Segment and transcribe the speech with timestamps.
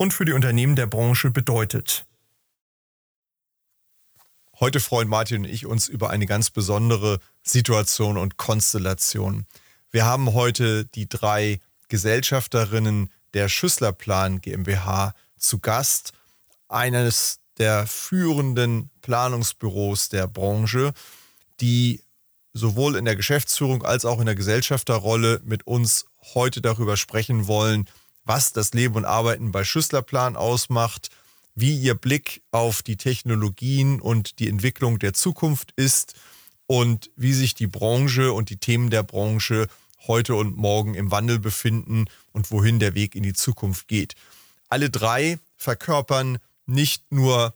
[0.00, 2.06] und für die Unternehmen der Branche bedeutet.
[4.58, 9.44] Heute freuen Martin und ich uns über eine ganz besondere Situation und Konstellation.
[9.90, 16.14] Wir haben heute die drei Gesellschafterinnen der Schüsslerplan GmbH zu Gast,
[16.66, 20.94] eines der führenden Planungsbüros der Branche,
[21.60, 22.02] die
[22.54, 27.84] sowohl in der Geschäftsführung als auch in der Gesellschafterrolle mit uns heute darüber sprechen wollen,
[28.30, 31.08] was das Leben und Arbeiten bei Schüsslerplan ausmacht,
[31.56, 36.14] wie ihr Blick auf die Technologien und die Entwicklung der Zukunft ist
[36.68, 39.66] und wie sich die Branche und die Themen der Branche
[40.06, 44.14] heute und morgen im Wandel befinden und wohin der Weg in die Zukunft geht.
[44.68, 47.52] Alle drei verkörpern nicht nur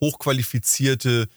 [0.00, 1.28] hochqualifizierte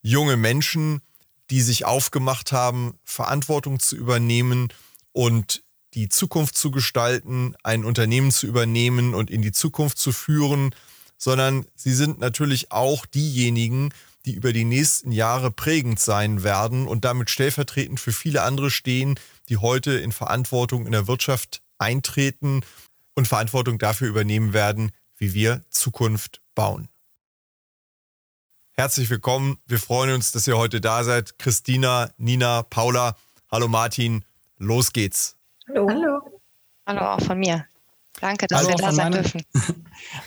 [0.00, 1.02] junge Menschen,
[1.50, 4.68] die sich aufgemacht haben, Verantwortung zu übernehmen
[5.12, 5.62] und
[5.94, 10.74] die Zukunft zu gestalten, ein Unternehmen zu übernehmen und in die Zukunft zu führen,
[11.18, 13.90] sondern sie sind natürlich auch diejenigen,
[14.24, 19.18] die über die nächsten Jahre prägend sein werden und damit stellvertretend für viele andere stehen,
[19.48, 22.62] die heute in Verantwortung in der Wirtschaft eintreten
[23.14, 26.88] und Verantwortung dafür übernehmen werden, wie wir Zukunft bauen.
[28.72, 29.58] Herzlich willkommen.
[29.66, 31.38] Wir freuen uns, dass ihr heute da seid.
[31.38, 33.16] Christina, Nina, Paula.
[33.50, 34.24] Hallo Martin.
[34.56, 35.39] Los geht's.
[35.74, 35.88] Hallo.
[35.88, 36.40] Hallo.
[36.86, 37.64] Hallo auch von mir.
[38.20, 39.42] Danke, dass Hallo wir da sein dürfen.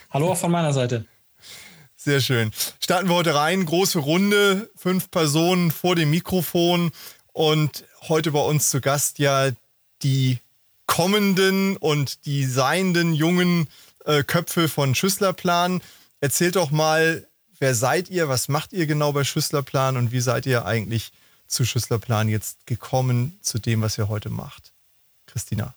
[0.10, 1.06] Hallo auch von meiner Seite.
[1.96, 2.52] Sehr schön.
[2.80, 3.66] Starten wir heute rein.
[3.66, 6.92] Große Runde, fünf Personen vor dem Mikrofon
[7.34, 9.50] und heute bei uns zu Gast ja
[10.02, 10.40] die
[10.86, 13.68] kommenden und die seienden jungen
[14.06, 15.82] äh, Köpfe von Schüsslerplan.
[16.22, 17.28] Erzählt doch mal,
[17.64, 18.28] Wer seid ihr?
[18.28, 19.96] Was macht ihr genau bei Schüsslerplan?
[19.96, 21.14] Und wie seid ihr eigentlich
[21.48, 24.73] zu Schüsslerplan jetzt gekommen, zu dem, was ihr heute macht?
[25.34, 25.76] Christina.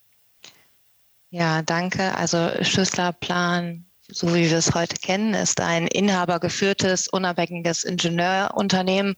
[1.30, 2.14] Ja, danke.
[2.14, 9.16] Also Schüsslerplan, so wie wir es heute kennen, ist ein inhabergeführtes, unabhängiges Ingenieurunternehmen,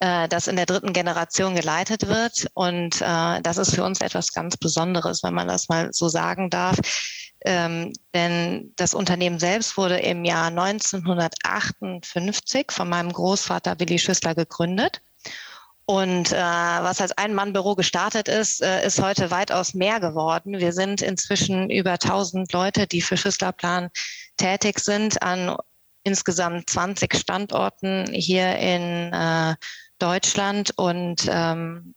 [0.00, 2.48] äh, das in der dritten Generation geleitet wird.
[2.54, 6.50] Und äh, das ist für uns etwas ganz Besonderes, wenn man das mal so sagen
[6.50, 6.80] darf.
[7.44, 15.00] Ähm, denn das Unternehmen selbst wurde im Jahr 1958 von meinem Großvater Willi Schüssler gegründet.
[15.86, 20.58] Und äh, was als Ein-Mann-Büro gestartet ist, äh, ist heute weitaus mehr geworden.
[20.58, 23.90] Wir sind inzwischen über 1000 Leute, die für Schüsslerplan
[24.36, 25.56] tätig sind an
[26.04, 29.54] insgesamt 20 Standorten hier in äh,
[29.98, 30.72] Deutschland.
[30.76, 31.94] Und ähm,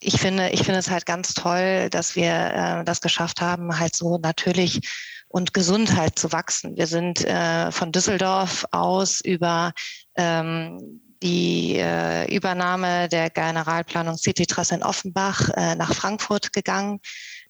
[0.00, 3.94] ich finde, ich finde es halt ganz toll, dass wir äh, das geschafft haben, halt
[3.94, 4.80] so natürlich
[5.28, 6.76] und gesund halt zu wachsen.
[6.76, 9.72] Wir sind äh, von Düsseldorf aus über
[10.16, 17.00] ähm, die äh, Übernahme der Generalplanung Citytrasse in Offenbach äh, nach Frankfurt gegangen.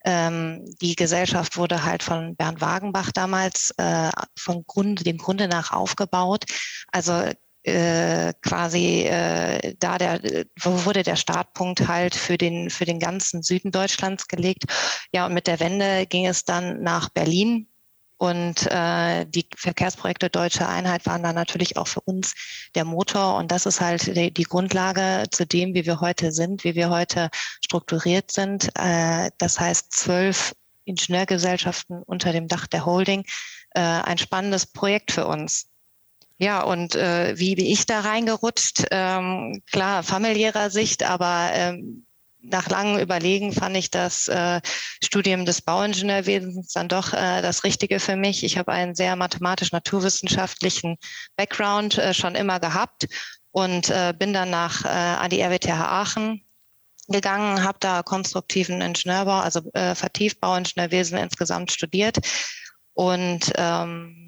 [0.05, 5.71] Ähm, die Gesellschaft wurde halt von Bernd Wagenbach damals äh, von Grund, dem Grunde nach
[5.71, 6.45] aufgebaut.
[6.91, 7.31] Also
[7.63, 10.19] äh, quasi äh, da der
[10.61, 14.65] wurde der Startpunkt halt für den für den ganzen Süden Deutschlands gelegt.
[15.13, 17.69] Ja, und mit der Wende ging es dann nach Berlin
[18.23, 22.33] und äh, die Verkehrsprojekte Deutsche Einheit waren dann natürlich auch für uns
[22.73, 26.63] der Motor und das ist halt die, die Grundlage zu dem, wie wir heute sind,
[26.63, 27.29] wie wir heute
[27.61, 28.69] strukturiert sind.
[28.79, 33.25] Äh, das heißt zwölf Ingenieurgesellschaften unter dem Dach der Holding.
[33.71, 35.67] Äh, ein spannendes Projekt für uns.
[36.37, 38.85] Ja, und äh, wie bin ich da reingerutscht?
[38.91, 42.05] Ähm, klar, familiärer Sicht, aber ähm,
[42.43, 44.59] nach langem Überlegen fand ich das äh,
[45.03, 48.43] Studium des Bauingenieurwesens dann doch äh, das Richtige für mich.
[48.43, 50.97] Ich habe einen sehr mathematisch-naturwissenschaftlichen
[51.37, 53.07] Background äh, schon immer gehabt
[53.51, 56.45] und äh, bin dann nach, äh, an die RWTH Aachen
[57.07, 62.17] gegangen, habe da konstruktiven Ingenieurbau, also äh, vertieft Bauingenieurwesen insgesamt studiert
[62.93, 64.22] und ähm,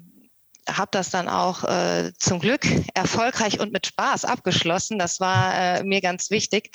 [0.68, 4.98] habe das dann auch äh, zum Glück erfolgreich und mit Spaß abgeschlossen.
[4.98, 6.70] Das war äh, mir ganz wichtig.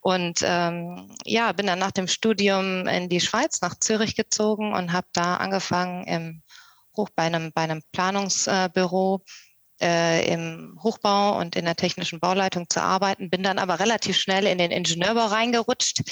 [0.00, 4.92] Und ähm, ja, bin dann nach dem Studium in die Schweiz, nach Zürich gezogen und
[4.92, 6.42] habe da angefangen im
[6.96, 9.22] Hoch bei einem, bei einem Planungsbüro
[9.80, 14.46] äh, im Hochbau und in der technischen Bauleitung zu arbeiten, bin dann aber relativ schnell
[14.46, 16.02] in den Ingenieurbau reingerutscht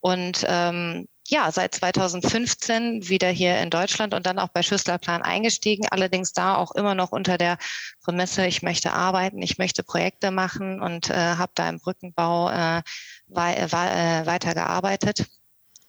[0.00, 5.86] und ähm, ja, seit 2015 wieder hier in Deutschland und dann auch bei Schüsslerplan eingestiegen.
[5.90, 7.56] Allerdings da auch immer noch unter der
[8.02, 12.82] Prämisse, ich möchte arbeiten, ich möchte Projekte machen und äh, habe da im Brückenbau äh,
[13.26, 15.26] wei äh, weitergearbeitet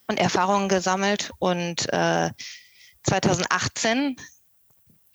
[0.06, 1.30] und Erfahrungen gesammelt.
[1.38, 2.30] Und äh,
[3.04, 4.16] 2018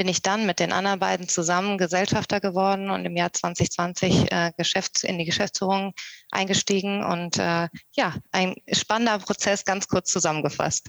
[0.01, 4.51] bin ich dann mit den anderen beiden zusammen Gesellschafter geworden und im Jahr 2020 äh,
[4.57, 5.94] Geschäfts-, in die Geschäftsführung
[6.31, 7.03] eingestiegen.
[7.03, 10.88] Und äh, ja, ein spannender Prozess, ganz kurz zusammengefasst.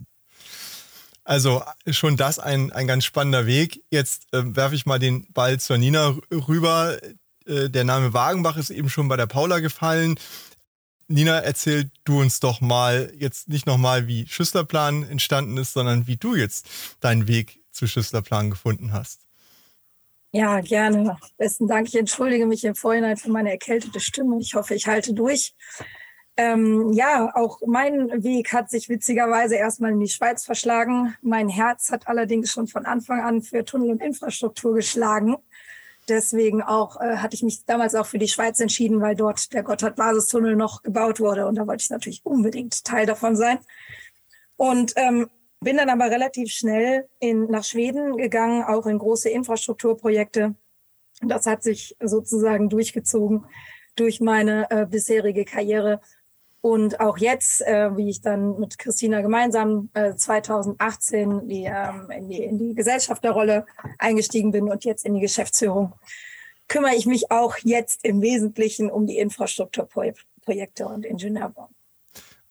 [1.25, 3.83] Also schon das ein, ein ganz spannender Weg.
[3.91, 6.97] Jetzt äh, werfe ich mal den Ball zur Nina rüber.
[7.45, 10.19] Äh, der Name Wagenbach ist eben schon bei der Paula gefallen.
[11.09, 16.17] Nina, erzähl du uns doch mal jetzt nicht nochmal, wie Schüsslerplan entstanden ist, sondern wie
[16.17, 16.67] du jetzt
[17.01, 19.27] deinen Weg zu Schüsslerplan gefunden hast.
[20.35, 21.19] Ja, gerne.
[21.37, 21.89] Besten Dank.
[21.89, 24.39] Ich entschuldige mich im Vorhinein für meine erkältete Stimme.
[24.41, 25.55] Ich hoffe, ich halte durch.
[26.39, 31.15] Ähm, ja, auch mein Weg hat sich witzigerweise erstmal in die Schweiz verschlagen.
[31.21, 35.37] Mein Herz hat allerdings schon von Anfang an für Tunnel und Infrastruktur geschlagen.
[36.09, 39.63] Deswegen auch äh, hatte ich mich damals auch für die Schweiz entschieden, weil dort der
[39.63, 43.59] Gotthard-Basistunnel noch gebaut wurde und da wollte ich natürlich unbedingt Teil davon sein.
[44.57, 45.29] Und ähm,
[45.63, 50.55] bin dann aber relativ schnell in, nach Schweden gegangen, auch in große Infrastrukturprojekte.
[51.23, 53.45] Das hat sich sozusagen durchgezogen
[53.95, 56.01] durch meine äh, bisherige Karriere.
[56.61, 62.29] Und auch jetzt, äh, wie ich dann mit Christina gemeinsam äh, 2018 die, ähm, in,
[62.29, 63.67] die, in die Gesellschafterrolle
[63.99, 65.95] eingestiegen bin und jetzt in die Geschäftsführung,
[66.69, 71.69] kümmere ich mich auch jetzt im Wesentlichen um die Infrastrukturprojekte und Ingenieurbau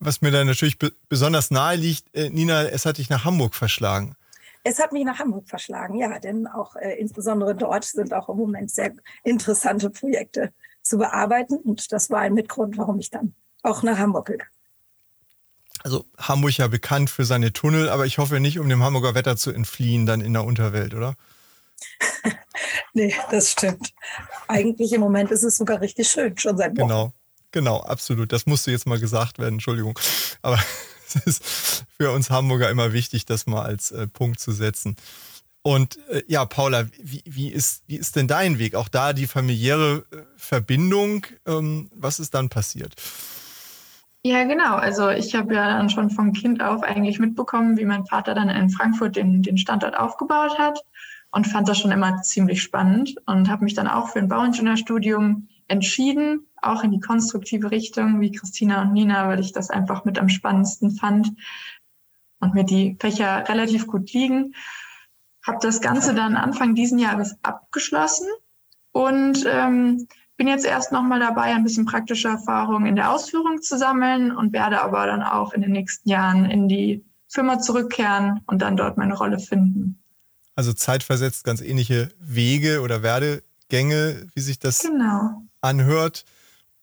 [0.02, 0.78] was mir da natürlich
[1.08, 4.16] besonders nahe liegt, äh, Nina, es hat dich nach Hamburg verschlagen.
[4.64, 8.38] Es hat mich nach Hamburg verschlagen, ja, denn auch äh, insbesondere dort sind auch im
[8.38, 8.94] Moment sehr
[9.24, 10.52] interessante Projekte
[10.82, 11.56] zu bearbeiten.
[11.56, 14.50] Und das war ein Mitgrund, warum ich dann auch nach Hamburg gegangen
[15.84, 19.38] Also Hamburg ja bekannt für seine Tunnel, aber ich hoffe nicht, um dem Hamburger Wetter
[19.38, 21.16] zu entfliehen, dann in der Unterwelt, oder?
[22.94, 23.94] nee, das stimmt.
[24.48, 26.88] Eigentlich im Moment ist es sogar richtig schön, schon seit Wochen.
[26.88, 27.14] Genau.
[27.52, 28.32] Genau, absolut.
[28.32, 29.98] Das musste jetzt mal gesagt werden, Entschuldigung.
[30.42, 30.60] Aber
[31.08, 34.96] es ist für uns Hamburger immer wichtig, das mal als äh, Punkt zu setzen.
[35.64, 38.76] Und äh, ja, Paula, wie, wie, ist, wie ist denn dein Weg?
[38.76, 41.28] Auch da die familiäre äh, Verbindung.
[41.46, 42.96] Ähm, was ist dann passiert?
[44.24, 44.76] Ja, genau.
[44.76, 48.50] Also ich habe ja dann schon von Kind auf eigentlich mitbekommen, wie mein Vater dann
[48.50, 50.80] in Frankfurt den, den Standort aufgebaut hat
[51.32, 55.48] und fand das schon immer ziemlich spannend und habe mich dann auch für ein Bauingenieurstudium
[55.68, 60.20] entschieden, auch in die konstruktive Richtung wie Christina und Nina, weil ich das einfach mit
[60.20, 61.32] am spannendsten fand
[62.40, 64.56] und mir die Fächer relativ gut liegen.
[65.46, 68.28] Habe das Ganze dann Anfang diesen Jahres abgeschlossen
[68.92, 73.78] und ähm, bin jetzt erst nochmal dabei, ein bisschen praktische Erfahrungen in der Ausführung zu
[73.78, 78.62] sammeln und werde aber dann auch in den nächsten Jahren in die Firma zurückkehren und
[78.62, 80.02] dann dort meine Rolle finden.
[80.56, 85.44] Also zeitversetzt ganz ähnliche Wege oder Werdegänge, wie sich das genau.
[85.62, 86.26] anhört.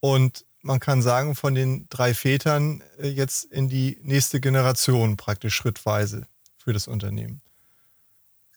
[0.01, 5.55] Und man kann sagen, von den drei Vätern äh, jetzt in die nächste Generation praktisch
[5.55, 7.41] schrittweise für das Unternehmen.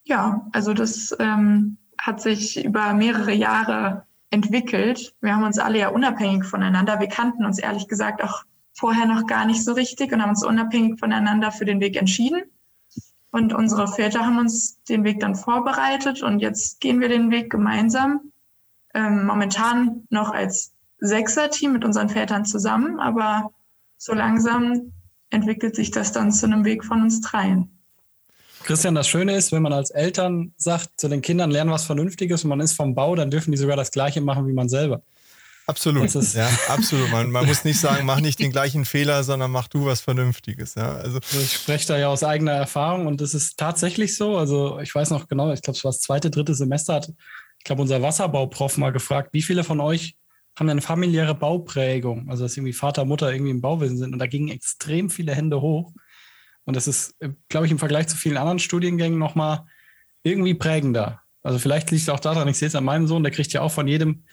[0.03, 5.13] Ja, also das ähm, hat sich über mehrere Jahre entwickelt.
[5.21, 6.99] Wir haben uns alle ja unabhängig voneinander.
[6.99, 8.43] Wir kannten uns ehrlich gesagt auch
[8.73, 12.41] vorher noch gar nicht so richtig und haben uns unabhängig voneinander für den Weg entschieden.
[13.31, 17.49] Und unsere Väter haben uns den Weg dann vorbereitet und jetzt gehen wir den Weg
[17.49, 18.31] gemeinsam.
[18.93, 23.51] Ähm, momentan noch als Sechser-Team mit unseren Vätern zusammen, aber
[23.97, 24.93] so langsam
[25.29, 27.77] entwickelt sich das dann zu einem Weg von uns dreien.
[28.63, 32.43] Christian, das Schöne ist, wenn man als Eltern sagt, zu den Kindern lernen was Vernünftiges
[32.43, 35.01] und man ist vom Bau, dann dürfen die sogar das Gleiche machen wie man selber.
[35.67, 36.13] Absolut.
[36.33, 37.09] ja, absolut.
[37.11, 40.75] Man, man, muss nicht sagen, mach nicht den gleichen Fehler, sondern mach du was Vernünftiges.
[40.75, 44.37] Ja, also, also ich spreche da ja aus eigener Erfahrung und das ist tatsächlich so.
[44.37, 47.11] Also ich weiß noch genau, ich glaube, es war das zweite, dritte Semester, hat,
[47.57, 50.15] ich glaube, unser Wasserbauprof mal gefragt, wie viele von euch
[50.57, 54.27] haben eine familiäre Bauprägung, also dass irgendwie Vater, Mutter irgendwie im Bauwesen sind und da
[54.27, 55.93] gingen extrem viele Hände hoch.
[56.65, 59.65] Und das ist, äh, glaube ich, im Vergleich zu vielen anderen Studiengängen nochmal
[60.23, 61.21] irgendwie prägender.
[61.41, 63.61] Also vielleicht liegt es auch daran, ich sehe es an meinem Sohn, der kriegt ja
[63.61, 64.23] auch von jedem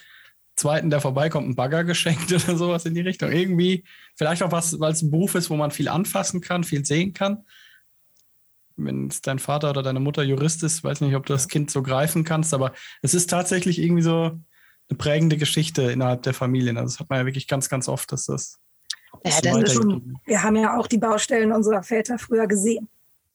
[0.56, 3.32] Zweiten, der vorbeikommt, einen Bagger geschenkt oder sowas in die Richtung.
[3.32, 3.84] Irgendwie,
[4.16, 7.14] vielleicht auch was, weil es ein Beruf ist, wo man viel anfassen kann, viel sehen
[7.14, 7.44] kann.
[8.76, 11.70] Wenn es dein Vater oder deine Mutter Jurist ist, weiß nicht, ob du das Kind
[11.70, 12.72] so greifen kannst, aber
[13.02, 14.38] es ist tatsächlich irgendwie so,
[14.88, 16.76] eine prägende Geschichte innerhalb der Familien.
[16.76, 18.58] Also das hat man ja wirklich ganz, ganz oft, dass das.
[19.24, 22.88] Ja, das schon, wir haben ja auch die Baustellen unserer Väter früher gesehen.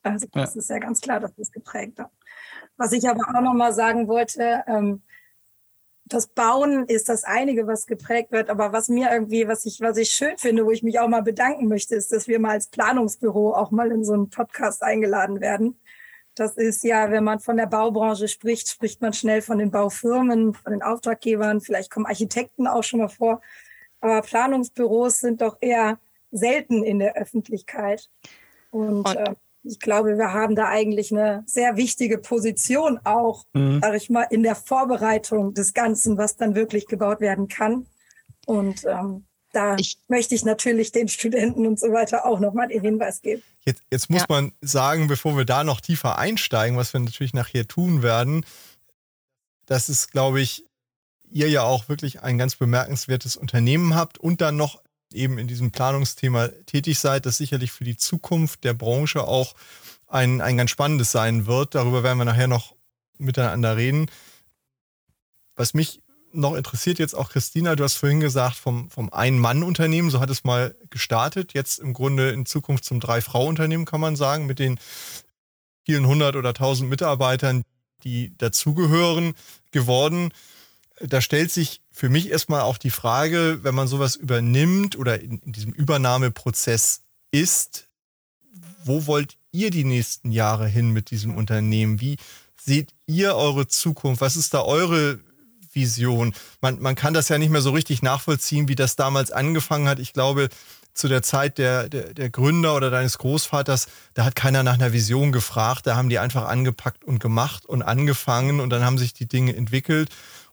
[0.04, 0.60] Also das ja.
[0.60, 2.12] ist ja ganz klar, dass das geprägt hat.
[2.78, 5.02] Was ich aber auch noch mal sagen wollte, ähm,
[6.06, 8.50] das Bauen ist das einige, was geprägt wird.
[8.50, 11.24] Aber was mir irgendwie, was ich, was ich schön finde, wo ich mich auch mal
[11.24, 15.40] bedanken möchte, ist, dass wir mal als Planungsbüro auch mal in so einen Podcast eingeladen
[15.40, 15.78] werden.
[16.36, 20.54] Das ist ja, wenn man von der Baubranche spricht, spricht man schnell von den Baufirmen,
[20.54, 21.62] von den Auftraggebern.
[21.62, 23.42] Vielleicht kommen Architekten auch schon mal vor.
[24.02, 26.00] Aber Planungsbüros sind doch eher
[26.32, 28.10] selten in der Öffentlichkeit.
[28.72, 33.80] Und, Und äh, ich glaube, wir haben da eigentlich eine sehr wichtige Position auch, mhm.
[33.82, 37.86] sage ich mal, in der Vorbereitung des Ganzen, was dann wirklich gebaut werden kann.
[38.46, 42.82] Und ähm, da ich, möchte ich natürlich den Studenten und so weiter auch nochmal den
[42.82, 43.42] Hinweis geben.
[43.66, 44.26] Jetzt, jetzt muss ja.
[44.30, 48.46] man sagen, bevor wir da noch tiefer einsteigen, was wir natürlich nachher tun werden,
[49.66, 50.66] das ist, glaube ich,
[51.30, 54.82] ihr ja auch wirklich ein ganz bemerkenswertes Unternehmen habt und dann noch
[55.14, 59.54] eben in diesem Planungsthema tätig seid, das sicherlich für die Zukunft der Branche auch
[60.08, 61.76] ein, ein ganz spannendes sein wird.
[61.76, 62.76] Darüber werden wir nachher noch
[63.18, 64.10] miteinander reden.
[65.56, 66.03] Was mich
[66.34, 70.44] noch interessiert jetzt auch, Christina, du hast vorhin gesagt, vom, vom Ein-Mann-Unternehmen, so hat es
[70.44, 74.80] mal gestartet, jetzt im Grunde in Zukunft zum Drei-Frau-Unternehmen, kann man sagen, mit den
[75.86, 77.64] vielen hundert oder tausend Mitarbeitern,
[78.04, 79.34] die dazugehören,
[79.72, 80.34] geworden.
[81.00, 85.40] Da stellt sich für mich erstmal auch die Frage, wenn man sowas übernimmt oder in,
[85.40, 87.88] in diesem Übernahmeprozess ist,
[88.86, 92.02] wo wollt ihr die nächsten Jahre hin mit diesem Unternehmen?
[92.02, 92.18] Wie
[92.60, 94.22] seht ihr eure Zukunft?
[94.22, 95.20] Was ist da eure
[95.76, 96.34] Vision?
[96.62, 100.00] Man, man kann das ja nicht mehr so richtig nachvollziehen, wie das damals angefangen hat.
[100.00, 100.50] Ich glaube,
[100.94, 104.94] zu der Zeit der, der, der Gründer oder deines Großvaters, da hat keiner nach einer
[104.94, 105.88] Vision gefragt.
[105.88, 109.56] Da haben die einfach angepackt und gemacht und angefangen und dann haben sich die Dinge
[109.56, 110.10] entwickelt.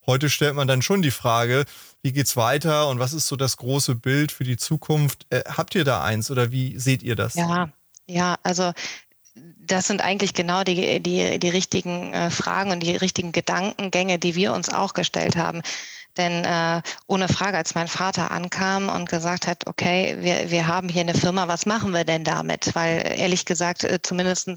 [0.07, 1.65] Heute stellt man dann schon die Frage,
[2.03, 5.27] wie geht's weiter und was ist so das große Bild für die Zukunft?
[5.31, 7.35] Äh, habt ihr da eins oder wie seht ihr das?
[7.35, 7.71] Ja,
[8.07, 8.73] ja, also
[9.35, 14.35] das sind eigentlich genau die, die, die richtigen äh, Fragen und die richtigen Gedankengänge, die
[14.35, 15.63] wir uns auch gestellt haben.
[16.17, 20.89] Denn äh, ohne Frage, als mein Vater ankam und gesagt hat, okay, wir, wir haben
[20.89, 22.75] hier eine Firma, was machen wir denn damit?
[22.75, 24.51] Weil ehrlich gesagt, äh, zumindest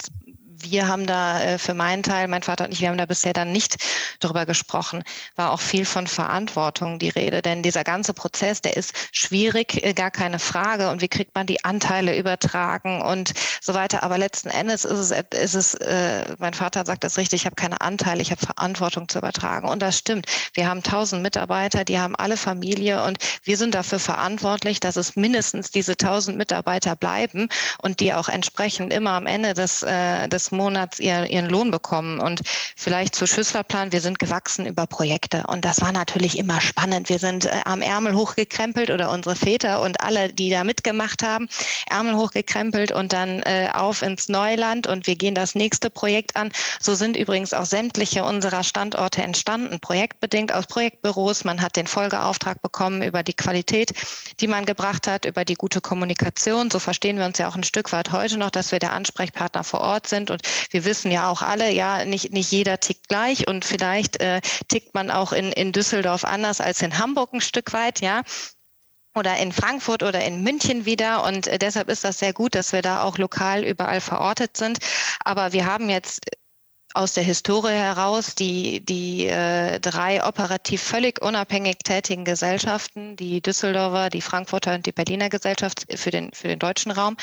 [0.64, 3.34] wir haben da äh, für meinen Teil, mein Vater und ich, wir haben da bisher
[3.34, 3.78] dann nicht
[4.20, 5.04] drüber gesprochen,
[5.36, 7.42] war auch viel von Verantwortung die Rede.
[7.42, 10.90] Denn dieser ganze Prozess, der ist schwierig, äh, gar keine Frage.
[10.90, 14.04] Und wie kriegt man die Anteile übertragen und so weiter.
[14.04, 17.56] Aber letzten Endes ist es, ist es äh, mein Vater sagt das richtig, ich habe
[17.56, 19.68] keine Anteile, ich habe Verantwortung zu übertragen.
[19.68, 20.28] Und das stimmt.
[20.54, 25.16] Wir haben tausend Mitarbeiter, die haben alle Familie und wir sind dafür verantwortlich, dass es
[25.16, 27.50] mindestens diese tausend Mitarbeiter bleiben
[27.82, 32.20] und die auch entsprechend immer am Ende des, äh, des Monats ihr, ihren Lohn bekommen.
[32.20, 32.42] Und
[32.76, 35.44] vielleicht zu Schüsslerplan, wir sind gewachsen über Projekte.
[35.48, 37.10] Und das war natürlich immer spannend.
[37.10, 41.50] Wir sind äh, am Ärmel hochgekrempelt oder unsere Väter und alle, die da mitgemacht haben,
[41.90, 46.52] Ärmel hochgekrempelt und dann äh, auf ins Neuland und wir gehen das nächste Projekt an.
[46.80, 51.44] So sind übrigens auch sämtliche unserer Standorte entstanden, projektbedingt aus Projektbüros.
[51.44, 53.94] Man hat den Folgeauftrag bekommen über die Qualität,
[54.40, 56.70] die man gebracht hat, über die gute Kommunikation.
[56.70, 59.64] So verstehen wir uns ja auch ein Stück weit heute noch, dass wir der Ansprechpartner
[59.64, 63.48] vor Ort sind und wir wissen ja auch alle, ja, nicht, nicht jeder tickt gleich
[63.48, 67.74] und vielleicht äh, tickt man auch in, in Düsseldorf anders als in Hamburg ein Stück
[67.74, 68.22] weit, ja
[69.16, 71.24] oder in Frankfurt oder in München wieder.
[71.24, 74.80] Und äh, deshalb ist das sehr gut, dass wir da auch lokal überall verortet sind.
[75.24, 76.26] Aber wir haben jetzt
[76.94, 84.10] aus der Historie heraus die, die äh, drei operativ völlig unabhängig tätigen Gesellschaften, die Düsseldorfer,
[84.10, 87.18] die Frankfurter und die Berliner Gesellschaft für den, für den deutschen Raum.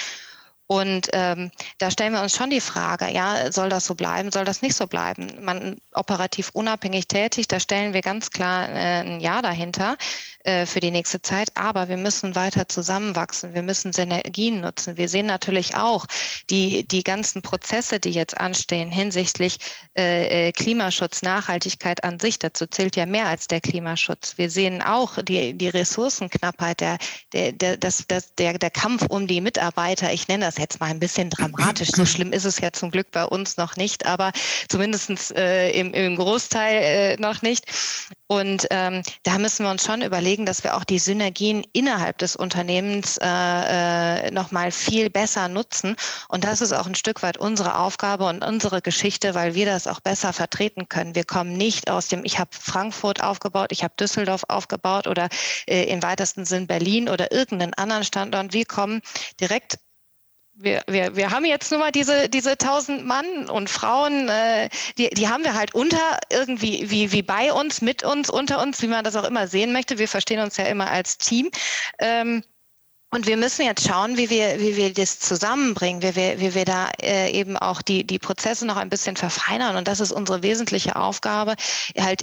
[0.71, 4.45] Und ähm, da stellen wir uns schon die Frage, ja, soll das so bleiben, soll
[4.45, 5.27] das nicht so bleiben?
[5.41, 9.97] Man operativ unabhängig tätig, da stellen wir ganz klar äh, ein Ja dahinter.
[10.45, 11.51] Äh, für die nächste Zeit.
[11.55, 13.53] Aber wir müssen weiter zusammenwachsen.
[13.53, 14.97] Wir müssen Synergien nutzen.
[14.97, 16.07] Wir sehen natürlich auch
[16.49, 19.59] die, die ganzen Prozesse, die jetzt anstehen hinsichtlich
[19.99, 22.39] äh, äh, Klimaschutz, Nachhaltigkeit an sich.
[22.39, 24.39] Dazu zählt ja mehr als der Klimaschutz.
[24.39, 26.97] Wir sehen auch die, die Ressourcenknappheit, der,
[27.35, 30.11] der, der, das, das, der, der Kampf um die Mitarbeiter.
[30.11, 31.91] Ich nenne das jetzt mal ein bisschen dramatisch.
[31.91, 34.33] So schlimm ist es ja zum Glück bei uns noch nicht, aber
[34.71, 37.67] zumindest äh, im, im Großteil noch nicht.
[38.27, 42.37] Und ähm, da müssen wir uns schon überlegen, dass wir auch die Synergien innerhalb des
[42.37, 45.97] Unternehmens äh, äh, nochmal viel besser nutzen.
[46.29, 49.87] Und das ist auch ein Stück weit unsere Aufgabe und unsere Geschichte, weil wir das
[49.87, 51.15] auch besser vertreten können.
[51.15, 55.29] Wir kommen nicht aus dem, ich habe Frankfurt aufgebaut, ich habe Düsseldorf aufgebaut oder
[55.67, 58.53] äh, im weitesten Sinn Berlin oder irgendeinen anderen Standort.
[58.53, 59.03] Wir kommen
[59.41, 59.79] direkt
[60.63, 65.09] wir, wir, wir haben jetzt nur mal diese, diese tausend Mann und Frauen, äh, die,
[65.11, 68.87] die haben wir halt unter irgendwie, wie, wie bei uns, mit uns, unter uns, wie
[68.87, 69.99] man das auch immer sehen möchte.
[69.99, 71.51] Wir verstehen uns ja immer als Team.
[71.99, 72.43] Ähm,
[73.13, 76.65] und wir müssen jetzt schauen, wie wir, wie wir das zusammenbringen, wie wir, wie wir
[76.65, 79.77] da äh, eben auch die, die Prozesse noch ein bisschen verfeinern.
[79.77, 81.57] Und das ist unsere wesentliche Aufgabe,
[81.99, 82.23] halt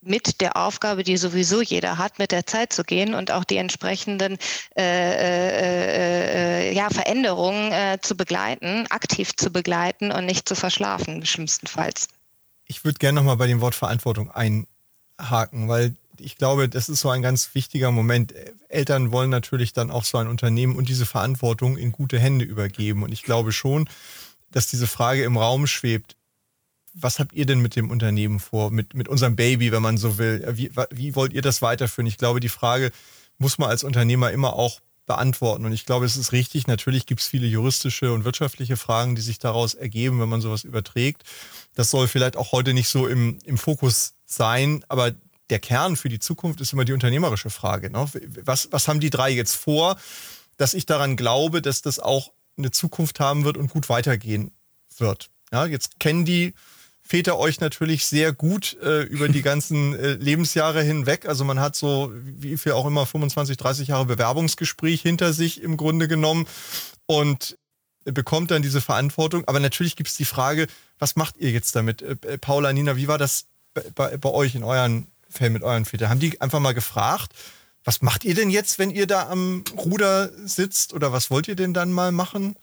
[0.00, 3.56] mit der Aufgabe, die sowieso jeder hat, mit der Zeit zu gehen und auch die
[3.56, 4.38] entsprechenden
[4.76, 11.24] äh, äh, äh, ja, Veränderungen äh, zu begleiten, aktiv zu begleiten und nicht zu verschlafen,
[11.26, 12.08] schlimmstenfalls.
[12.66, 17.10] Ich würde gerne nochmal bei dem Wort Verantwortung einhaken, weil ich glaube, das ist so
[17.10, 18.34] ein ganz wichtiger Moment.
[18.68, 23.02] Eltern wollen natürlich dann auch so ein Unternehmen und diese Verantwortung in gute Hände übergeben.
[23.02, 23.88] Und ich glaube schon,
[24.50, 26.16] dass diese Frage im Raum schwebt,
[26.98, 30.16] was habt ihr denn mit dem Unternehmen vor, mit, mit unserem Baby, wenn man so
[30.16, 30.44] will?
[30.52, 32.06] Wie, wie wollt ihr das weiterführen?
[32.06, 32.90] Ich glaube, die Frage
[33.38, 35.66] muss man als Unternehmer immer auch beantworten.
[35.66, 36.66] Und ich glaube, es ist richtig.
[36.66, 40.64] Natürlich gibt es viele juristische und wirtschaftliche Fragen, die sich daraus ergeben, wenn man sowas
[40.64, 41.22] überträgt.
[41.74, 45.12] Das soll vielleicht auch heute nicht so im, im Fokus sein, aber
[45.50, 47.90] der Kern für die Zukunft ist immer die unternehmerische Frage.
[47.90, 48.08] Ne?
[48.42, 49.96] Was, was haben die drei jetzt vor,
[50.56, 54.50] dass ich daran glaube, dass das auch eine Zukunft haben wird und gut weitergehen
[54.96, 55.30] wird?
[55.52, 56.54] Ja, jetzt kennen die
[57.06, 61.26] Väter euch natürlich sehr gut äh, über die ganzen äh, Lebensjahre hinweg.
[61.26, 65.76] Also man hat so, wie viel auch immer, 25, 30 Jahre Bewerbungsgespräch hinter sich im
[65.76, 66.48] Grunde genommen
[67.06, 67.56] und
[68.04, 69.44] bekommt dann diese Verantwortung.
[69.46, 70.66] Aber natürlich gibt es die Frage,
[70.98, 72.02] was macht ihr jetzt damit?
[72.02, 73.46] Äh, äh, Paula, Nina, wie war das
[73.94, 76.08] bei, bei euch in euren Fällen mit euren Vätern?
[76.08, 77.32] Haben die einfach mal gefragt,
[77.84, 80.92] was macht ihr denn jetzt, wenn ihr da am Ruder sitzt?
[80.92, 82.56] Oder was wollt ihr denn dann mal machen?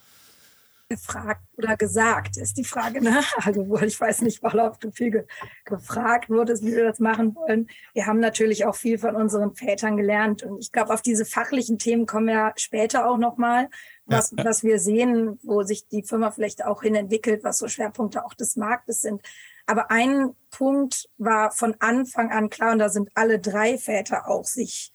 [0.94, 3.02] Gefragt oder gesagt, ist die Frage.
[3.02, 3.22] Ne?
[3.46, 5.26] Also ich weiß nicht, ob du viel ge
[5.66, 7.68] gefragt wurdest, wie wir das machen wollen.
[7.94, 10.44] Wir haben natürlich auch viel von unseren Vätern gelernt.
[10.44, 13.70] Und ich glaube, auf diese fachlichen Themen kommen wir später auch nochmal,
[14.06, 14.46] was, ja, ja.
[14.46, 18.34] was wir sehen, wo sich die Firma vielleicht auch hin entwickelt, was so Schwerpunkte auch
[18.34, 19.22] des Marktes sind.
[19.66, 24.46] Aber ein Punkt war von Anfang an klar, und da sind alle drei Väter auch
[24.46, 24.92] sich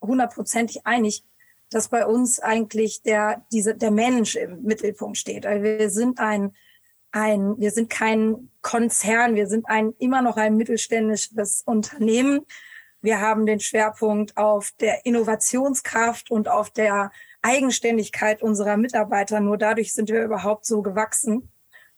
[0.00, 1.24] hundertprozentig einig,
[1.70, 5.46] dass bei uns eigentlich der, diese, der Mensch im Mittelpunkt steht.
[5.46, 6.52] Also wir sind ein,
[7.12, 12.40] ein, wir sind kein Konzern, wir sind ein, immer noch ein mittelständisches Unternehmen.
[13.00, 17.10] Wir haben den Schwerpunkt auf der Innovationskraft und auf der
[17.40, 19.40] Eigenständigkeit unserer Mitarbeiter.
[19.40, 21.50] Nur dadurch sind wir überhaupt so gewachsen.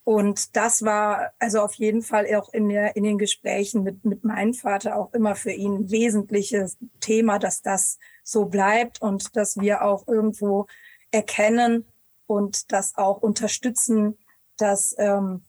[0.04, 4.24] Und das war also auf jeden Fall auch in, der, in den Gesprächen mit, mit
[4.24, 9.56] meinem Vater auch immer für ihn ein wesentliches Thema, dass das so bleibt und dass
[9.58, 10.66] wir auch irgendwo
[11.12, 11.86] erkennen
[12.26, 14.18] und das auch unterstützen,
[14.56, 15.42] dass ähm,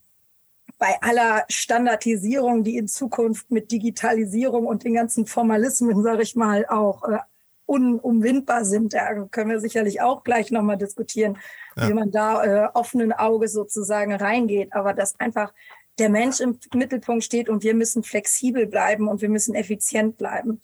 [0.78, 6.66] bei aller Standardisierung, die in Zukunft mit Digitalisierung und den ganzen Formalismen, sage ich mal,
[6.66, 7.18] auch äh,
[7.66, 8.94] unumwindbar sind.
[8.94, 11.38] Da können wir sicherlich auch gleich nochmal diskutieren,
[11.76, 11.88] ja.
[11.88, 14.72] wie man da äh, offenen Auges sozusagen reingeht.
[14.72, 15.52] Aber dass einfach
[15.98, 20.60] der Mensch im Mittelpunkt steht und wir müssen flexibel bleiben und wir müssen effizient bleiben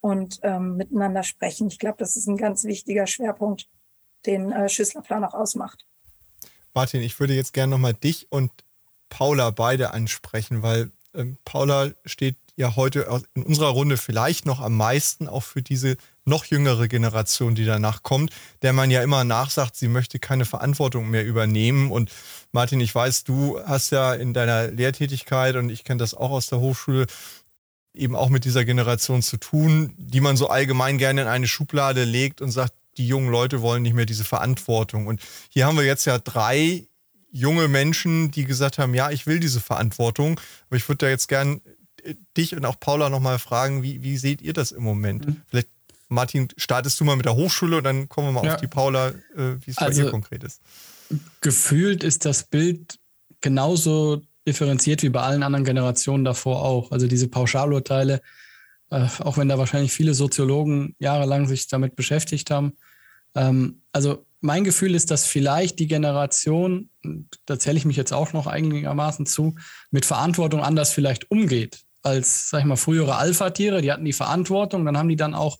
[0.00, 1.68] und ähm, miteinander sprechen.
[1.68, 3.68] Ich glaube, das ist ein ganz wichtiger Schwerpunkt,
[4.26, 5.86] den äh, Schüsslerplan auch ausmacht.
[6.74, 8.50] Martin, ich würde jetzt gerne nochmal dich und
[9.08, 14.76] Paula beide ansprechen, weil ähm, Paula steht ja heute in unserer Runde vielleicht noch am
[14.76, 18.30] meisten auch für diese noch jüngere Generation, die danach kommt,
[18.62, 21.90] der man ja immer nachsagt, sie möchte keine Verantwortung mehr übernehmen.
[21.90, 22.10] Und
[22.52, 26.46] Martin, ich weiß, du hast ja in deiner Lehrtätigkeit und ich kenne das auch aus
[26.46, 27.06] der Hochschule
[27.94, 32.04] eben auch mit dieser Generation zu tun, die man so allgemein gerne in eine Schublade
[32.04, 35.06] legt und sagt, die jungen Leute wollen nicht mehr diese Verantwortung.
[35.06, 36.86] Und hier haben wir jetzt ja drei
[37.30, 40.38] junge Menschen, die gesagt haben, ja, ich will diese Verantwortung.
[40.68, 41.62] Aber ich würde da jetzt gern
[42.02, 45.26] äh, dich und auch Paula nochmal fragen, wie, wie seht ihr das im Moment?
[45.26, 45.42] Mhm.
[45.48, 45.68] Vielleicht,
[46.12, 48.54] Martin, startest du mal mit der Hochschule und dann kommen wir mal ja.
[48.54, 50.60] auf die Paula, äh, wie es also, bei ihr konkret ist.
[51.40, 52.98] Gefühlt ist das Bild
[53.40, 56.90] genauso differenziert wie bei allen anderen Generationen davor auch.
[56.92, 58.20] Also diese Pauschalurteile,
[58.90, 62.74] äh, auch wenn da wahrscheinlich viele Soziologen jahrelang sich damit beschäftigt haben.
[63.34, 66.90] Ähm, also mein Gefühl ist, dass vielleicht die Generation,
[67.46, 69.54] da zähle ich mich jetzt auch noch einigermaßen zu,
[69.90, 73.80] mit Verantwortung anders vielleicht umgeht als, sag ich mal, frühere Alpha-Tiere.
[73.80, 75.58] Die hatten die Verantwortung, dann haben die dann auch,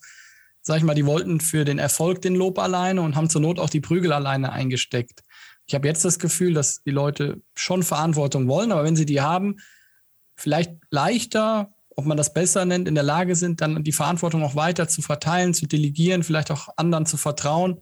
[0.62, 3.58] sag ich mal, die wollten für den Erfolg den Lob alleine und haben zur Not
[3.58, 5.22] auch die Prügel alleine eingesteckt.
[5.66, 9.20] Ich habe jetzt das Gefühl, dass die Leute schon Verantwortung wollen, aber wenn sie die
[9.20, 9.56] haben,
[10.36, 14.54] vielleicht leichter, ob man das besser nennt, in der Lage sind, dann die Verantwortung auch
[14.54, 17.80] weiter zu verteilen, zu delegieren, vielleicht auch anderen zu vertrauen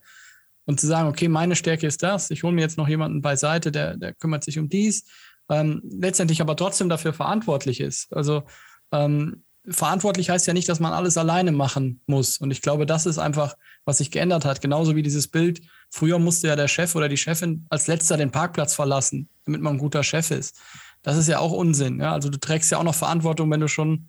[0.67, 3.71] und zu sagen, okay, meine Stärke ist das, ich hole mir jetzt noch jemanden beiseite,
[3.71, 5.05] der, der kümmert sich um dies,
[5.49, 8.13] ähm, letztendlich aber trotzdem dafür verantwortlich ist.
[8.13, 8.45] Also
[8.93, 12.39] ähm, verantwortlich heißt ja nicht, dass man alles alleine machen muss.
[12.39, 14.61] Und ich glaube, das ist einfach, was sich geändert hat.
[14.61, 18.31] Genauso wie dieses Bild, früher musste ja der Chef oder die Chefin als letzter den
[18.31, 20.59] Parkplatz verlassen, damit man ein guter Chef ist.
[21.03, 22.01] Das ist ja auch Unsinn.
[22.01, 22.13] Ja?
[22.13, 24.09] Also du trägst ja auch noch Verantwortung, wenn du schon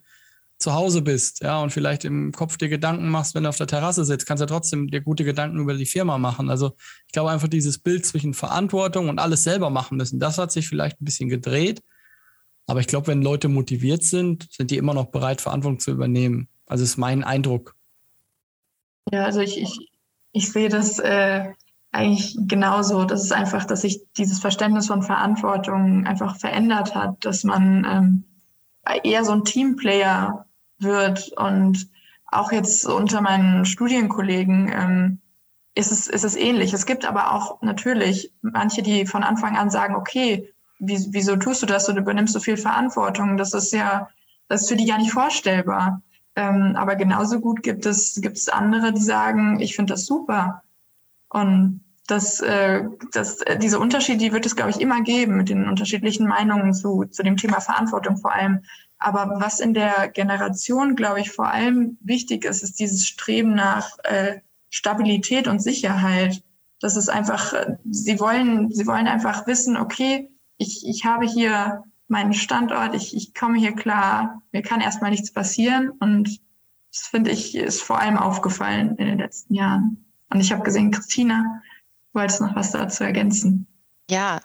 [0.62, 3.66] zu Hause bist, ja, und vielleicht im Kopf dir Gedanken machst, wenn du auf der
[3.66, 6.48] Terrasse sitzt, kannst du ja trotzdem dir gute Gedanken über die Firma machen.
[6.48, 10.52] Also ich glaube einfach dieses Bild zwischen Verantwortung und alles selber machen müssen, das hat
[10.52, 11.82] sich vielleicht ein bisschen gedreht.
[12.66, 16.48] Aber ich glaube, wenn Leute motiviert sind, sind die immer noch bereit, Verantwortung zu übernehmen.
[16.66, 17.74] Also ist mein Eindruck.
[19.10, 19.90] Ja, also ich, ich,
[20.32, 21.52] ich sehe das äh,
[21.90, 23.04] eigentlich genauso.
[23.04, 28.24] Das ist einfach, dass sich dieses Verständnis von Verantwortung einfach verändert hat, dass man ähm,
[29.04, 30.46] eher so ein Teamplayer
[30.78, 31.88] wird und
[32.26, 35.18] auch jetzt unter meinen Studienkollegen ähm,
[35.74, 36.72] ist, es, ist es ähnlich.
[36.72, 41.62] Es gibt aber auch natürlich manche, die von Anfang an sagen, okay, wie, wieso tust
[41.62, 41.86] du das?
[41.86, 43.36] Du übernimmst so viel Verantwortung.
[43.36, 44.08] Das ist ja,
[44.48, 46.02] das ist für die gar nicht vorstellbar.
[46.34, 50.62] Ähm, aber genauso gut gibt es, gibt es andere, die sagen, ich finde das super.
[51.28, 55.50] Und das, äh, das, äh, diese Unterschiede, die wird es, glaube ich, immer geben mit
[55.50, 58.62] den unterschiedlichen Meinungen zu, zu dem Thema Verantwortung vor allem.
[58.98, 63.98] Aber was in der Generation, glaube ich, vor allem wichtig ist, ist dieses Streben nach
[64.02, 66.42] äh, Stabilität und Sicherheit.
[66.80, 70.31] Das ist einfach, äh, sie wollen, sie wollen einfach wissen, okay,
[70.62, 75.32] ich, ich habe hier meinen Standort, ich, ich komme hier klar, mir kann erstmal nichts
[75.32, 75.90] passieren.
[75.90, 76.40] Und
[76.92, 80.04] das finde ich, ist vor allem aufgefallen in den letzten Jahren.
[80.30, 81.62] Und ich habe gesehen, Christina,
[82.12, 83.66] wolltest noch was dazu ergänzen?
[84.10, 84.40] Ja,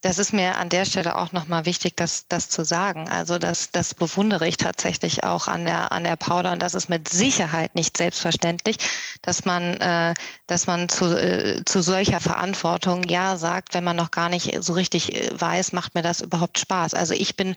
[0.00, 3.08] das ist mir an der Stelle auch nochmal wichtig, das, das zu sagen.
[3.08, 6.88] Also das, das bewundere ich tatsächlich auch an der, an der Paula und das ist
[6.88, 8.76] mit Sicherheit nicht selbstverständlich,
[9.22, 10.14] dass man, äh,
[10.46, 14.74] dass man zu, äh, zu solcher Verantwortung Ja sagt, wenn man noch gar nicht so
[14.74, 16.94] richtig äh, weiß, macht mir das überhaupt Spaß.
[16.94, 17.56] Also ich bin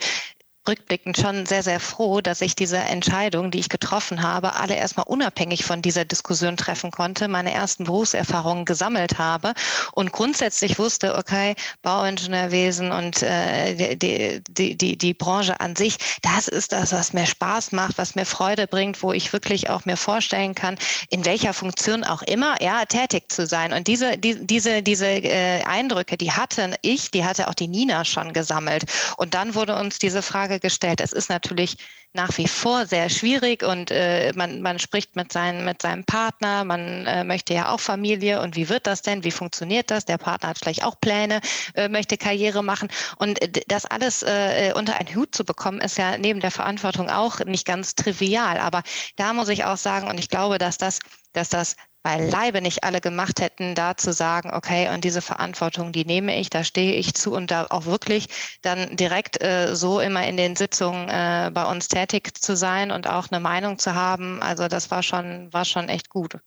[0.67, 5.08] rückblickend schon sehr, sehr froh, dass ich diese Entscheidung, die ich getroffen habe, alle erstmal
[5.08, 9.54] unabhängig von dieser Diskussion treffen konnte, meine ersten Berufserfahrungen gesammelt habe
[9.93, 16.47] und grundsätzlich wusste, okay, Bauingenieurwesen und äh, die, die, die, die Branche an sich, das
[16.47, 19.97] ist das, was mir Spaß macht, was mir Freude bringt, wo ich wirklich auch mir
[19.97, 20.78] vorstellen kann,
[21.10, 23.74] in welcher Funktion auch immer, ja, tätig zu sein.
[23.74, 28.06] Und diese, die, diese, diese äh, Eindrücke, die hatte ich, die hatte auch die Nina
[28.06, 28.86] schon gesammelt.
[29.17, 31.02] Und dann wurde uns diese Frage Frage gestellt.
[31.02, 31.78] Es ist natürlich
[32.14, 36.66] nach wie vor sehr schwierig und äh, man, man spricht mit, seinen, mit seinem Partner,
[36.66, 40.04] man äh, möchte ja auch Familie und wie wird das denn, wie funktioniert das?
[40.04, 41.40] Der Partner hat vielleicht auch Pläne,
[41.76, 46.18] äh, möchte Karriere machen und das alles äh, unter einen Hut zu bekommen, ist ja
[46.18, 48.58] neben der Verantwortung auch nicht ganz trivial.
[48.58, 48.84] Aber
[49.16, 51.00] da muss ich auch sagen, und ich glaube, dass das,
[51.32, 56.06] dass das beileibe nicht alle gemacht hätten, da zu sagen, okay, und diese Verantwortung, die
[56.06, 58.28] nehme ich, da stehe ich zu und da auch wirklich
[58.62, 63.08] dann direkt äh, so immer in den Sitzungen äh, bei uns tätig zu sein und
[63.08, 64.42] auch eine Meinung zu haben.
[64.42, 66.38] Also das war schon, war schon echt gut.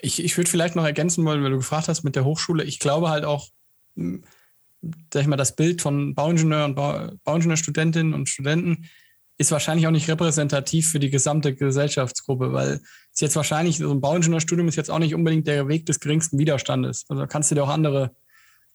[0.00, 2.64] Ich, ich würde vielleicht noch ergänzen wollen, weil du gefragt hast mit der Hochschule.
[2.64, 3.48] Ich glaube halt auch,
[3.96, 4.24] hm,
[5.12, 8.88] sag ich mal, das Bild von Bauingenieur und Bau, Bauingenieurstudentinnen und Studenten
[9.36, 12.80] ist wahrscheinlich auch nicht repräsentativ für die gesamte Gesellschaftsgruppe, weil
[13.12, 16.38] es jetzt wahrscheinlich, so ein Bauingenieurstudium ist jetzt auch nicht unbedingt der Weg des geringsten
[16.38, 17.04] Widerstandes.
[17.08, 18.14] Also kannst du dir auch andere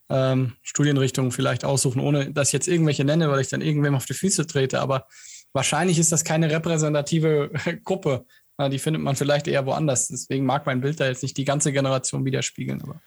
[0.10, 4.06] ähm, Studienrichtungen vielleicht aussuchen, ohne dass ich jetzt irgendwelche nenne, weil ich dann irgendwem auf
[4.06, 4.82] die Füße trete.
[4.82, 5.08] Aber
[5.54, 7.52] wahrscheinlich ist das keine repräsentative
[7.84, 8.26] Gruppe.
[8.72, 10.10] Die findet man vielleicht eher woanders.
[10.10, 12.82] Deswegen mag mein Bild da jetzt nicht die ganze Generation widerspiegeln.
[12.82, 13.00] Aber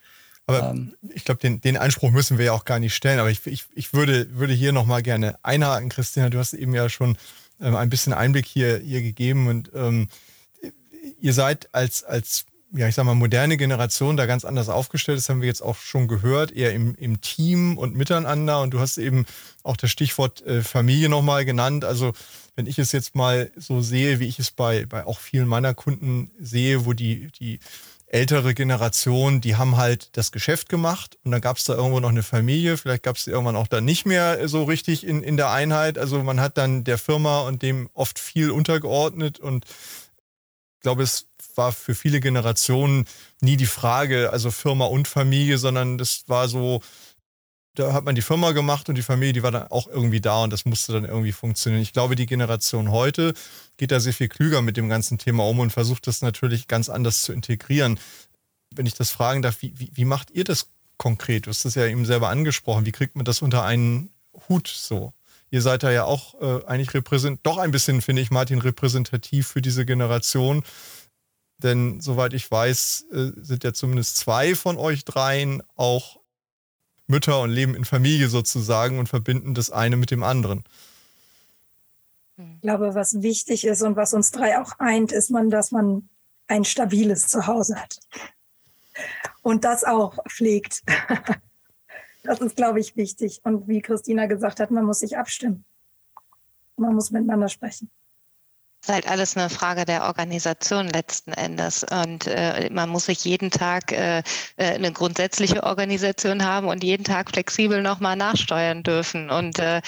[0.45, 3.19] aber ähm, ich glaube, den, den Anspruch müssen wir ja auch gar nicht stellen.
[3.19, 6.29] Aber ich, ich, ich würde, würde hier nochmal gerne einhaken, Christina.
[6.29, 7.17] Du hast eben ja schon
[7.63, 9.47] ein bisschen Einblick hier, hier gegeben.
[9.47, 10.07] Und ähm,
[11.19, 15.17] ihr seid als, als, ja, ich sag mal, moderne Generation da ganz anders aufgestellt.
[15.17, 18.61] Das haben wir jetzt auch schon gehört, eher im, im Team und miteinander.
[18.61, 19.25] Und du hast eben
[19.63, 21.85] auch das Stichwort äh, Familie nochmal genannt.
[21.85, 22.13] Also,
[22.55, 25.73] wenn ich es jetzt mal so sehe, wie ich es bei, bei auch vielen meiner
[25.73, 27.59] Kunden sehe, wo die, die
[28.13, 32.09] ältere Generation, die haben halt das Geschäft gemacht und dann gab es da irgendwo noch
[32.09, 35.49] eine Familie, vielleicht gab es irgendwann auch dann nicht mehr so richtig in, in der
[35.49, 35.97] Einheit.
[35.97, 41.25] Also man hat dann der Firma und dem oft viel untergeordnet und ich glaube, es
[41.55, 43.05] war für viele Generationen
[43.41, 46.81] nie die Frage, also Firma und Familie, sondern das war so,
[47.75, 50.43] da hat man die Firma gemacht und die Familie, die war dann auch irgendwie da
[50.43, 51.81] und das musste dann irgendwie funktionieren.
[51.81, 53.33] Ich glaube, die Generation heute
[53.77, 56.89] geht da sehr viel klüger mit dem ganzen Thema um und versucht das natürlich ganz
[56.89, 57.99] anders zu integrieren.
[58.75, 61.47] Wenn ich das fragen darf, wie, wie, wie macht ihr das konkret?
[61.47, 62.85] Du hast das ja eben selber angesprochen.
[62.85, 64.11] Wie kriegt man das unter einen
[64.47, 65.13] Hut so?
[65.49, 69.47] Ihr seid da ja auch äh, eigentlich repräsent, doch ein bisschen, finde ich, Martin, repräsentativ
[69.47, 70.63] für diese Generation.
[71.57, 76.22] Denn soweit ich weiß, äh, sind ja zumindest zwei von euch dreien auch
[77.07, 80.63] Mütter und leben in Familie sozusagen und verbinden das eine mit dem anderen.
[82.37, 86.09] Ich glaube, was wichtig ist und was uns drei auch eint, ist man, dass man
[86.47, 87.99] ein stabiles Zuhause hat.
[89.41, 90.83] Und das auch pflegt.
[92.25, 93.41] Das ist, glaube ich, wichtig.
[93.43, 95.65] Und wie Christina gesagt hat, man muss sich abstimmen.
[96.77, 97.91] Man muss miteinander sprechen.
[98.83, 101.85] Ist halt alles eine Frage der Organisation letzten Endes.
[101.89, 104.19] Und äh, man muss sich jeden Tag äh,
[104.57, 109.29] äh eine grundsätzliche Organisation haben und jeden Tag flexibel nochmal nachsteuern dürfen.
[109.29, 109.81] Und äh,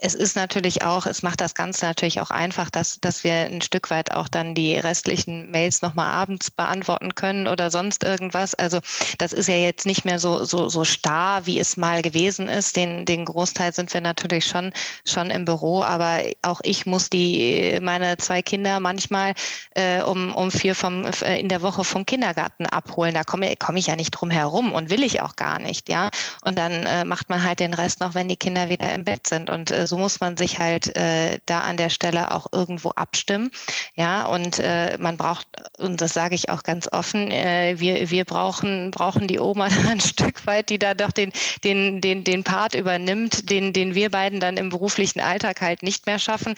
[0.00, 3.62] es ist natürlich auch, es macht das Ganze natürlich auch einfach, dass, dass wir ein
[3.62, 8.54] Stück weit auch dann die restlichen Mails nochmal abends beantworten können oder sonst irgendwas.
[8.54, 8.80] Also
[9.18, 12.76] das ist ja jetzt nicht mehr so, so, so starr, wie es mal gewesen ist.
[12.76, 14.72] Den, den Großteil sind wir natürlich schon,
[15.06, 19.34] schon im Büro, aber auch ich muss die, meine zwei Kinder manchmal
[19.74, 23.14] äh, um, um vier vom, äh, in der Woche vom Kindergarten abholen.
[23.14, 26.10] Da komme, komme ich ja nicht drum herum und will ich auch gar nicht, ja.
[26.44, 29.26] Und dann äh, macht man halt den Rest noch, wenn die Kinder wieder im Bett
[29.26, 29.50] sind.
[29.50, 33.50] Und äh, so muss man sich halt äh, da an der Stelle auch irgendwo abstimmen.
[33.94, 35.46] Ja, und äh, man braucht,
[35.78, 40.00] und das sage ich auch ganz offen, äh, wir, wir brauchen, brauchen die Oma ein
[40.00, 41.32] Stück weit, die da doch den,
[41.64, 46.06] den, den, den Part übernimmt, den, den wir beiden dann im beruflichen Alltag halt nicht
[46.06, 46.54] mehr schaffen.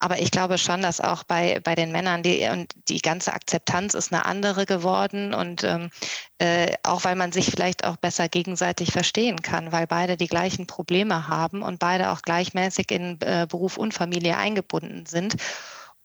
[0.00, 3.92] Aber ich glaube schon, dass auch bei, bei den Männern die, und die ganze Akzeptanz
[3.92, 5.90] ist eine andere geworden und ähm,
[6.38, 10.66] äh, auch weil man sich vielleicht auch besser gegenseitig verstehen kann, weil beide die gleichen
[10.66, 15.36] Probleme haben und beide auch gleichmäßig in äh, Beruf und Familie eingebunden sind.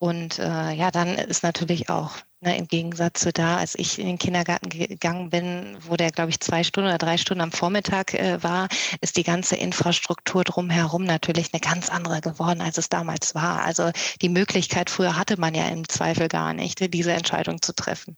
[0.04, 2.12] Und äh, ja, dann ist natürlich auch
[2.42, 6.30] ne, im Gegensatz zu da, als ich in den Kindergarten gegangen bin, wo der, glaube
[6.30, 8.68] ich, zwei Stunden oder drei Stunden am Vormittag äh, war,
[9.00, 13.64] ist die ganze Infrastruktur drumherum natürlich eine ganz andere geworden, als es damals war.
[13.64, 18.18] Also die Möglichkeit früher hatte man ja im Zweifel gar nicht, diese Entscheidung zu treffen.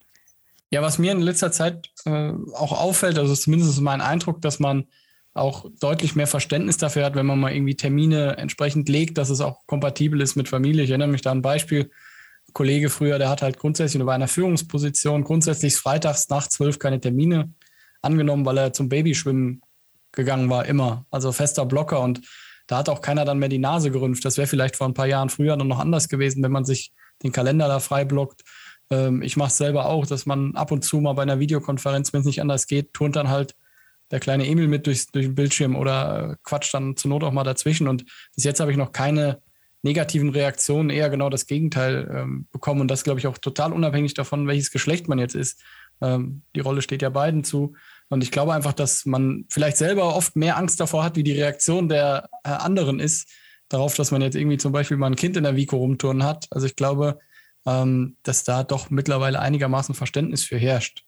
[0.72, 4.58] Ja, was mir in letzter Zeit äh, auch auffällt, also zumindest ist mein Eindruck, dass
[4.58, 4.88] man
[5.36, 9.42] auch deutlich mehr Verständnis dafür hat, wenn man mal irgendwie Termine entsprechend legt, dass es
[9.42, 10.84] auch kompatibel ist mit Familie.
[10.84, 11.92] Ich erinnere mich da an ein Beispiel.
[12.48, 17.02] Ein Kollege früher, der hat halt grundsätzlich bei einer Führungsposition grundsätzlich freitags nach zwölf keine
[17.02, 17.54] Termine
[18.02, 19.62] angenommen, weil er zum Babyschwimmen
[20.14, 21.06] gegangen war, immer.
[21.12, 22.22] Also fester Blocker und
[22.68, 24.24] da hat auch keiner dann mehr die Nase gerümpft.
[24.24, 26.94] Das wäre vielleicht vor ein paar Jahren früher noch anders gewesen, wenn man sich
[27.24, 28.44] den Kalender da frei blockt.
[28.90, 32.14] Ähm, ich mache es selber auch, dass man ab und zu mal bei einer Videokonferenz,
[32.14, 33.54] wenn es nicht anders geht, turnt dann halt
[34.12, 37.44] der kleine Emil mit durch, durch den Bildschirm oder quatscht dann zur Not auch mal
[37.44, 37.88] dazwischen.
[37.88, 39.42] Und bis jetzt habe ich noch keine
[39.82, 42.82] negativen Reaktionen, eher genau das Gegenteil ähm, bekommen.
[42.82, 45.62] Und das, glaube ich, auch total unabhängig davon, welches Geschlecht man jetzt ist.
[46.02, 47.76] Ähm, die Rolle steht ja beiden zu.
[48.10, 51.40] Und ich glaube einfach, dass man vielleicht selber oft mehr Angst davor hat, wie die
[51.40, 53.32] Reaktion der äh, anderen ist,
[53.70, 56.48] darauf, dass man jetzt irgendwie zum Beispiel mal ein Kind in der Vico rumturnen hat.
[56.50, 57.20] Also ich glaube,
[57.68, 61.05] ähm, dass da doch mittlerweile einigermaßen Verständnis für herrscht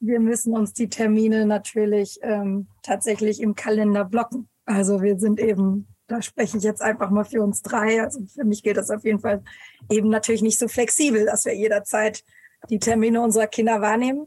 [0.00, 4.48] wir müssen uns die Termine natürlich ähm, tatsächlich im Kalender blocken.
[4.64, 8.02] Also wir sind eben, da spreche ich jetzt einfach mal für uns drei.
[8.02, 9.42] Also für mich gilt das auf jeden Fall
[9.90, 12.24] eben natürlich nicht so flexibel, dass wir jederzeit
[12.68, 14.26] die Termine unserer Kinder wahrnehmen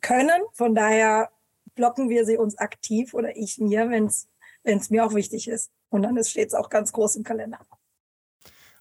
[0.00, 0.42] können.
[0.52, 1.30] Von daher
[1.74, 5.70] blocken wir sie uns aktiv oder ich mir, wenn es mir auch wichtig ist.
[5.88, 7.58] Und dann steht es auch ganz groß im Kalender.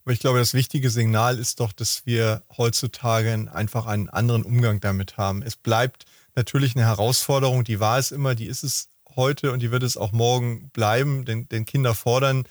[0.04, 4.80] Aber ich glaube, das wichtige Signal ist doch, dass wir heutzutage einfach einen anderen Umgang
[4.80, 5.42] damit haben.
[5.42, 9.72] Es bleibt natürlich eine Herausforderung, die war es immer, die ist es heute und die
[9.72, 12.46] wird es auch morgen bleiben, denn, denn Kinder fordern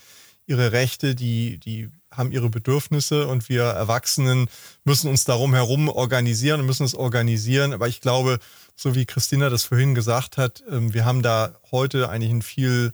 [0.45, 4.47] ihre Rechte, die, die haben ihre Bedürfnisse und wir Erwachsenen
[4.83, 7.73] müssen uns darum herum organisieren und müssen es organisieren.
[7.73, 8.39] Aber ich glaube,
[8.75, 12.93] so wie Christina das vorhin gesagt hat, ähm, wir haben da heute eigentlich ein viel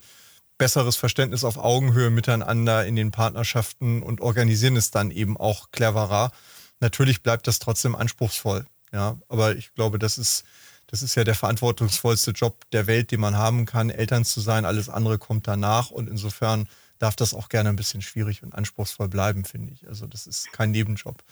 [0.60, 6.32] besseres Verständnis auf Augenhöhe miteinander in den Partnerschaften und organisieren es dann eben auch cleverer.
[6.80, 8.68] Natürlich bleibt das trotzdem anspruchsvoll.
[8.92, 10.44] Ja, aber ich glaube, das ist,
[10.86, 14.66] das ist ja der verantwortungsvollste Job der Welt, den man haben kann, Eltern zu sein.
[14.66, 16.68] Alles andere kommt danach und insofern
[17.00, 19.88] darf das auch gerne ein bisschen schwierig und anspruchsvoll bleiben, finde ich.
[19.88, 21.24] Also das ist kein Nebenjob.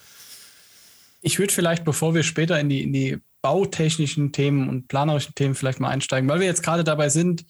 [1.21, 5.55] Ich würde vielleicht, bevor wir später in die, in die bautechnischen Themen und planerischen Themen
[5.55, 7.45] vielleicht mal einsteigen, weil wir jetzt gerade dabei sind,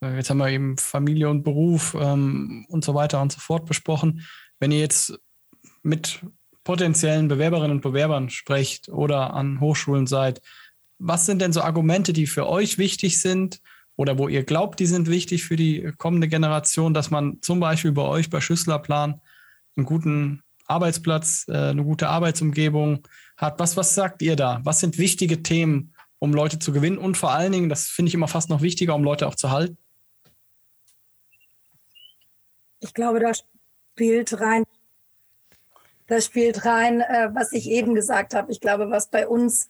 [0.00, 4.26] jetzt haben wir eben Familie und Beruf ähm, und so weiter und so fort besprochen.
[4.58, 5.18] Wenn ihr jetzt
[5.82, 6.20] mit
[6.64, 10.42] potenziellen Bewerberinnen und Bewerbern sprecht oder an Hochschulen seid,
[10.98, 13.60] was sind denn so Argumente, die für euch wichtig sind
[13.96, 17.92] oder wo ihr glaubt, die sind wichtig für die kommende Generation, dass man zum Beispiel
[17.92, 19.20] bei euch bei Schüsslerplan
[19.76, 23.06] einen guten Arbeitsplatz, äh, eine gute Arbeitsumgebung
[23.36, 23.58] hat?
[23.58, 24.60] Was, was sagt ihr da?
[24.64, 28.14] Was sind wichtige Themen, um Leute zu gewinnen und vor allen Dingen, das finde ich
[28.14, 29.78] immer fast noch wichtiger, um Leute auch zu halten?
[32.86, 34.64] Ich glaube, da spielt rein,
[36.06, 38.52] da spielt rein, äh, was ich eben gesagt habe.
[38.52, 39.68] Ich glaube, was bei uns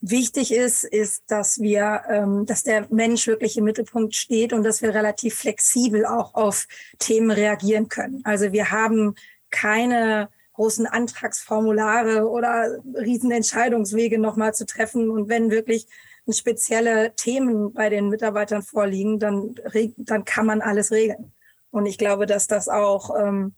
[0.00, 4.80] wichtig ist, ist, dass wir, ähm, dass der Mensch wirklich im Mittelpunkt steht und dass
[4.80, 6.66] wir relativ flexibel auch auf
[6.98, 8.22] Themen reagieren können.
[8.24, 9.14] Also wir haben
[9.50, 15.10] keine großen Antragsformulare oder riesen Entscheidungswege nochmal zu treffen.
[15.10, 15.86] Und wenn wirklich
[16.30, 19.54] spezielle Themen bei den Mitarbeitern vorliegen, dann,
[19.98, 21.32] dann kann man alles regeln.
[21.76, 23.54] Und ich glaube, dass das auch ähm,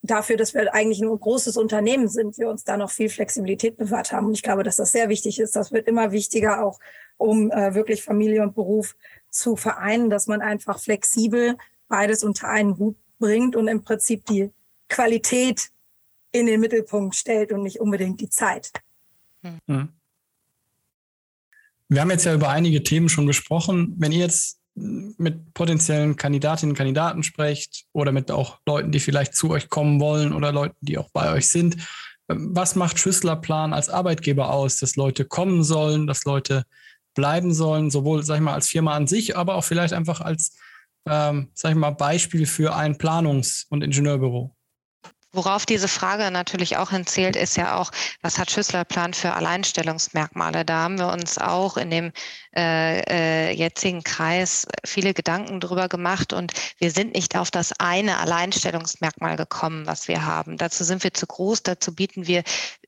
[0.00, 4.12] dafür, dass wir eigentlich ein großes Unternehmen sind, wir uns da noch viel Flexibilität bewahrt
[4.12, 4.28] haben.
[4.28, 5.56] Und ich glaube, dass das sehr wichtig ist.
[5.56, 6.80] Das wird immer wichtiger, auch
[7.18, 8.96] um äh, wirklich Familie und Beruf
[9.28, 14.50] zu vereinen, dass man einfach flexibel beides unter einen Hut bringt und im Prinzip die
[14.88, 15.68] Qualität
[16.32, 18.72] in den Mittelpunkt stellt und nicht unbedingt die Zeit.
[19.42, 19.90] Mhm.
[21.88, 23.96] Wir haben jetzt ja über einige Themen schon gesprochen.
[23.98, 29.34] Wenn ihr jetzt mit potenziellen Kandidatinnen und Kandidaten sprecht oder mit auch Leuten, die vielleicht
[29.34, 31.76] zu euch kommen wollen oder Leuten, die auch bei euch sind.
[32.28, 36.64] Was macht Schüsslerplan als Arbeitgeber aus, dass Leute kommen sollen, dass Leute
[37.14, 40.56] bleiben sollen, sowohl, sag ich mal, als Firma an sich, aber auch vielleicht einfach als,
[41.06, 44.54] ähm, sag ich mal, Beispiel für ein Planungs- und Ingenieurbüro?
[45.32, 50.64] Worauf diese Frage natürlich auch hinzählt, ist ja auch, was hat Schüsslerplan für Alleinstellungsmerkmale?
[50.64, 52.12] Da haben wir uns auch in dem
[52.56, 58.18] äh, äh, jetzigen Kreis viele Gedanken drüber gemacht und wir sind nicht auf das eine
[58.18, 60.56] Alleinstellungsmerkmal gekommen, was wir haben.
[60.56, 62.42] Dazu sind wir zu groß, dazu bieten wir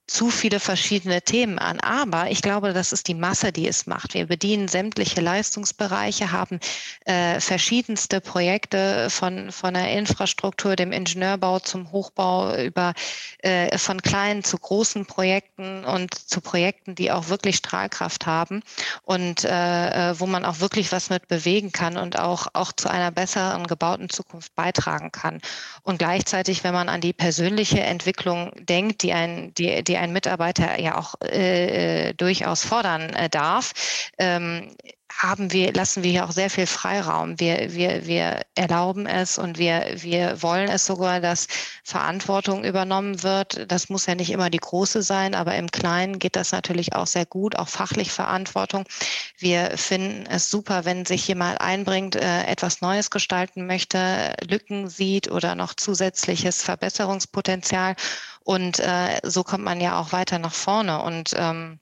[0.06, 1.80] zu viele verschiedene Themen an.
[1.80, 4.14] Aber ich glaube, das ist die Masse, die es macht.
[4.14, 6.60] Wir bedienen sämtliche Leistungsbereiche, haben
[7.04, 12.94] äh, verschiedenste Projekte von, von der Infrastruktur, dem Ingenieurbau zum Hochbau über
[13.38, 18.62] äh, von kleinen zu großen Projekten und zu Projekten, die auch wirklich Strahlkraft haben
[19.02, 22.90] und äh, äh wo man auch wirklich was mit bewegen kann und auch, auch zu
[22.90, 25.40] einer besseren gebauten Zukunft beitragen kann.
[25.82, 30.12] Und gleichzeitig, wenn man an die persönliche Entwicklung denkt, die ein, die, die die ein
[30.12, 33.74] Mitarbeiter ja auch äh, äh, durchaus fordern äh, darf,
[34.16, 34.74] ähm,
[35.18, 37.38] haben wir, lassen wir hier auch sehr viel Freiraum.
[37.38, 41.46] Wir, wir, wir erlauben es und wir, wir wollen es sogar, dass
[41.84, 43.70] Verantwortung übernommen wird.
[43.70, 47.06] Das muss ja nicht immer die große sein, aber im Kleinen geht das natürlich auch
[47.06, 48.84] sehr gut, auch fachlich Verantwortung.
[49.38, 55.30] Wir finden es super, wenn sich jemand einbringt, äh, etwas Neues gestalten möchte, Lücken sieht
[55.30, 57.96] oder noch zusätzliches Verbesserungspotenzial
[58.44, 61.02] und äh, so kommt man ja auch weiter nach vorne.
[61.02, 61.80] Und ähm,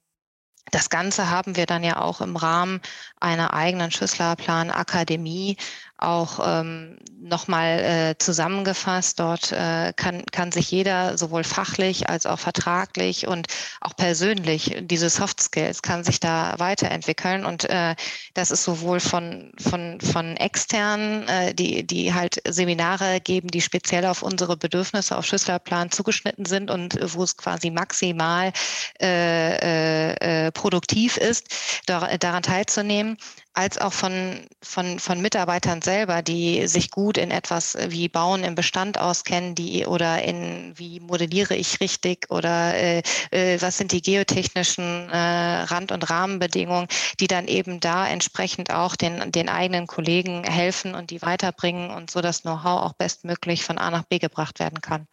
[0.71, 2.81] das Ganze haben wir dann ja auch im Rahmen
[3.21, 5.57] einer eigenen Schüsslerplan Akademie
[6.01, 9.21] auch ähm, nochmal äh, zusammengefasst.
[9.21, 13.47] Dort äh, kann, kann sich jeder sowohl fachlich als auch vertraglich und
[13.81, 17.45] auch persönlich, diese Soft Skills, kann sich da weiterentwickeln.
[17.45, 17.95] Und äh,
[18.35, 24.07] das ist sowohl von, von, von externen, äh, die, die halt Seminare geben, die speziell
[24.07, 28.53] auf unsere Bedürfnisse auf Schüsslerplan zugeschnitten sind und wo es quasi maximal
[29.01, 31.47] äh, äh, äh produktiv ist,
[31.87, 33.17] daran teilzunehmen
[33.53, 38.55] als auch von, von, von Mitarbeitern selber, die sich gut in etwas wie Bauen im
[38.55, 44.03] Bestand auskennen, die oder in wie modelliere ich richtig oder äh, äh, was sind die
[44.03, 46.87] geotechnischen äh, Rand- und Rahmenbedingungen,
[47.19, 52.11] die dann eben da entsprechend auch den, den eigenen Kollegen helfen und die weiterbringen und
[52.11, 55.09] so das Know-how auch bestmöglich von A nach B gebracht werden kann.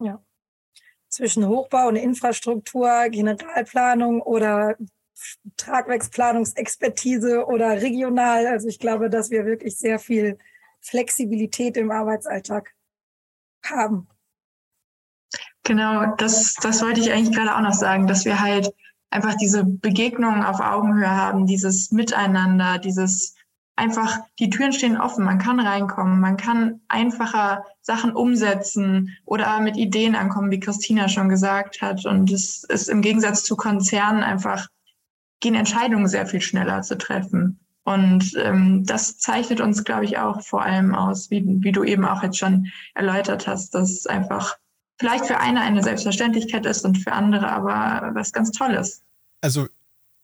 [0.00, 0.22] Ja.
[1.08, 4.76] Zwischen Hochbau und Infrastruktur, Generalplanung oder
[5.56, 8.46] Tragwerksplanungsexpertise oder regional.
[8.46, 10.38] Also ich glaube, dass wir wirklich sehr viel
[10.80, 12.72] Flexibilität im Arbeitsalltag
[13.64, 14.08] haben.
[15.64, 18.74] Genau, das, das wollte ich eigentlich gerade auch noch sagen, dass wir halt
[19.10, 23.34] einfach diese Begegnungen auf Augenhöhe haben, dieses Miteinander, dieses
[23.76, 29.76] einfach, die Türen stehen offen, man kann reinkommen, man kann einfacher Sachen umsetzen oder mit
[29.76, 32.04] Ideen ankommen, wie Christina schon gesagt hat.
[32.04, 34.68] Und es ist im Gegensatz zu Konzernen einfach
[35.42, 37.60] gehen Entscheidungen sehr viel schneller zu treffen.
[37.84, 42.04] Und ähm, das zeichnet uns, glaube ich, auch vor allem aus, wie, wie du eben
[42.04, 44.56] auch jetzt schon erläutert hast, dass es einfach
[44.98, 49.02] vielleicht für eine eine Selbstverständlichkeit ist und für andere aber was ganz Tolles.
[49.40, 49.66] Also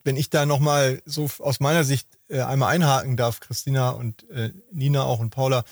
[0.04, 4.52] wenn ich da nochmal so aus meiner Sicht äh, einmal einhaken darf, Christina und äh,
[4.70, 5.64] Nina auch und Paula,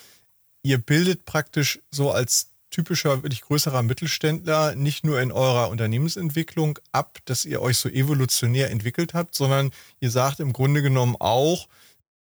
[0.65, 7.19] ihr bildet praktisch so als typischer, wirklich größerer Mittelständler nicht nur in eurer Unternehmensentwicklung ab,
[7.25, 11.69] dass ihr euch so evolutionär entwickelt habt, sondern ihr sagt im Grunde genommen auch,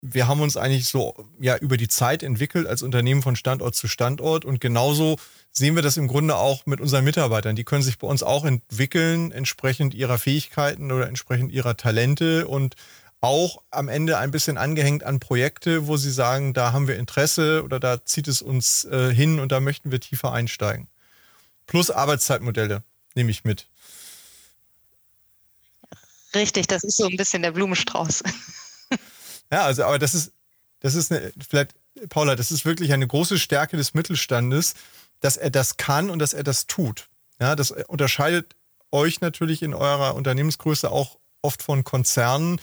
[0.02, 3.88] wir haben uns eigentlich so ja über die Zeit entwickelt als Unternehmen von Standort zu
[3.88, 5.16] Standort und genauso
[5.50, 7.56] sehen wir das im Grunde auch mit unseren Mitarbeitern.
[7.56, 12.76] Die können sich bei uns auch entwickeln, entsprechend ihrer Fähigkeiten oder entsprechend ihrer Talente und
[13.20, 17.62] auch am Ende ein bisschen angehängt an Projekte, wo Sie sagen, da haben wir Interesse
[17.64, 20.88] oder da zieht es uns äh, hin und da möchten wir tiefer einsteigen.
[21.66, 22.82] Plus Arbeitszeitmodelle
[23.14, 23.68] nehme ich mit.
[26.34, 28.22] Richtig, das ist so ein bisschen der Blumenstrauß.
[29.52, 30.32] Ja, also, aber das ist,
[30.80, 31.74] das ist eine, vielleicht,
[32.08, 34.74] Paula, das ist wirklich eine große Stärke des Mittelstandes,
[35.20, 37.08] dass er das kann und dass er das tut.
[37.40, 38.56] Ja, das unterscheidet
[38.90, 42.60] euch natürlich in eurer Unternehmensgröße auch oft von Konzernen,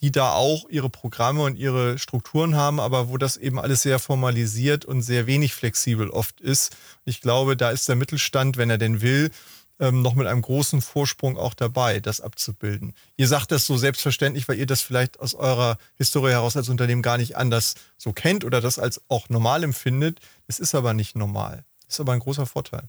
[0.00, 3.98] die da auch ihre Programme und ihre Strukturen haben, aber wo das eben alles sehr
[3.98, 6.76] formalisiert und sehr wenig flexibel oft ist.
[7.04, 9.30] Ich glaube, da ist der Mittelstand, wenn er denn will,
[9.78, 12.94] ähm, noch mit einem großen Vorsprung auch dabei, das abzubilden.
[13.16, 17.02] Ihr sagt das so selbstverständlich, weil ihr das vielleicht aus eurer Historie heraus als Unternehmen
[17.02, 20.20] gar nicht anders so kennt oder das als auch normal empfindet.
[20.46, 21.64] Es ist aber nicht normal.
[21.84, 22.88] Das ist aber ein großer Vorteil.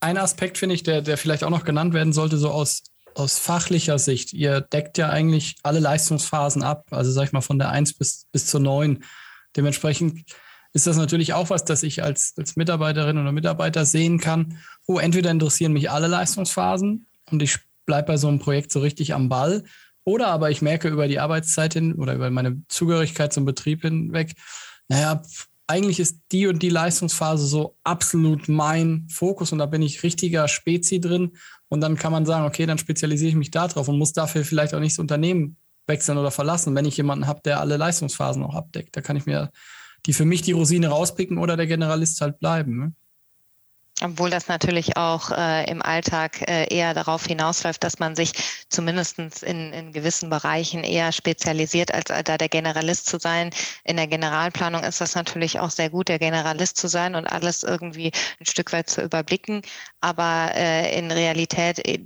[0.00, 2.84] Ein Aspekt finde ich, der, der vielleicht auch noch genannt werden sollte, so aus,
[3.14, 4.32] aus fachlicher Sicht.
[4.32, 8.26] Ihr deckt ja eigentlich alle Leistungsphasen ab, also sag ich mal von der 1 bis,
[8.32, 9.04] bis zur 9.
[9.56, 10.24] Dementsprechend
[10.72, 14.58] ist das natürlich auch was, das ich als, als Mitarbeiterin oder Mitarbeiter sehen kann.
[14.86, 19.14] Oh, entweder interessieren mich alle Leistungsphasen und ich bleibe bei so einem Projekt so richtig
[19.14, 19.64] am Ball.
[20.04, 24.34] Oder aber ich merke über die Arbeitszeit hin oder über meine Zugehörigkeit zum Betrieb hinweg,
[24.88, 25.22] naja,
[25.70, 30.48] eigentlich ist die und die Leistungsphase so absolut mein Fokus und da bin ich richtiger
[30.48, 31.36] Spezi drin.
[31.68, 34.74] Und dann kann man sagen, okay, dann spezialisiere ich mich darauf und muss dafür vielleicht
[34.74, 35.56] auch nicht das Unternehmen
[35.86, 38.96] wechseln oder verlassen, wenn ich jemanden habe, der alle Leistungsphasen auch abdeckt.
[38.96, 39.50] Da kann ich mir
[40.06, 42.78] die für mich die Rosine rauspicken oder der Generalist halt bleiben.
[42.78, 42.92] Ne?
[44.02, 48.32] Obwohl das natürlich auch äh, im Alltag äh, eher darauf hinausläuft, dass man sich
[48.70, 53.50] zumindest in, in gewissen Bereichen eher spezialisiert, als da der Generalist zu sein.
[53.84, 57.62] In der Generalplanung ist das natürlich auch sehr gut, der Generalist zu sein und alles
[57.62, 59.60] irgendwie ein Stück weit zu überblicken.
[60.00, 61.98] Aber äh, in Realität äh,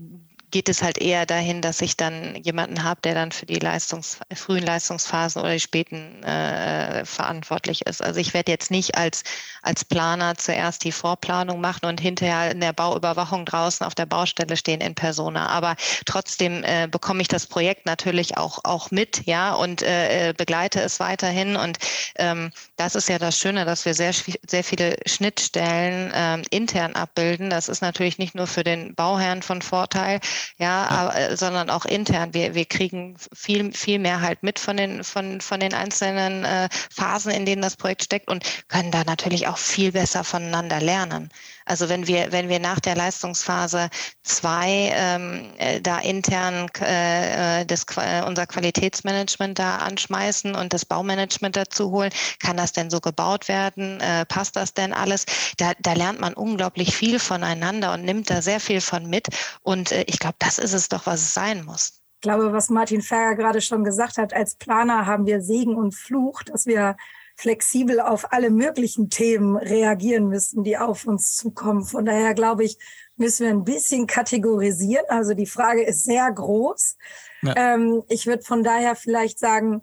[0.55, 4.21] geht es halt eher dahin, dass ich dann jemanden habe, der dann für die Leistungs
[4.33, 8.01] frühen Leistungsphasen oder die späten äh, verantwortlich ist.
[8.01, 9.25] Also ich werde jetzt nicht als,
[9.63, 14.57] als Planer zuerst die Vorplanung machen und hinterher in der Bauüberwachung draußen auf der Baustelle
[14.57, 15.49] stehen in Persona.
[15.49, 15.75] Aber
[16.07, 21.01] trotzdem äh, bekomme ich das Projekt natürlich auch, auch mit, ja, und äh, begleite es
[21.01, 21.57] weiterhin.
[21.57, 21.79] Und
[22.15, 24.13] ähm, das ist ja das Schöne, dass wir sehr,
[24.47, 27.51] sehr viele Schnittstellen ähm, intern abbilden.
[27.51, 30.21] Das ist natürlich nicht nur für den Bauherrn von Vorteil,
[30.59, 32.35] ja, Aber, äh, sondern auch intern.
[32.35, 36.69] Wir, wir kriegen viel, viel mehr halt mit von den, von, von den einzelnen äh,
[36.95, 41.31] Phasen, in denen das Projekt steckt und können da natürlich auch viel besser voneinander lernen.
[41.67, 43.89] Also wenn wir, wenn wir nach der Leistungsphase
[44.23, 50.85] zwei ähm, äh, da intern äh, äh das, äh, unser Qualitätsmanagement da anschmeißen und das
[50.85, 54.01] Baumanagement dazu holen, kann das denn so gebaut werden?
[54.01, 55.25] Äh, passt das denn alles?
[55.57, 59.29] Da, da lernt man unglaublich viel voneinander und nimmt da sehr viel von mit.
[59.63, 62.03] Und äh, ich glaube, das ist es doch, was es sein muss.
[62.21, 65.95] Ich glaube, was Martin Ferger gerade schon gesagt hat, als Planer haben wir Segen und
[65.95, 66.97] Fluch, dass wir
[67.37, 71.85] flexibel auf alle möglichen Themen reagieren müssen, die auf uns zukommen.
[71.85, 72.79] Von daher glaube ich,
[73.17, 75.05] müssen wir ein bisschen kategorisieren.
[75.09, 76.97] Also die Frage ist sehr groß.
[77.43, 77.55] Ja.
[77.57, 79.83] Ähm, ich würde von daher vielleicht sagen,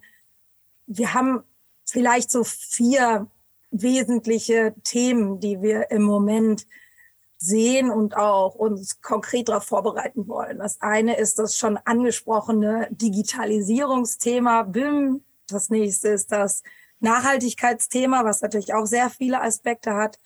[0.87, 1.43] wir haben
[1.85, 3.27] vielleicht so vier
[3.71, 6.65] wesentliche Themen, die wir im Moment
[7.37, 10.59] sehen und auch uns konkret darauf vorbereiten wollen.
[10.59, 15.23] Das eine ist das schon angesprochene Digitalisierungsthema BIM.
[15.47, 16.61] Das nächste ist das
[17.01, 20.19] Nachhaltigkeitsthema, was natürlich auch sehr viele Aspekte hat.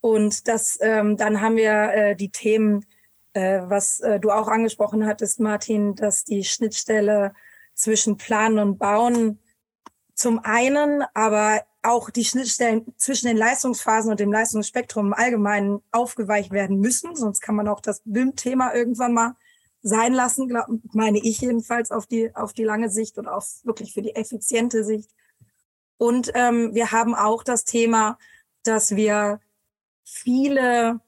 [0.00, 2.84] Und das, ähm, dann haben wir äh, die Themen,
[3.32, 7.32] äh, was äh, du auch angesprochen hattest, Martin, dass die Schnittstelle
[7.74, 9.40] zwischen Planen und Bauen
[10.14, 16.50] zum einen, aber auch die Schnittstellen zwischen den Leistungsphasen und dem Leistungsspektrum im Allgemeinen aufgeweicht
[16.50, 17.14] werden müssen.
[17.14, 19.36] Sonst kann man auch das BIM-Thema irgendwann mal
[19.82, 23.94] sein lassen, glaub, meine ich jedenfalls auf die, auf die lange Sicht und auf wirklich
[23.94, 25.10] für die effiziente Sicht.
[25.98, 28.18] Und ähm, wir haben auch das Thema,
[28.62, 29.40] dass wir
[30.04, 31.00] viele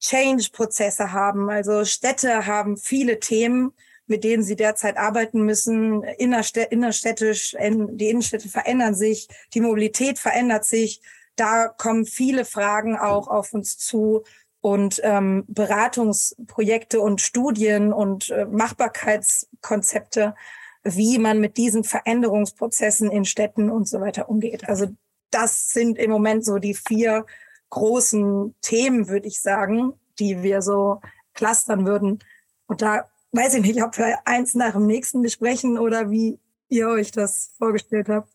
[0.00, 1.50] Change-Prozesse haben.
[1.50, 3.72] Also Städte haben viele Themen,
[4.06, 6.02] mit denen sie derzeit arbeiten müssen.
[6.02, 11.00] innerstädtisch, die Innenstädte verändern sich, die Mobilität verändert sich.
[11.36, 14.24] Da kommen viele Fragen auch auf uns zu
[14.60, 20.34] und ähm, Beratungsprojekte und Studien und äh, Machbarkeitskonzepte
[20.82, 24.68] wie man mit diesen Veränderungsprozessen in Städten und so weiter umgeht.
[24.68, 24.86] Also
[25.30, 27.26] das sind im Moment so die vier
[27.70, 31.00] großen Themen, würde ich sagen, die wir so
[31.34, 32.18] clustern würden.
[32.66, 36.88] Und da weiß ich nicht, ob wir eins nach dem nächsten besprechen oder wie ihr
[36.88, 38.28] euch das vorgestellt habt.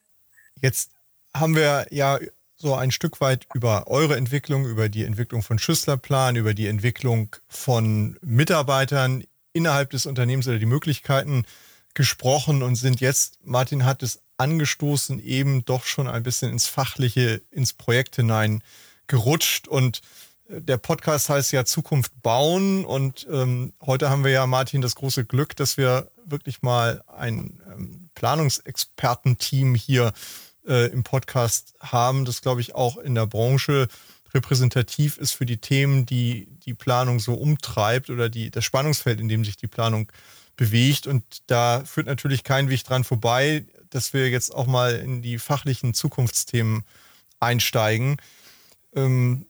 [0.61, 0.91] Jetzt
[1.33, 2.19] haben wir ja
[2.55, 7.35] so ein Stück weit über eure Entwicklung, über die Entwicklung von Schüsslerplan, über die Entwicklung
[7.47, 11.45] von Mitarbeitern innerhalb des Unternehmens oder die Möglichkeiten
[11.95, 17.41] gesprochen und sind jetzt, Martin hat es angestoßen, eben doch schon ein bisschen ins Fachliche,
[17.51, 18.63] ins Projekt hinein
[19.07, 19.67] gerutscht.
[19.67, 20.01] Und
[20.49, 22.85] äh, der Podcast heißt ja Zukunft bauen.
[22.85, 27.61] Und ähm, heute haben wir ja, Martin, das große Glück, dass wir wirklich mal ein
[27.73, 30.13] ähm, Planungsexpertenteam hier
[30.67, 33.87] äh, im Podcast haben, das, glaube ich, auch in der Branche
[34.33, 39.29] repräsentativ ist für die Themen, die die Planung so umtreibt oder die, das Spannungsfeld, in
[39.29, 40.11] dem sich die Planung
[40.55, 41.07] bewegt.
[41.07, 45.37] Und da führt natürlich kein Weg dran vorbei, dass wir jetzt auch mal in die
[45.37, 46.83] fachlichen Zukunftsthemen
[47.39, 48.17] einsteigen.
[48.95, 49.45] Ähm,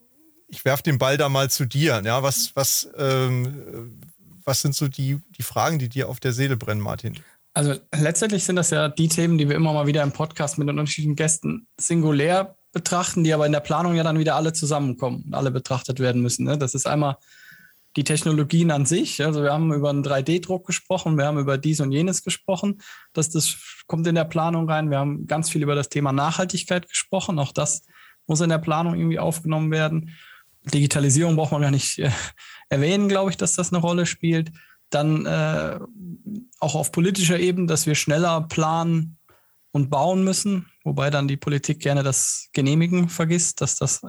[0.48, 2.02] ich werfe den Ball da mal zu dir.
[2.06, 4.00] Ja, was, was, ähm,
[4.44, 7.20] was sind so die, die Fragen, die dir auf der Seele brennen, Martin?
[7.54, 10.68] Also letztendlich sind das ja die Themen, die wir immer mal wieder im Podcast mit
[10.68, 15.24] den unterschiedlichen Gästen singulär betrachten, die aber in der Planung ja dann wieder alle zusammenkommen
[15.26, 16.44] und alle betrachtet werden müssen.
[16.44, 16.58] Ne?
[16.58, 17.18] Das ist einmal
[17.96, 19.24] die Technologien an sich.
[19.24, 22.82] Also wir haben über einen 3D-Druck gesprochen, wir haben über dies und jenes gesprochen.
[23.14, 24.90] Das, das kommt in der Planung rein.
[24.90, 27.40] Wir haben ganz viel über das Thema Nachhaltigkeit gesprochen.
[27.40, 27.86] Auch das
[28.28, 30.12] muss in der Planung irgendwie aufgenommen werden.
[30.74, 32.12] Digitalisierung braucht man gar nicht äh,
[32.70, 34.52] erwähnen, glaube ich, dass das eine Rolle spielt.
[34.90, 35.80] Dann äh,
[36.60, 39.18] auch auf politischer Ebene, dass wir schneller planen
[39.72, 44.02] und bauen müssen, wobei dann die Politik gerne das Genehmigen vergisst, dass das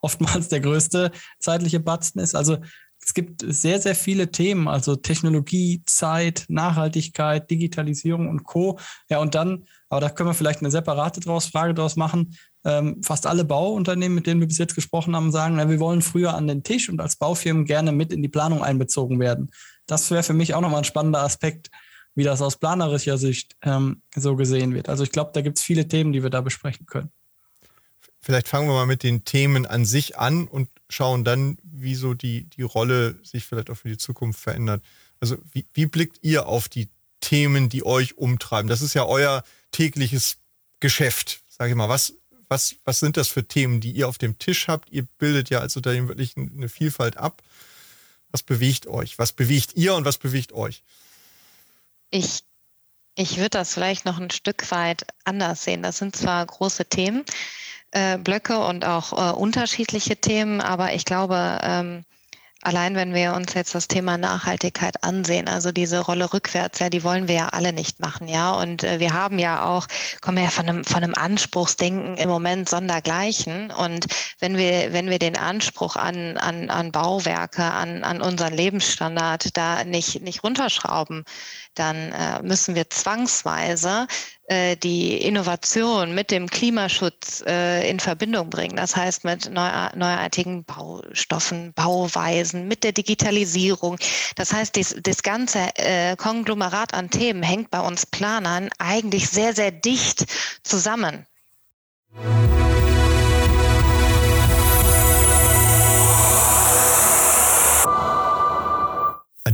[0.00, 2.34] oftmals der größte zeitliche Batzen ist.
[2.34, 2.58] Also
[3.04, 8.78] es gibt sehr, sehr viele Themen, also Technologie, Zeit, Nachhaltigkeit, Digitalisierung und Co.
[9.10, 12.36] Ja, und dann, aber da können wir vielleicht eine separate draus, Frage draus machen.
[12.64, 16.00] Ähm, fast alle Bauunternehmen, mit denen wir bis jetzt gesprochen haben, sagen, na, wir wollen
[16.00, 19.50] früher an den Tisch und als Baufirmen gerne mit in die Planung einbezogen werden.
[19.86, 21.70] Das wäre für mich auch nochmal ein spannender Aspekt,
[22.14, 24.88] wie das aus planerischer Sicht ähm, so gesehen wird.
[24.88, 27.10] Also ich glaube, da gibt es viele Themen, die wir da besprechen können.
[28.24, 32.14] Vielleicht fangen wir mal mit den Themen an sich an und schauen dann, wie so
[32.14, 34.82] die, die Rolle sich vielleicht auch für die Zukunft verändert.
[35.20, 36.88] Also wie, wie blickt ihr auf die
[37.20, 38.68] Themen, die euch umtreiben?
[38.68, 40.38] Das ist ja euer tägliches
[40.80, 41.90] Geschäft, sage ich mal.
[41.90, 42.14] Was,
[42.48, 44.88] was, was sind das für Themen, die ihr auf dem Tisch habt?
[44.90, 47.42] Ihr bildet ja als Unternehmen wirklich eine Vielfalt ab.
[48.30, 49.18] Was bewegt euch?
[49.18, 50.82] Was bewegt ihr und was bewegt euch?
[52.10, 52.42] Ich,
[53.16, 55.82] ich würde das vielleicht noch ein Stück weit anders sehen.
[55.82, 57.24] Das sind zwar große Themen,
[57.94, 62.04] äh, Blöcke und auch äh, unterschiedliche Themen, aber ich glaube, ähm,
[62.64, 67.04] Allein wenn wir uns jetzt das Thema Nachhaltigkeit ansehen, also diese Rolle rückwärts, ja, die
[67.04, 68.52] wollen wir ja alle nicht machen, ja.
[68.52, 69.86] Und äh, wir haben ja auch,
[70.22, 73.70] kommen ja von einem, von einem Anspruchsdenken im Moment sondergleichen.
[73.70, 74.06] Und
[74.38, 79.84] wenn wir, wenn wir den Anspruch an, an, an Bauwerke, an, an unseren Lebensstandard da
[79.84, 81.24] nicht, nicht runterschrauben,
[81.74, 84.06] dann äh, müssen wir zwangsweise
[84.46, 88.76] äh, die Innovation mit dem Klimaschutz äh, in Verbindung bringen.
[88.76, 93.98] Das heißt mit neu, neuartigen Baustoffen, Bauweisen, mit der Digitalisierung.
[94.36, 99.54] Das heißt, dies, das ganze äh, Konglomerat an Themen hängt bei uns Planern eigentlich sehr,
[99.54, 100.26] sehr dicht
[100.62, 101.26] zusammen.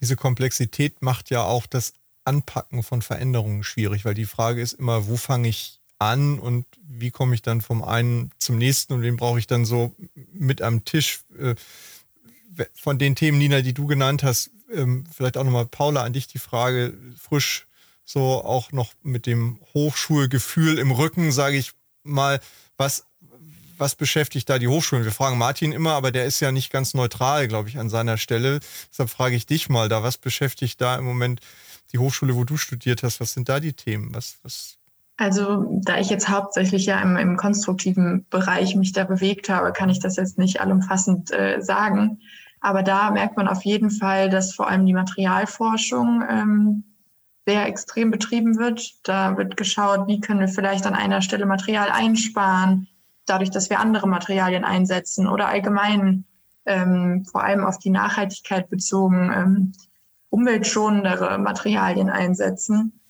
[0.00, 1.92] Diese Komplexität macht ja auch das
[2.24, 7.10] Anpacken von Veränderungen schwierig, weil die Frage ist immer, wo fange ich an und wie
[7.10, 9.94] komme ich dann vom einen zum nächsten und wen brauche ich dann so
[10.32, 11.24] mit am Tisch.
[11.38, 11.54] Äh,
[12.74, 16.26] von den Themen, Nina, die du genannt hast, ähm, vielleicht auch nochmal Paula an dich
[16.26, 17.66] die Frage, frisch
[18.06, 21.72] so auch noch mit dem Hochschulgefühl im Rücken, sage ich
[22.04, 22.40] mal,
[22.78, 23.04] was,
[23.76, 25.04] was beschäftigt da die Hochschulen?
[25.04, 28.16] Wir fragen Martin immer, aber der ist ja nicht ganz neutral, glaube ich, an seiner
[28.16, 28.60] Stelle.
[28.90, 31.40] Deshalb frage ich dich mal da, was beschäftigt da im Moment
[31.92, 33.20] die Hochschule, wo du studiert hast?
[33.20, 34.14] Was sind da die Themen?
[34.14, 34.78] Was, was
[35.16, 39.88] also da ich jetzt hauptsächlich ja im, im, konstruktiven Bereich mich da bewegt habe, kann
[39.88, 42.20] ich das jetzt nicht allumfassend äh, sagen.
[42.60, 46.84] Aber da merkt man auf jeden Fall, dass vor allem die Materialforschung ähm,
[47.46, 48.94] sehr extrem betrieben wird.
[49.04, 52.88] Da wird geschaut, wie können wir vielleicht an einer Stelle Material einsparen,
[53.24, 56.24] dadurch, dass wir andere Materialien einsetzen oder allgemein
[56.66, 59.72] ähm, vor allem auf die Nachhaltigkeit bezogen ähm,
[60.30, 63.00] umweltschonendere Materialien einsetzen.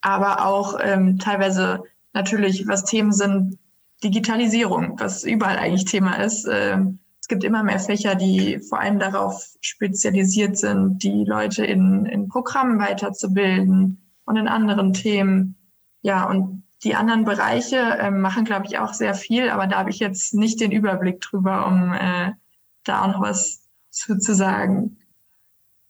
[0.00, 1.82] Aber auch ähm, teilweise
[2.12, 3.58] natürlich, was Themen sind,
[4.04, 6.46] Digitalisierung, was überall eigentlich Thema ist.
[6.50, 7.00] Ähm,
[7.32, 12.78] gibt immer mehr Fächer, die vor allem darauf spezialisiert sind, die Leute in, in Programmen
[12.78, 15.56] weiterzubilden und in anderen Themen.
[16.02, 19.88] Ja, und die anderen Bereiche äh, machen, glaube ich, auch sehr viel, aber da habe
[19.88, 22.32] ich jetzt nicht den Überblick drüber, um äh,
[22.84, 24.98] da auch noch was zu, zu sagen.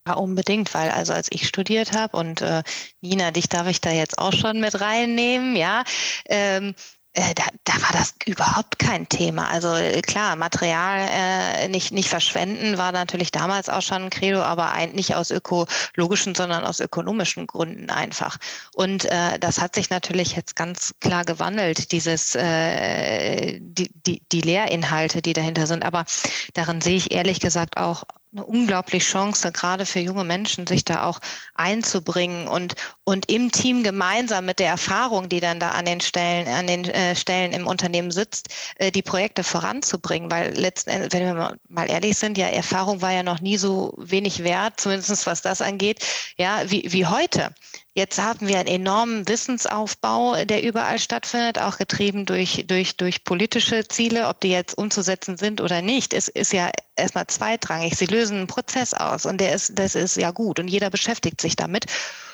[0.06, 2.62] Ja, unbedingt, weil also als ich studiert habe und äh,
[3.00, 5.82] Nina, dich darf ich da jetzt auch schon mit reinnehmen, ja.
[6.26, 6.76] Ähm,
[7.14, 9.48] äh, da, da war das überhaupt kein Thema.
[9.48, 14.40] Also äh, klar, Material äh, nicht, nicht verschwenden war natürlich damals auch schon ein Credo,
[14.42, 18.38] aber ein, nicht aus ökologischen, sondern aus ökonomischen Gründen einfach.
[18.74, 24.40] Und äh, das hat sich natürlich jetzt ganz klar gewandelt, dieses äh, die, die, die
[24.40, 25.84] Lehrinhalte, die dahinter sind.
[25.84, 26.06] Aber
[26.54, 31.04] darin sehe ich ehrlich gesagt auch eine unglaubliche Chance, gerade für junge Menschen, sich da
[31.04, 31.20] auch
[31.54, 32.74] einzubringen und,
[33.04, 36.84] und im Team gemeinsam mit der Erfahrung, die dann da an den Stellen, an den
[36.86, 40.30] äh, Stellen im Unternehmen sitzt, äh, die Projekte voranzubringen.
[40.30, 43.94] Weil letzten Endes, wenn wir mal ehrlich sind, ja, Erfahrung war ja noch nie so
[43.98, 46.04] wenig wert, zumindest was das angeht,
[46.38, 47.54] ja, wie, wie heute.
[47.94, 53.86] Jetzt haben wir einen enormen Wissensaufbau, der überall stattfindet, auch getrieben durch, durch, durch politische
[53.86, 54.28] Ziele.
[54.28, 57.94] Ob die jetzt umzusetzen sind oder nicht, ist, ist ja erstmal zweitrangig.
[57.94, 61.42] Sie lösen einen Prozess aus und der ist, das ist ja gut und jeder beschäftigt
[61.42, 61.84] sich damit.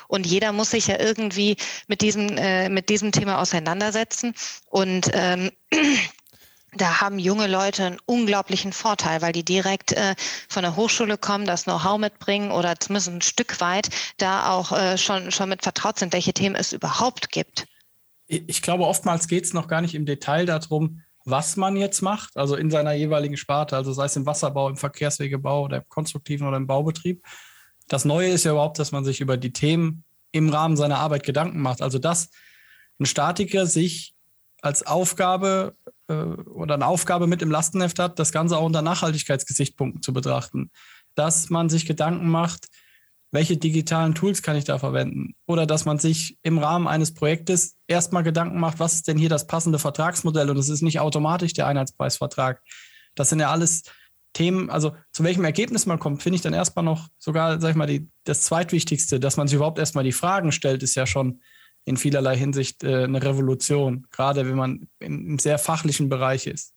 [0.07, 1.57] Und jeder muss sich ja irgendwie
[1.87, 4.33] mit diesem, äh, mit diesem Thema auseinandersetzen.
[4.69, 5.51] Und ähm,
[6.73, 10.15] da haben junge Leute einen unglaublichen Vorteil, weil die direkt äh,
[10.47, 14.97] von der Hochschule kommen, das Know-how mitbringen oder zumindest ein Stück weit da auch äh,
[14.97, 17.65] schon, schon mit vertraut sind, welche Themen es überhaupt gibt.
[18.27, 22.37] Ich glaube, oftmals geht es noch gar nicht im Detail darum, was man jetzt macht,
[22.37, 26.47] also in seiner jeweiligen Sparte, also sei es im Wasserbau, im Verkehrswegebau oder im konstruktiven
[26.47, 27.23] oder im Baubetrieb.
[27.87, 31.23] Das Neue ist ja überhaupt, dass man sich über die Themen im Rahmen seiner Arbeit
[31.23, 31.81] Gedanken macht.
[31.81, 32.29] Also dass
[32.99, 34.13] ein Statiker sich
[34.61, 35.75] als Aufgabe
[36.09, 40.71] äh, oder eine Aufgabe mit im Lastenheft hat, das Ganze auch unter Nachhaltigkeitsgesichtspunkten zu betrachten.
[41.15, 42.67] Dass man sich Gedanken macht,
[43.31, 45.35] welche digitalen Tools kann ich da verwenden?
[45.45, 49.29] Oder dass man sich im Rahmen eines Projektes erstmal Gedanken macht, was ist denn hier
[49.29, 50.49] das passende Vertragsmodell?
[50.49, 52.61] Und es ist nicht automatisch der Einheitspreisvertrag.
[53.15, 53.83] Das sind ja alles
[54.33, 57.75] Themen, also zu welchem Ergebnis man kommt, finde ich dann erstmal noch sogar, sag ich
[57.75, 61.41] mal, die, das zweitwichtigste, dass man sich überhaupt erstmal die Fragen stellt, ist ja schon
[61.89, 66.75] in vielerlei Hinsicht äh, eine Revolution, gerade wenn man einem sehr fachlichen Bereich ist.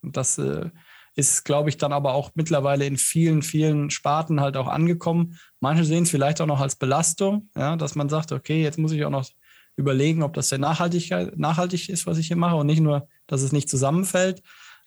[0.00, 0.70] Und das äh,
[1.14, 5.38] ist, glaube ich, dann aber auch mittlerweile in vielen, vielen Sparten halt auch angekommen.
[5.60, 8.92] Manche sehen es vielleicht auch noch als Belastung, ja, dass man sagt, okay, jetzt muss
[8.92, 9.28] ich auch noch
[9.76, 13.42] überlegen, ob das sehr nachhaltig, nachhaltig ist, was ich hier mache und nicht nur, dass
[13.42, 14.42] es nicht zusammenfällt.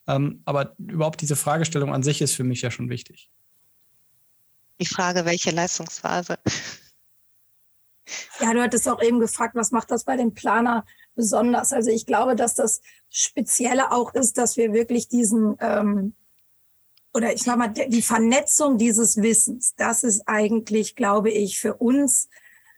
[0.08, 3.30] Ähm, aber überhaupt diese Fragestellung an sich ist für mich ja schon wichtig.
[4.82, 6.40] Die Frage, welche Leistungsphase?
[8.40, 10.86] Ja, du hattest auch eben gefragt, was macht das bei dem Planer
[11.16, 11.74] besonders?
[11.74, 16.14] Also ich glaube, dass das Spezielle auch ist, dass wir wirklich diesen ähm,
[17.14, 22.30] oder ich sag mal, die Vernetzung dieses Wissens, das ist eigentlich, glaube ich, für uns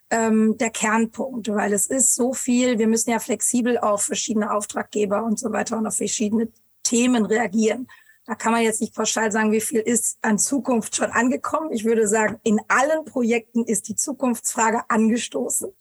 [0.10, 5.24] ähm, der Kernpunkt, weil es ist so viel, wir müssen ja flexibel auf verschiedene Auftraggeber
[5.24, 6.48] und so weiter und auf verschiedene
[6.84, 7.88] Themen reagieren.
[8.30, 11.74] Da kann man jetzt nicht pauschal sagen, wie viel ist an Zukunft schon angekommen.
[11.74, 15.74] Ich würde sagen, in allen Projekten ist die Zukunftsfrage angestoßen.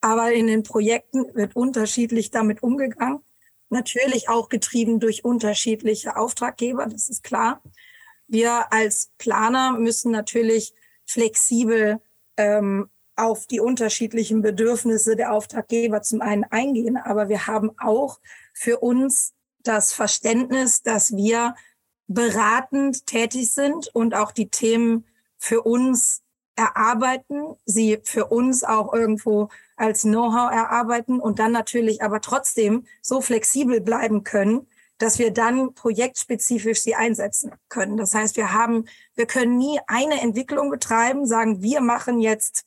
[0.00, 3.18] Aber in den Projekten wird unterschiedlich damit umgegangen.
[3.68, 7.60] Natürlich auch getrieben durch unterschiedliche Auftraggeber, das ist klar.
[8.28, 10.74] Wir als Planer müssen natürlich
[11.04, 12.00] flexibel
[12.36, 18.20] ähm, auf die unterschiedlichen Bedürfnisse der Auftraggeber zum einen eingehen, aber wir haben auch
[18.54, 21.54] für uns das Verständnis, dass wir
[22.14, 25.04] beratend tätig sind und auch die Themen
[25.38, 26.22] für uns
[26.56, 33.20] erarbeiten, sie für uns auch irgendwo als Know-how erarbeiten und dann natürlich aber trotzdem so
[33.20, 34.66] flexibel bleiben können,
[34.98, 37.96] dass wir dann projektspezifisch sie einsetzen können.
[37.96, 38.84] Das heißt, wir haben,
[39.14, 42.66] wir können nie eine Entwicklung betreiben, sagen, wir machen jetzt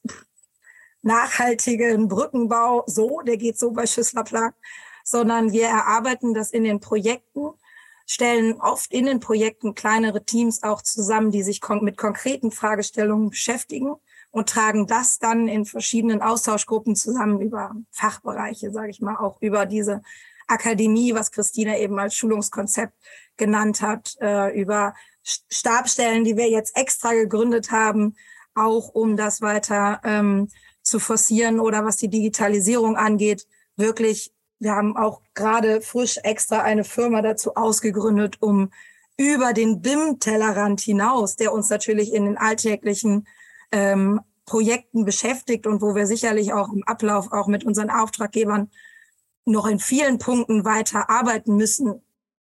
[1.01, 4.51] nachhaltigen Brückenbau so, der geht so bei Schüssler Plan,
[5.03, 7.51] sondern wir erarbeiten das in den Projekten
[8.05, 13.29] stellen oft in den Projekten kleinere Teams auch zusammen, die sich kon mit konkreten Fragestellungen
[13.29, 13.95] beschäftigen
[14.31, 19.65] und tragen das dann in verschiedenen Austauschgruppen zusammen über Fachbereiche, sage ich mal, auch über
[19.65, 20.01] diese
[20.47, 22.93] Akademie, was Christina eben als Schulungskonzept
[23.37, 24.93] genannt hat, äh, über
[25.23, 28.15] Stabstellen, die wir jetzt extra gegründet haben,
[28.53, 30.49] auch um das weiter ähm,
[30.83, 34.34] zu forcieren oder was die Digitalisierung angeht, wirklich
[34.65, 38.71] wir haben auch gerade frisch extra eine Firma dazu ausgegründet, um
[39.15, 43.27] über den BIM-Tellerrand hinaus, der uns natürlich in den alltäglichen
[43.71, 48.71] ähm, Projekten beschäftigt und wo wir sicherlich auch im Ablauf auch mit unseren Auftraggebern
[49.45, 52.01] noch in vielen Punkten weiter arbeiten müssen,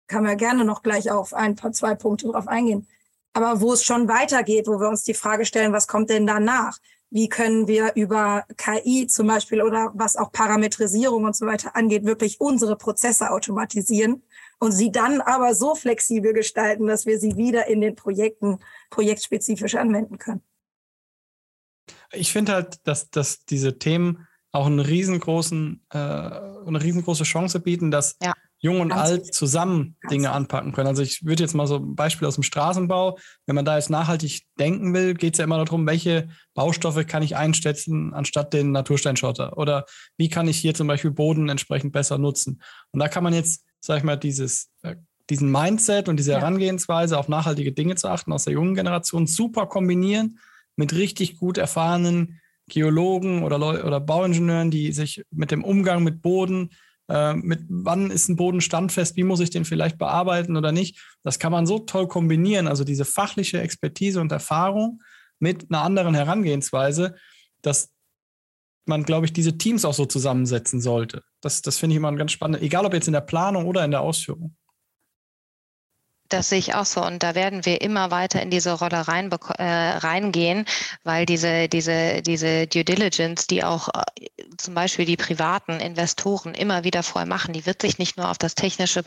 [0.09, 2.89] kann man gerne noch gleich auf ein paar, zwei Punkte drauf eingehen.
[3.33, 6.79] Aber wo es schon weitergeht, wo wir uns die Frage stellen, was kommt denn danach?
[7.11, 12.05] Wie können wir über KI zum Beispiel oder was auch Parametrisierung und so weiter angeht,
[12.05, 14.23] wirklich unsere Prozesse automatisieren
[14.59, 18.59] und sie dann aber so flexibel gestalten, dass wir sie wieder in den Projekten
[18.91, 20.43] projektspezifisch anwenden können?
[22.13, 27.91] Ich finde halt, dass, dass diese Themen auch einen riesengroßen, äh, eine riesengroße Chance bieten,
[27.91, 28.33] dass ja.
[28.61, 30.89] Jung und Ganz Alt zusammen Dinge anpacken können.
[30.89, 33.91] Also ich würde jetzt mal so ein Beispiel aus dem Straßenbau, wenn man da jetzt
[33.91, 38.73] nachhaltig denken will, geht es ja immer darum, welche Baustoffe kann ich einsetzen anstatt den
[38.73, 39.87] Natursteinschotter oder
[40.17, 42.61] wie kann ich hier zum Beispiel Boden entsprechend besser nutzen.
[42.91, 44.97] Und da kann man jetzt, sag ich mal, dieses, äh,
[45.31, 46.33] diesen Mindset und diese.
[46.33, 50.39] Herangehensweise auf nachhaltige Dinge zu achten aus der jungen Generation super kombinieren
[50.77, 56.23] mit richtig gut erfahrenen Geologen oder, Leu oder Bauingenieuren, die sich mit dem Umgang mit
[56.23, 56.71] Boden,
[57.09, 60.99] äh, mit wann ist ein Boden standfest, wie muss ich den vielleicht bearbeiten oder nicht,
[61.23, 62.69] das kann man so toll kombinieren.
[62.69, 65.03] Also diese fachliche Expertise und Erfahrung
[65.39, 67.15] mit einer anderen Herangehensweise,
[67.63, 67.91] dass
[68.85, 71.23] man, glaube ich, diese Teams auch so zusammensetzen sollte.
[71.41, 73.91] Das, das finde ich immer ganz spannend, egal ob jetzt in der Planung oder in
[73.91, 74.57] der Ausführung.
[76.29, 77.03] Das sehe ich auch so.
[77.03, 80.67] Und da werden wir immer weiter in diese Rolle rein, äh, reingehen,
[81.03, 84.03] weil diese, diese, diese Due Diligence, die auch äh,
[84.59, 88.37] zum Beispiel die privaten Investoren immer wieder vorher machen, die wird sich nicht nur auf
[88.37, 89.03] das Technische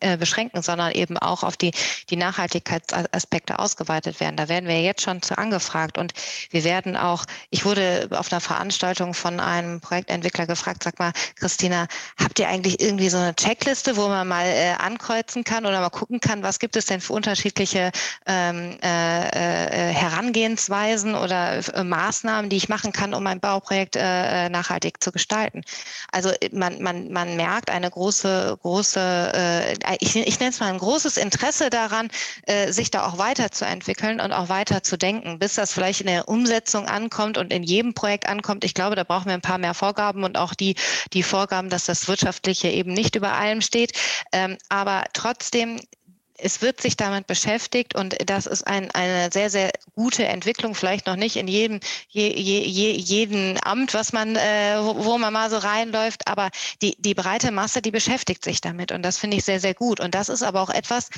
[0.00, 1.72] äh, beschränken, sondern eben auch auf die,
[2.08, 4.36] die Nachhaltigkeitsaspekte ausgeweitet werden.
[4.36, 5.98] Da werden wir jetzt schon zu angefragt.
[5.98, 6.14] Und
[6.50, 11.86] wir werden auch, ich wurde auf einer Veranstaltung von einem Projektentwickler gefragt, sag mal, Christina,
[12.18, 15.90] habt ihr eigentlich irgendwie so eine Checkliste, wo man mal äh, ankreuzen kann oder mal
[15.90, 17.90] gucken kann, was gibt es denn für unterschiedliche
[18.24, 24.48] ähm, äh, äh, Herangehensweisen oder äh, Maßnahmen, die ich machen kann, um mein Bauprojekt äh,
[24.48, 25.62] nachhaltig zu gestalten?
[26.12, 30.72] Also äh, man, man, man merkt eine große, große, äh, ich, ich nenne es mal
[30.72, 32.08] ein großes Interesse daran,
[32.46, 36.28] äh, sich da auch weiterzuentwickeln und auch weiter zu denken, bis das vielleicht in der
[36.28, 38.62] Umsetzung ankommt und in jedem Projekt ankommt.
[38.62, 40.76] Ich glaube, da brauchen wir ein paar mehr Vorgaben und auch die,
[41.12, 43.98] die Vorgaben, dass das Wirtschaftliche eben nicht über allem steht.
[44.30, 45.80] Ähm, aber trotzdem
[46.42, 51.06] es wird sich damit beschäftigt und das ist ein, eine sehr, sehr gute Entwicklung, vielleicht
[51.06, 55.50] noch nicht in jedem, je, je, jedem Amt, was man, äh, wo, wo, man mal
[55.50, 56.50] so reinläuft, aber
[56.82, 60.00] die, die breite Masse, die beschäftigt sich damit und das finde ich sehr, sehr gut.
[60.00, 61.10] Und das ist aber auch etwas,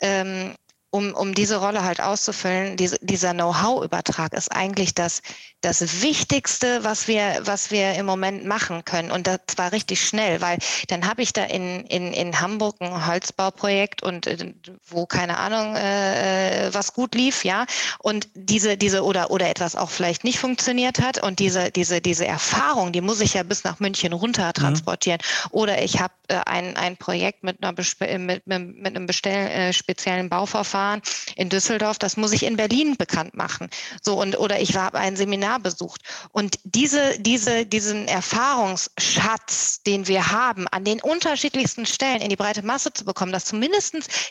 [0.00, 0.54] ähm,
[0.90, 5.22] um, um diese Rolle halt auszufüllen, diese, dieser Know-how-Übertrag ist eigentlich das,
[5.60, 9.12] das Wichtigste, was wir, was wir im Moment machen können.
[9.12, 13.06] Und das war richtig schnell, weil dann habe ich da in, in, in Hamburg ein
[13.06, 14.52] Holzbauprojekt und äh,
[14.88, 17.66] wo keine Ahnung, äh, äh, was gut lief, ja.
[18.00, 21.22] Und diese, diese oder, oder etwas auch vielleicht nicht funktioniert hat.
[21.22, 24.54] Und diese, diese, diese Erfahrung, die muss ich ja bis nach München runter mhm.
[24.54, 25.20] transportieren.
[25.20, 25.48] Mhm.
[25.52, 29.72] Oder ich habe äh, ein, ein Projekt mit, einer mit, mit, mit einem bestell, äh,
[29.72, 31.02] speziellen Bauverfahren fahren
[31.36, 33.68] in Düsseldorf, das muss ich in Berlin bekannt machen.
[34.02, 36.00] So und oder ich habe ein Seminar besucht
[36.32, 42.62] und diese diese diesen Erfahrungsschatz, den wir haben, an den unterschiedlichsten Stellen in die breite
[42.62, 43.80] Masse zu bekommen, dass zumindest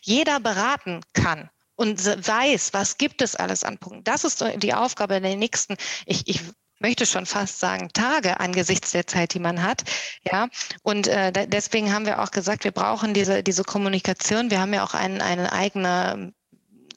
[0.01, 4.03] jeder beraten kann und weiß, was gibt es alles an Punkten.
[4.03, 5.75] Das ist die Aufgabe der nächsten,
[6.05, 6.41] ich, ich
[6.79, 9.83] möchte schon fast sagen, Tage angesichts der Zeit, die man hat.
[10.29, 10.47] Ja,
[10.83, 14.49] und äh, deswegen haben wir auch gesagt, wir brauchen diese, diese Kommunikation.
[14.49, 16.33] Wir haben ja auch einen, eine eigene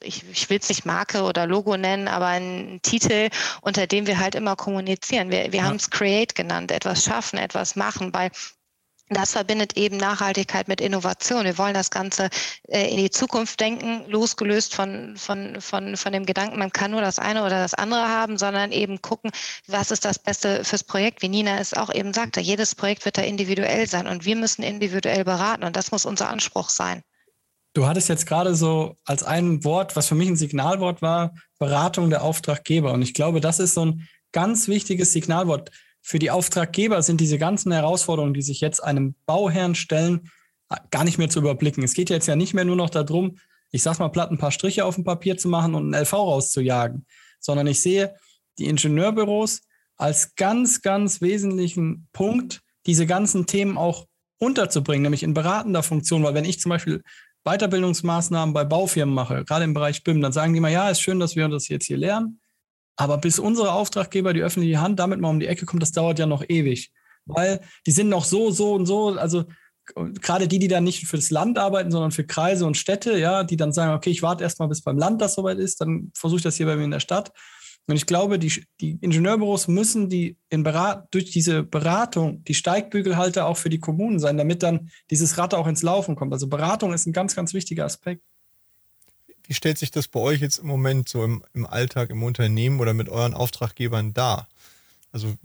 [0.03, 3.29] ich, ich will es nicht Marke oder Logo nennen, aber einen Titel,
[3.61, 5.31] unter dem wir halt immer kommunizieren.
[5.31, 5.65] Wir, wir ja.
[5.65, 8.31] haben es Create genannt, etwas schaffen, etwas machen, weil
[9.09, 11.43] das verbindet eben Nachhaltigkeit mit Innovation.
[11.43, 12.29] Wir wollen das Ganze
[12.69, 17.01] äh, in die Zukunft denken, losgelöst von, von, von, von dem Gedanken, man kann nur
[17.01, 19.31] das eine oder das andere haben, sondern eben gucken,
[19.67, 21.21] was ist das Beste fürs Projekt.
[21.21, 24.63] Wie Nina es auch eben sagte, jedes Projekt wird da individuell sein und wir müssen
[24.63, 27.03] individuell beraten und das muss unser Anspruch sein.
[27.73, 32.09] Du hattest jetzt gerade so als ein Wort, was für mich ein Signalwort war, Beratung
[32.09, 32.93] der Auftraggeber.
[32.93, 35.71] Und ich glaube, das ist so ein ganz wichtiges Signalwort.
[36.01, 40.29] Für die Auftraggeber sind diese ganzen Herausforderungen, die sich jetzt einem Bauherrn stellen,
[40.91, 41.83] gar nicht mehr zu überblicken.
[41.83, 43.37] Es geht jetzt ja nicht mehr nur noch darum,
[43.71, 46.13] ich sag mal platt, ein paar Striche auf dem Papier zu machen und ein LV
[46.13, 47.05] rauszujagen,
[47.39, 48.15] sondern ich sehe
[48.59, 49.61] die Ingenieurbüros
[49.97, 54.05] als ganz, ganz wesentlichen Punkt, diese ganzen Themen auch
[54.37, 56.23] unterzubringen, nämlich in beratender Funktion.
[56.23, 57.01] Weil wenn ich zum Beispiel
[57.45, 61.19] Weiterbildungsmaßnahmen bei Baufirmen mache, gerade im Bereich BIM, dann sagen die immer, ja, ist schön,
[61.19, 62.39] dass wir das jetzt hier lernen,
[62.95, 66.19] aber bis unsere Auftraggeber, die öffentliche Hand, damit mal um die Ecke kommt, das dauert
[66.19, 66.91] ja noch ewig.
[67.25, 69.45] Weil die sind noch so, so und so, also
[69.85, 73.43] gerade die, die dann nicht für das Land arbeiten, sondern für Kreise und Städte, ja,
[73.43, 76.11] die dann sagen, okay, ich warte erst mal, bis beim Land das soweit ist, dann
[76.15, 77.31] versuche ich das hier bei mir in der Stadt.
[77.85, 83.45] Und ich glaube, die, die Ingenieurbüros müssen die in Berat, durch diese Beratung die Steigbügelhalter
[83.45, 86.31] auch für die Kommunen sein, damit dann dieses Rad auch ins Laufen kommt.
[86.31, 88.23] Also Beratung ist ein ganz, ganz wichtiger Aspekt.
[89.45, 92.79] Wie stellt sich das bei euch jetzt im Moment so im, im Alltag, im Unternehmen
[92.79, 94.47] oder mit euren Auftraggebern dar?
[95.11, 95.35] Also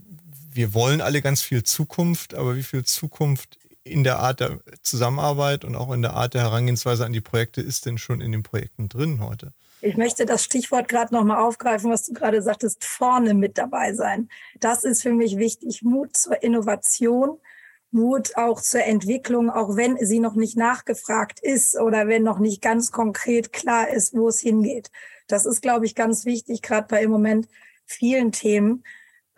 [0.51, 5.65] wir wollen alle ganz viel Zukunft, aber wie viel Zukunft in der Art der Zusammenarbeit
[5.65, 8.43] und auch in der Art der Herangehensweise an die Projekte ist denn schon in den
[8.43, 9.53] Projekten drin heute?
[9.81, 14.29] Ich möchte das Stichwort gerade nochmal aufgreifen, was du gerade sagtest, vorne mit dabei sein.
[14.59, 15.83] Das ist für mich wichtig.
[15.83, 17.37] Mut zur Innovation,
[17.91, 22.61] Mut auch zur Entwicklung, auch wenn sie noch nicht nachgefragt ist oder wenn noch nicht
[22.61, 24.91] ganz konkret klar ist, wo es hingeht.
[25.27, 27.47] Das ist, glaube ich, ganz wichtig, gerade bei im Moment
[27.85, 28.83] vielen Themen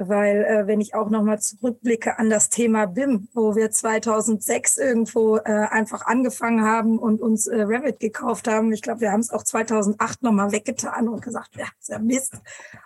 [0.08, 5.38] weil äh, wenn ich auch nochmal zurückblicke an das Thema BIM, wo wir 2006 irgendwo
[5.38, 8.72] äh, einfach angefangen haben und uns äh, Revit gekauft haben.
[8.74, 12.34] Ich glaube, wir haben es auch 2008 nochmal weggetan und gesagt, ja, ist ja Mist.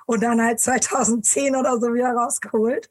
[0.05, 2.89] Und dann halt 2010 oder so wieder rausgeholt.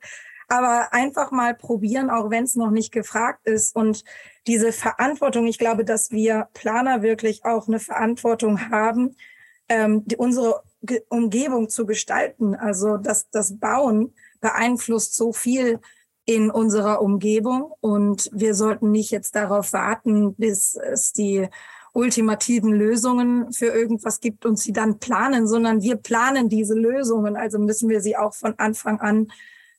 [0.48, 3.74] Aber einfach mal probieren, auch wenn es noch nicht gefragt ist.
[3.74, 4.04] Und
[4.46, 9.16] diese Verantwortung, ich glaube, dass wir Planer wirklich auch eine Verantwortung haben,
[9.68, 10.62] ähm, die, unsere
[11.08, 12.54] Umgebung zu gestalten.
[12.54, 15.80] Also das, das Bauen beeinflusst so viel
[16.26, 21.48] in unserer Umgebung und wir sollten nicht jetzt darauf warten, bis es die
[21.92, 27.36] ultimativen Lösungen für irgendwas gibt und sie dann planen, sondern wir planen diese Lösungen.
[27.36, 29.28] Also müssen wir sie auch von Anfang an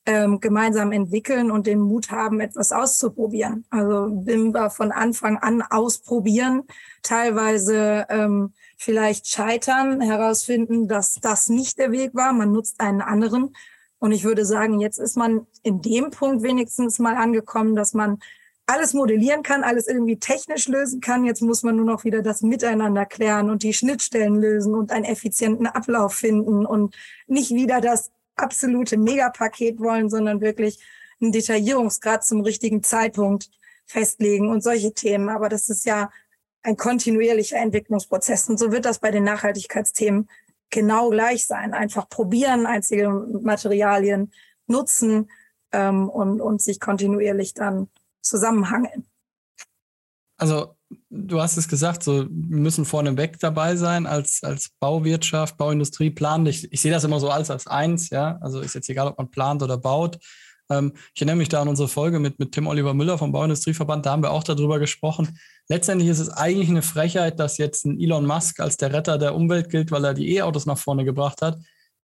[0.06, 3.66] ähm, gemeinsam entwickeln und den Mut haben, etwas auszuprobieren.
[3.70, 6.64] Also BIM war von Anfang an ausprobieren,
[7.06, 12.34] teilweise ähm, vielleicht scheitern, herausfinden, dass das nicht der Weg war.
[12.34, 13.56] Man nutzt einen anderen.
[14.00, 18.20] Und ich würde sagen, jetzt ist man in dem Punkt wenigstens mal angekommen, dass man
[18.68, 21.24] alles modellieren kann, alles irgendwie technisch lösen kann.
[21.24, 25.06] Jetzt muss man nur noch wieder das Miteinander klären und die Schnittstellen lösen und einen
[25.06, 26.96] effizienten Ablauf finden und
[27.28, 30.80] nicht wieder das absolute Megapaket wollen, sondern wirklich
[31.22, 33.50] einen Detaillierungsgrad zum richtigen Zeitpunkt
[33.86, 35.30] festlegen und solche Themen.
[35.30, 36.10] Aber das ist ja
[36.66, 38.50] ein kontinuierlicher Entwicklungsprozess.
[38.50, 40.28] Und so wird das bei den Nachhaltigkeitsthemen
[40.72, 41.74] genau gleich sein.
[41.74, 44.32] Einfach probieren, einzige Materialien
[44.68, 45.30] nutzen
[45.72, 47.88] ähm, und, und sich kontinuierlich dann
[48.22, 49.06] zusammenhangeln.
[50.38, 50.76] Also
[51.10, 56.48] du hast es gesagt, so müssen vorneweg dabei sein als, als Bauwirtschaft, Bauindustrie, planen.
[56.48, 58.40] Ich, ich sehe das immer so alles als eins, ja.
[58.42, 60.18] Also ist jetzt egal, ob man plant oder baut.
[60.70, 64.06] Ähm, ich erinnere mich da an unsere Folge mit, mit Tim Oliver Müller vom Bauindustrieverband,
[64.06, 65.38] da haben wir auch darüber gesprochen.
[65.68, 69.36] Letztendlich ist es eigentlich eine Frechheit, dass jetzt ein Elon Musk als der Retter der
[69.36, 71.60] Umwelt gilt, weil er die E-Autos nach vorne gebracht hat.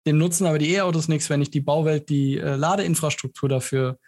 [0.07, 3.99] Dem nutzen aber die E-Autos nichts, wenn nicht die Bauwelt die äh, Ladeinfrastruktur dafür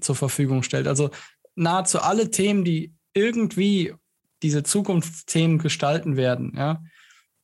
[0.00, 0.86] zur Verfügung stellt.
[0.86, 1.10] Also
[1.54, 3.94] nahezu alle Themen, die irgendwie
[4.42, 6.82] diese Zukunftsthemen gestalten werden, ja,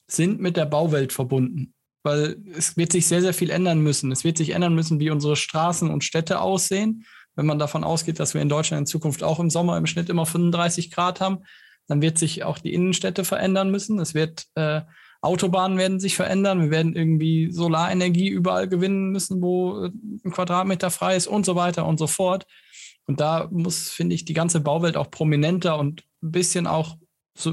[0.07, 4.11] sind mit der Bauwelt verbunden weil es wird sich sehr, sehr viel ändern müssen.
[4.13, 7.05] Es wird sich ändern müssen, wie unsere Straßen und Städte aussehen.
[7.39, 10.09] Wenn man davon ausgeht, dass wir in Deutschland in Zukunft auch im Sommer im Schnitt
[10.09, 11.45] immer 35 Grad haben,
[11.87, 14.01] dann wird sich auch die Innenstädte verändern müssen.
[14.01, 14.81] Es wird äh,
[15.21, 16.63] Autobahnen werden sich verändern.
[16.63, 19.91] Wir werden irgendwie Solarenergie überall gewinnen müssen, wo äh,
[20.25, 22.45] ein Quadratmeter frei ist und so weiter und so fort.
[23.07, 26.97] Und da muss, finde ich, die ganze Bauwelt auch prominenter und ein bisschen auch,
[27.37, 27.53] so,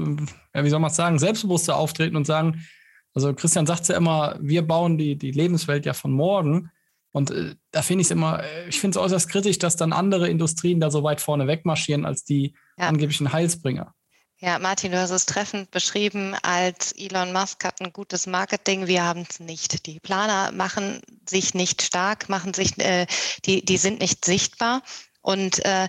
[0.52, 2.66] ja, wie soll man es sagen, selbstbewusster auftreten und sagen,
[3.14, 6.72] also Christian sagt ja immer, wir bauen die, die Lebenswelt ja von morgen.
[7.16, 9.94] Und äh, da finde ich es immer, äh, ich finde es äußerst kritisch, dass dann
[9.94, 12.88] andere Industrien da so weit vorne wegmarschieren als die ja.
[12.88, 13.94] angeblichen Heilsbringer.
[14.36, 19.02] Ja, Martin, du hast es treffend beschrieben, als Elon Musk hat ein gutes Marketing, wir
[19.02, 19.86] haben es nicht.
[19.86, 23.06] Die Planer machen sich nicht stark, machen sich, äh,
[23.46, 24.82] die, die sind nicht sichtbar.
[25.22, 25.86] Und äh,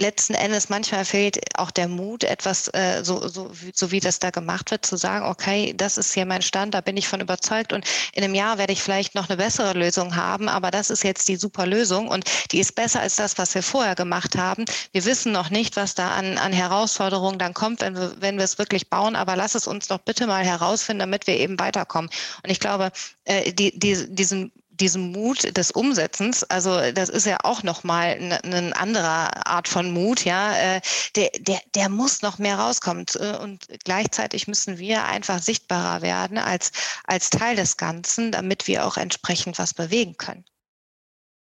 [0.00, 4.30] letzten Endes manchmal fehlt auch der Mut, etwas äh, so, so, so wie das da
[4.30, 7.72] gemacht wird, zu sagen, okay, das ist hier mein Stand, da bin ich von überzeugt
[7.72, 11.04] und in einem Jahr werde ich vielleicht noch eine bessere Lösung haben, aber das ist
[11.04, 14.64] jetzt die super Lösung und die ist besser als das, was wir vorher gemacht haben.
[14.92, 18.44] Wir wissen noch nicht, was da an, an Herausforderungen dann kommt, wenn wir, wenn wir
[18.44, 22.10] es wirklich bauen, aber lass es uns doch bitte mal herausfinden, damit wir eben weiterkommen.
[22.42, 22.90] Und ich glaube,
[23.24, 28.42] äh, die, die, diesen diesen Mut des Umsetzens, also das ist ja auch nochmal eine,
[28.42, 30.80] eine andere Art von Mut, ja, äh,
[31.16, 33.06] der, der, der muss noch mehr rauskommen.
[33.18, 36.72] Äh, und gleichzeitig müssen wir einfach sichtbarer werden als,
[37.04, 40.44] als Teil des Ganzen, damit wir auch entsprechend was bewegen können.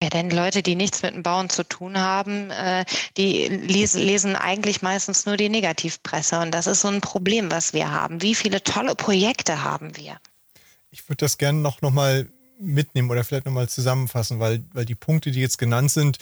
[0.02, 2.86] Ja, denn Leute, die nichts mit dem Bauen zu tun haben, äh,
[3.18, 6.40] die lesen, lesen eigentlich meistens nur die Negativpresse.
[6.40, 8.22] Und das ist so ein Problem, was wir haben.
[8.22, 10.18] Wie viele tolle Projekte haben wir?
[10.90, 14.94] Ich würde das gerne noch, noch mal mitnehmen oder vielleicht nochmal zusammenfassen, weil, weil die
[14.94, 16.18] Punkte, die jetzt genannt sind,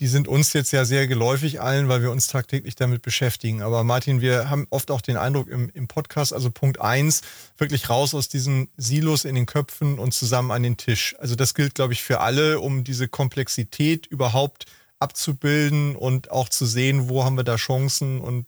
[0.00, 3.62] die sind uns jetzt ja sehr geläufig allen, weil wir uns tagtäglich damit beschäftigen.
[3.62, 7.22] Aber Martin, wir haben oft auch den Eindruck im, im Podcast, also Punkt eins,
[7.56, 11.16] wirklich raus aus diesen Silos in den Köpfen und zusammen an den Tisch.
[11.18, 14.66] Also das gilt, glaube ich, für alle, um diese Komplexität überhaupt
[15.00, 18.46] abzubilden und auch zu sehen, wo haben wir da Chancen und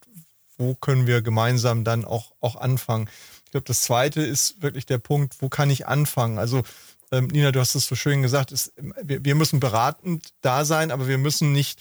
[0.56, 3.08] wo können wir gemeinsam dann auch, auch anfangen.
[3.46, 6.38] Ich glaube, das zweite ist wirklich der Punkt, wo kann ich anfangen?
[6.38, 6.62] Also
[7.12, 10.90] ähm, Nina, du hast es so schön gesagt, ist, wir, wir müssen beratend da sein,
[10.90, 11.80] aber wir müssen nicht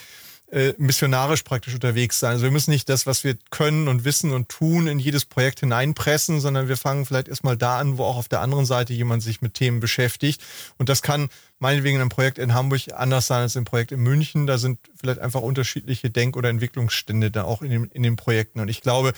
[0.52, 2.32] äh, missionarisch praktisch unterwegs sein.
[2.32, 5.60] Also wir müssen nicht das, was wir können und wissen und tun, in jedes Projekt
[5.60, 9.22] hineinpressen, sondern wir fangen vielleicht erstmal da an, wo auch auf der anderen Seite jemand
[9.22, 10.42] sich mit Themen beschäftigt.
[10.78, 14.48] Und das kann meinetwegen ein Projekt in Hamburg anders sein als ein Projekt in München.
[14.48, 18.60] Da sind vielleicht einfach unterschiedliche Denk- oder Entwicklungsstände da auch in, den, in den Projekten.
[18.60, 19.14] Und ich glaube,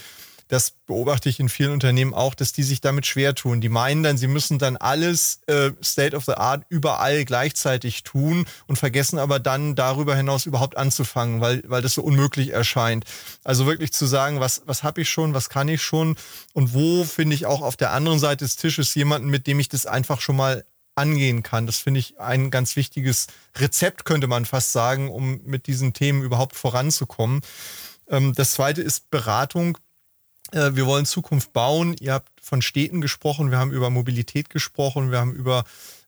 [0.52, 3.62] das beobachte ich in vielen Unternehmen auch, dass die sich damit schwer tun.
[3.62, 8.46] Die meinen dann, sie müssen dann alles äh, State of the Art überall gleichzeitig tun
[8.68, 13.06] und vergessen aber dann darüber hinaus überhaupt anzufangen, weil, weil das so unmöglich erscheint.
[13.46, 16.18] Also wirklich zu sagen, was, was habe ich schon, was kann ich schon
[16.52, 19.70] und wo finde ich auch auf der anderen Seite des Tisches jemanden, mit dem ich
[19.70, 21.66] das einfach schon mal angehen kann.
[21.66, 23.28] Das finde ich ein ganz wichtiges
[23.58, 27.40] Rezept, könnte man fast sagen, um mit diesen Themen überhaupt voranzukommen.
[28.10, 29.78] Ähm, das zweite ist Beratung
[30.52, 31.96] äh, wir wollen Zukunft bauen.
[32.00, 35.64] Ihr habt von Städten gesprochen, wir haben über Mobilität gesprochen, wir haben über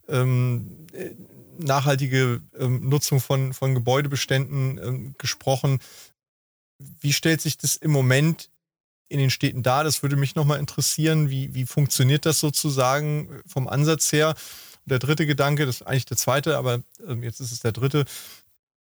[0.07, 1.11] ähm, äh,
[1.57, 5.79] nachhaltige ähm, Nutzung von, von Gebäudebeständen ähm, gesprochen.
[6.77, 8.49] Wie stellt sich das im Moment
[9.07, 9.83] in den Städten dar?
[9.83, 11.29] Das würde mich nochmal interessieren.
[11.29, 14.29] Wie, wie funktioniert das sozusagen vom Ansatz her?
[14.29, 17.71] Und der dritte Gedanke, das ist eigentlich der zweite, aber ähm, jetzt ist es der
[17.71, 18.05] dritte,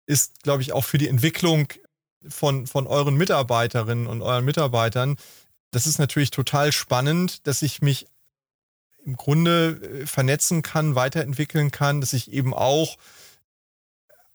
[0.06, 1.68] ist, glaube ich, auch für die Entwicklung
[2.28, 5.18] von, von euren Mitarbeiterinnen und euren Mitarbeitern
[5.78, 8.08] das ist natürlich total spannend, dass ich mich
[9.06, 12.98] im Grunde äh, vernetzen kann, weiterentwickeln kann, dass ich eben auch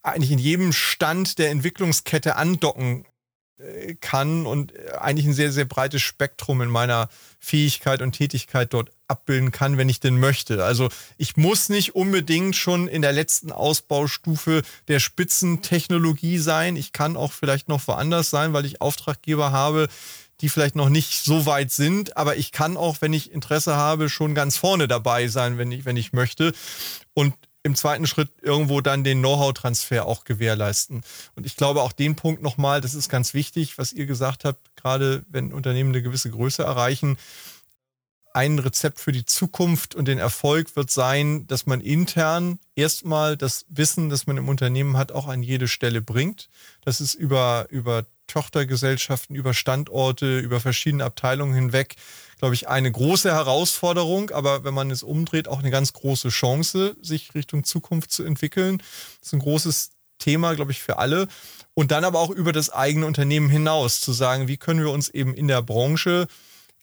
[0.02, 3.06] eigentlich in jedem Stand der Entwicklungskette andocken
[3.58, 7.08] äh, kann und äh, eigentlich ein sehr, sehr breites Spektrum in meiner
[7.40, 10.64] Fähigkeit und Tätigkeit dort abbilden kann, wenn ich denn möchte.
[10.64, 16.76] Also ich muss nicht unbedingt schon in der letzten Ausbaustufe der Spitzentechnologie sein.
[16.76, 19.88] Ich kann auch vielleicht noch woanders sein, weil ich Auftraggeber habe,
[20.42, 24.08] die vielleicht noch nicht so weit sind, aber ich kann auch, wenn ich Interesse habe,
[24.08, 26.52] schon ganz vorne dabei sein, wenn ich, wenn ich möchte.
[27.14, 31.02] Und im zweiten Schritt irgendwo dann den Know-how-Transfer auch gewährleisten.
[31.36, 34.74] Und ich glaube auch den Punkt nochmal, das ist ganz wichtig, was ihr gesagt habt,
[34.74, 37.16] gerade wenn Unternehmen eine gewisse Größe erreichen.
[38.34, 43.64] Ein Rezept für die Zukunft und den Erfolg wird sein, dass man intern erstmal das
[43.68, 46.48] Wissen, das man im Unternehmen hat, auch an jede Stelle bringt.
[46.84, 51.96] Das ist über, über Tochtergesellschaften, über Standorte, über verschiedene Abteilungen hinweg,
[52.38, 56.96] glaube ich, eine große Herausforderung, aber wenn man es umdreht, auch eine ganz große Chance,
[57.02, 58.78] sich Richtung Zukunft zu entwickeln.
[59.20, 61.28] Das ist ein großes Thema, glaube ich, für alle.
[61.74, 65.10] Und dann aber auch über das eigene Unternehmen hinaus zu sagen, wie können wir uns
[65.10, 66.26] eben in der Branche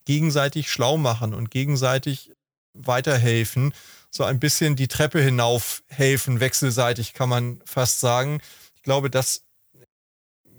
[0.05, 2.31] gegenseitig schlau machen und gegenseitig
[2.73, 3.73] weiterhelfen,
[4.11, 8.39] so ein bisschen die Treppe hinauf helfen, wechselseitig kann man fast sagen.
[8.75, 9.43] Ich glaube, das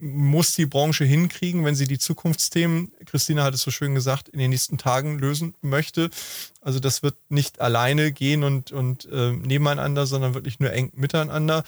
[0.00, 4.38] muss die Branche hinkriegen, wenn sie die Zukunftsthemen, Christina hat es so schön gesagt, in
[4.38, 6.10] den nächsten Tagen lösen möchte.
[6.60, 11.64] Also das wird nicht alleine gehen und, und äh, nebeneinander, sondern wirklich nur eng miteinander.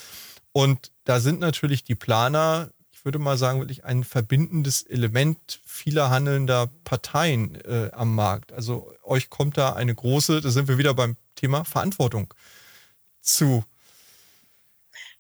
[0.53, 6.11] Und da sind natürlich die Planer, ich würde mal sagen, wirklich ein verbindendes Element vieler
[6.11, 8.53] handelnder Parteien äh, am Markt.
[8.53, 12.33] Also euch kommt da eine große, da sind wir wieder beim Thema Verantwortung
[13.21, 13.65] zu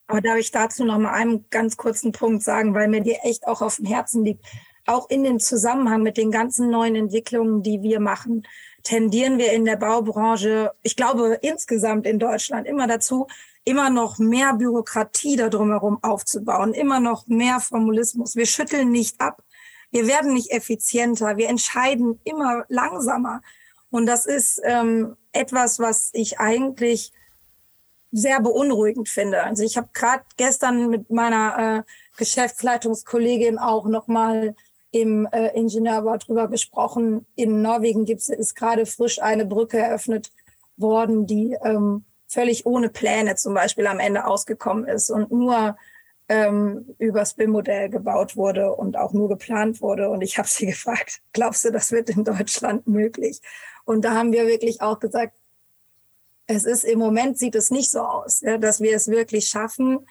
[0.06, 3.46] aber darf ich dazu noch mal einen ganz kurzen Punkt sagen, weil mir die echt
[3.46, 4.44] auch auf dem Herzen liegt.
[4.86, 8.46] Auch in dem Zusammenhang mit den ganzen neuen Entwicklungen, die wir machen,
[8.82, 13.28] tendieren wir in der Baubranche, ich glaube insgesamt in Deutschland immer dazu,
[13.64, 18.34] immer noch mehr Bürokratie da drumherum aufzubauen, immer noch mehr Formulismus.
[18.34, 19.42] Wir schütteln nicht ab.
[19.92, 21.36] Wir werden nicht effizienter.
[21.36, 23.40] Wir entscheiden immer langsamer.
[23.90, 27.12] Und das ist ähm, etwas, was ich eigentlich
[28.12, 29.42] sehr beunruhigend finde.
[29.42, 31.82] Also ich habe gerade gestern mit meiner äh,
[32.18, 34.54] Geschäftsleitungskollegin auch nochmal
[34.90, 37.26] im äh, Ingenieurbau drüber gesprochen.
[37.34, 40.30] In Norwegen gibt's, ist gerade frisch eine Brücke eröffnet
[40.76, 45.76] worden, die ähm, völlig ohne Pläne zum Beispiel am Ende ausgekommen ist und nur
[46.28, 50.10] ähm, übers BIM-Modell gebaut wurde und auch nur geplant wurde.
[50.10, 53.40] Und ich habe sie gefragt, glaubst du, das wird in Deutschland möglich?
[53.84, 55.34] Und da haben wir wirklich auch gesagt,
[56.52, 60.06] es ist im Moment sieht es nicht so aus, ja, dass wir es wirklich schaffen,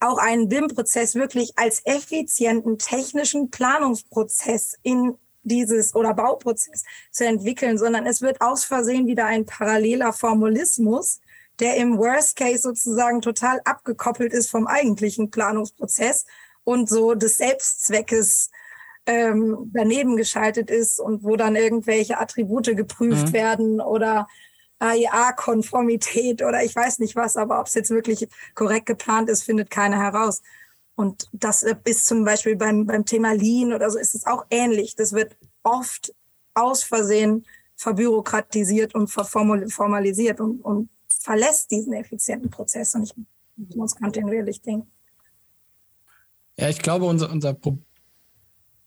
[0.00, 8.06] auch einen BIM-Prozess wirklich als effizienten technischen Planungsprozess in dieses oder Bauprozess zu entwickeln, sondern
[8.06, 11.20] es wird aus Versehen wieder ein paralleler Formulismus
[11.60, 16.26] der im Worst Case sozusagen total abgekoppelt ist vom eigentlichen Planungsprozess
[16.64, 18.50] und so des Selbstzweckes
[19.06, 23.32] ähm, daneben geschaltet ist und wo dann irgendwelche Attribute geprüft mhm.
[23.32, 24.28] werden oder
[24.82, 29.70] AIA-Konformität oder ich weiß nicht was, aber ob es jetzt wirklich korrekt geplant ist, findet
[29.70, 30.42] keiner heraus.
[30.94, 34.96] Und das ist zum Beispiel beim, beim Thema Lean oder so ist es auch ähnlich.
[34.96, 36.14] Das wird oft
[36.54, 42.94] aus Versehen verbürokratisiert und verformalisiert und, und verlässt diesen effizienten Prozess.
[42.94, 43.14] Und
[43.56, 44.90] ich muss kontinuierlich denken.
[46.56, 47.78] Ja, ich glaube, unser, unser Pro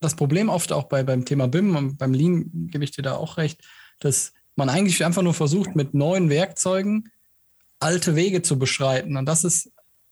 [0.02, 3.16] das Problem oft auch bei, beim Thema BIM und beim Lean gebe ich dir da
[3.16, 3.62] auch recht,
[4.00, 7.12] dass man eigentlich einfach nur versucht, mit neuen Werkzeugen
[7.80, 9.18] alte Wege zu beschreiten.
[9.18, 9.72] Und das ist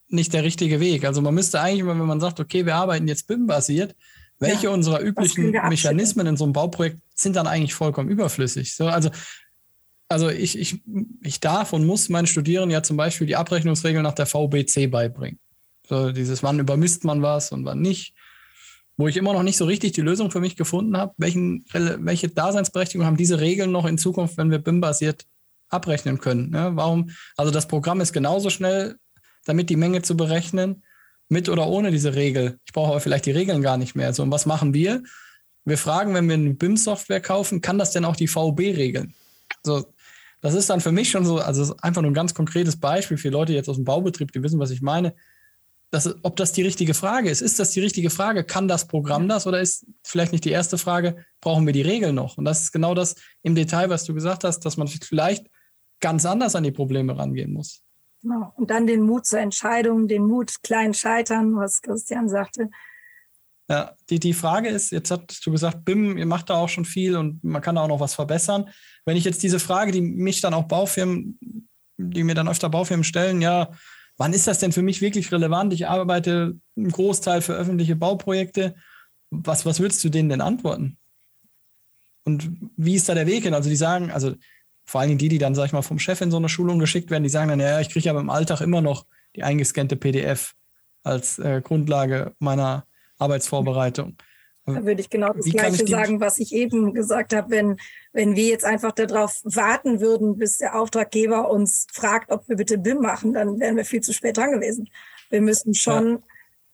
[0.10, 1.06] nicht der richtige Weg.
[1.06, 3.96] Also man müsste eigentlich, wenn man sagt, okay, wir arbeiten jetzt BIM-basiert,
[4.40, 8.76] welche ja, unserer üblichen Mechanismen in so einem Bauprojekt sind dann eigentlich vollkommen überflüssig?
[8.76, 9.10] So, also,
[10.10, 10.82] also ich, ich,
[11.22, 15.40] ich darf und muss meinen Studierenden ja zum Beispiel die Abrechnungsregeln nach der VBC beibringen.
[15.88, 18.14] So dieses, wann übermisst man was und wann nicht
[18.98, 21.14] wo ich immer noch nicht so richtig die Lösung für mich gefunden habe.
[21.18, 25.26] Welchen, welche Daseinsberechtigung haben diese Regeln noch in Zukunft, wenn wir BIM-basiert
[25.70, 26.52] abrechnen können?
[26.52, 26.72] Ne?
[26.76, 27.10] Warum?
[27.36, 28.98] Also das Programm ist genauso schnell,
[29.46, 30.84] damit die Menge zu berechnen,
[31.30, 32.60] mit oder ohne diese Regel.
[32.66, 34.14] Ich brauche aber vielleicht die Regeln gar nicht mehr.
[34.14, 35.04] So, und was machen wir?
[35.66, 39.16] Wir fragen, wenn wir eine BIM-Software kaufen, kann das denn auch die VB regeln?
[39.64, 39.86] So,
[40.42, 43.30] das ist dann für mich schon so, also einfach nur ein ganz konkretes Beispiel für
[43.30, 45.16] Leute jetzt aus dem Baubetrieb, die wissen, was ich meine
[45.94, 47.42] das, ob das die richtige Frage ist.
[47.42, 48.44] Ist das die richtige Frage?
[48.44, 49.46] Kann das Programm das?
[49.46, 52.38] Oder ist vielleicht nicht die erste Frage, brauchen wir die Regeln noch?
[52.38, 55.52] Und das ist genau das im Detail, was du gesagt hast, dass man vielleicht
[56.00, 57.84] ganz anders an die Probleme rangehen muss.
[58.24, 58.54] Genau.
[58.56, 62.70] Und dann den Mut zur Entscheidung, den Mut klein scheitern, was Christian sagte.
[63.70, 66.86] Ja, die, die Frage ist, jetzt hast du gesagt, BIM, ihr macht da auch schon
[66.86, 68.70] viel und man kann da auch noch was verbessern.
[69.06, 71.40] Wenn ich jetzt diese Frage, die mich dann auch Baufirmen,
[71.98, 73.70] die mir dann öfter Baufirmen stellen, ja,
[74.18, 75.74] wann ist das denn für mich wirklich relevant?
[75.74, 78.76] Ich arbeite einen Großteil für öffentliche Bauprojekte.
[79.30, 80.98] Was, was würdest du denen denn antworten?
[82.24, 83.54] Und wie ist da der Weg hin?
[83.54, 84.36] Also die sagen, also
[84.86, 86.80] vor allen Dingen die, die dann, sag ich mal, vom Chef in so eine Schulung
[86.80, 89.06] geschickt werden, die sagen dann, ja, ich kriege aber im Alltag immer noch
[89.36, 90.54] die eingescannte PDF
[91.04, 92.86] als äh, Grundlage meiner
[93.18, 94.18] Arbeitsvorbereitung.
[94.66, 97.52] Da würde ich genau das Wie Gleiche sagen, was ich eben gesagt habe.
[97.52, 97.78] Wenn,
[98.14, 102.78] wenn wir jetzt einfach darauf warten würden, bis der Auftraggeber uns fragt, ob wir bitte
[102.78, 104.90] BIM machen, dann wären wir viel zu spät dran gewesen.
[105.30, 106.24] Wir müssen schon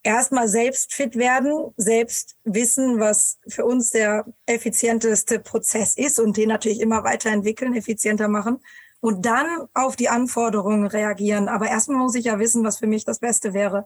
[0.06, 0.16] ja.
[0.16, 6.50] erstmal selbst fit werden, selbst wissen, was für uns der effizienteste Prozess ist und den
[6.50, 8.60] natürlich immer weiterentwickeln, effizienter machen
[9.00, 11.48] und dann auf die Anforderungen reagieren.
[11.48, 13.86] Aber erstmal muss ich ja wissen, was für mich das Beste wäre.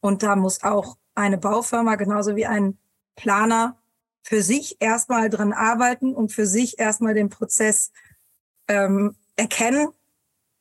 [0.00, 2.78] Und da muss auch eine Baufirma genauso wie ein
[3.16, 3.78] Planer
[4.22, 7.90] für sich erstmal dran arbeiten und für sich erstmal den Prozess
[8.68, 9.88] ähm, erkennen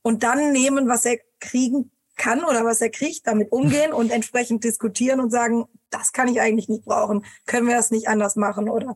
[0.02, 4.64] und dann nehmen, was er kriegen kann oder was er kriegt, damit umgehen und entsprechend
[4.64, 8.70] diskutieren und sagen, das kann ich eigentlich nicht brauchen, können wir das nicht anders machen
[8.70, 8.96] oder.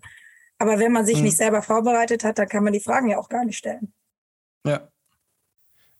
[0.60, 1.24] Aber wenn man sich mhm.
[1.24, 3.94] nicht selber vorbereitet hat, dann kann man die Fragen ja auch gar nicht stellen.
[4.66, 4.90] Ja,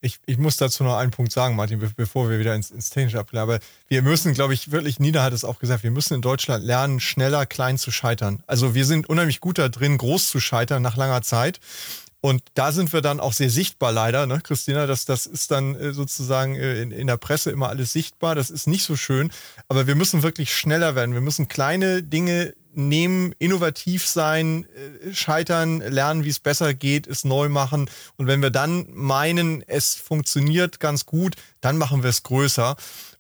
[0.04, 3.20] ich, ich muss dazu noch einen Punkt sagen, Martin, bevor wir wieder ins, ins Technische
[3.20, 3.40] abgehen.
[3.40, 6.64] Aber wir müssen, glaube ich, wirklich, Nina hat es auch gesagt, wir müssen in Deutschland
[6.64, 8.44] lernen, schneller klein zu scheitern.
[8.46, 11.62] Also wir sind unheimlich gut da drin, groß zu scheitern nach langer Zeit.
[12.20, 15.76] Und da sind wir dann auch sehr sichtbar leider, ne, Christina, das, das ist dann
[15.76, 18.36] äh, sozusagen äh, in, in der Presse immer alles sichtbar.
[18.36, 19.32] Das ist nicht so schön.
[19.68, 21.14] Aber wir müssen wirklich schneller werden.
[21.14, 27.24] Wir müssen kleine Dinge nehmen, innovativ sein, äh, scheitern, lernen, wie es besser geht, es
[27.24, 27.90] neu machen.
[28.18, 32.76] Und wenn wir dann meinen, es funktioniert ganz gut, dann machen wir es größer.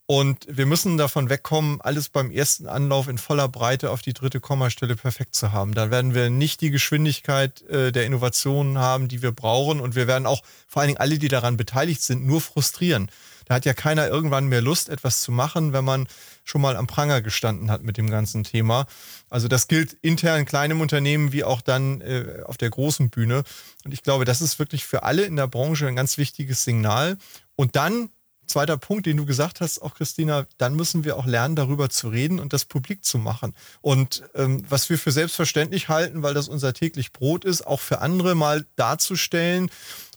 [0.06, 4.41] Und wir müssen davon wegkommen, alles beim ersten Anlauf in voller Breite auf die dritte
[4.41, 5.74] Kommastelle perfekt zu haben.
[5.74, 9.80] Da werden wir nicht die Geschwindigkeit äh, der Innovationen haben, die wir brauchen.
[9.80, 13.10] Und wir werden auch vor allen Dingen alle, die daran beteiligt sind, nur frustrieren.
[13.45, 16.08] Da hat ja keiner irgendwann mehr Lust, etwas zu machen, wenn man
[16.44, 18.86] schon mal am Pranger gestanden hat mit dem ganzen Thema.
[19.30, 23.44] Also das gilt intern kleinem Unternehmen wie auch dann äh, auf der großen Bühne.
[23.86, 27.17] Und ich glaube, das ist wirklich für alle in der Branche ein ganz wichtiges Signal.
[27.55, 28.09] Und dann
[28.47, 32.09] zweiter Punkt, den du gesagt hast, auch Christina, dann müssen wir auch lernen, darüber zu
[32.09, 33.55] reden und das publik zu machen.
[33.82, 38.00] Und ähm, was wir für selbstverständlich halten, weil das unser täglich Brot ist, auch für
[38.00, 39.70] andere mal darzustellen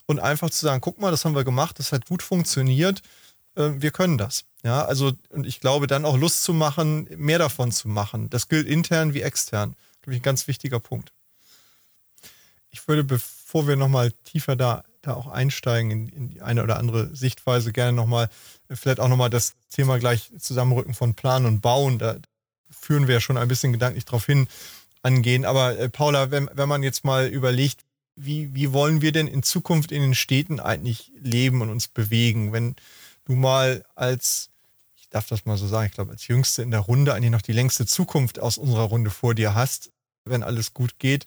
[0.05, 3.01] und einfach zu sagen, guck mal, das haben wir gemacht, das hat gut funktioniert,
[3.55, 4.45] äh, wir können das.
[4.67, 8.29] Ja, also, und ich glaube, dann auch Lust zu machen, mehr davon zu machen.
[8.29, 9.77] Das gilt intern wie extern.
[10.01, 11.13] Glaube ich, ein ganz wichtiger Punkt.
[12.69, 16.79] Ich würde, bevor wir nochmal tiefer da, da auch einsteigen in, in die eine oder
[16.79, 18.27] andere Sichtweise, gerne nochmal,
[18.69, 21.97] vielleicht auch nochmal das Thema gleich Zusammenrücken von Plan und Bauen.
[21.97, 22.17] Da
[22.69, 24.49] führen wir ja schon ein bisschen gedanklich drauf hin
[25.01, 25.45] angehen.
[25.45, 27.85] Aber äh, Paula, wenn, wenn man jetzt mal überlegt,
[28.17, 32.51] wie, wie wollen wir denn in Zukunft in den Städten eigentlich leben und uns bewegen?
[32.51, 32.75] Wenn
[33.23, 34.49] du mal als,
[35.17, 37.53] darf das mal so sagen, ich glaube, als Jüngste in der Runde eigentlich noch die
[37.53, 39.91] längste Zukunft aus unserer Runde vor dir hast,
[40.25, 41.25] wenn alles gut geht.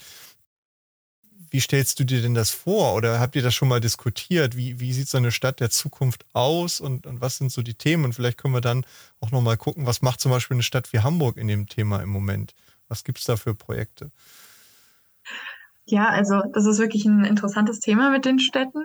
[1.50, 2.94] Wie stellst du dir denn das vor?
[2.94, 4.56] Oder habt ihr das schon mal diskutiert?
[4.56, 7.74] Wie, wie sieht so eine Stadt der Zukunft aus und, und was sind so die
[7.74, 8.04] Themen?
[8.04, 8.86] Und vielleicht können wir dann
[9.18, 12.10] auch nochmal gucken, was macht zum Beispiel eine Stadt wie Hamburg in dem Thema im
[12.10, 12.54] Moment?
[12.86, 14.12] Was gibt es da für Projekte?
[15.86, 18.84] Ja, also das ist wirklich ein interessantes Thema mit den Städten.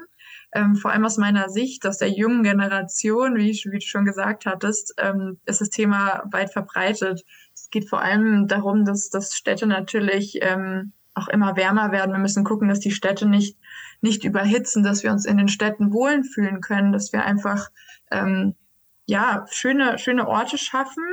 [0.56, 4.46] Ähm, vor allem aus meiner Sicht, aus der jungen Generation, wie, wie du schon gesagt
[4.46, 7.26] hattest, ähm, ist das Thema weit verbreitet.
[7.54, 12.14] Es geht vor allem darum, dass, dass Städte natürlich ähm, auch immer wärmer werden.
[12.14, 13.58] Wir müssen gucken, dass die Städte nicht,
[14.00, 17.70] nicht überhitzen, dass wir uns in den Städten wohlen fühlen können, dass wir einfach
[18.10, 18.56] ähm,
[19.06, 21.04] ja, schöne, schöne Orte schaffen,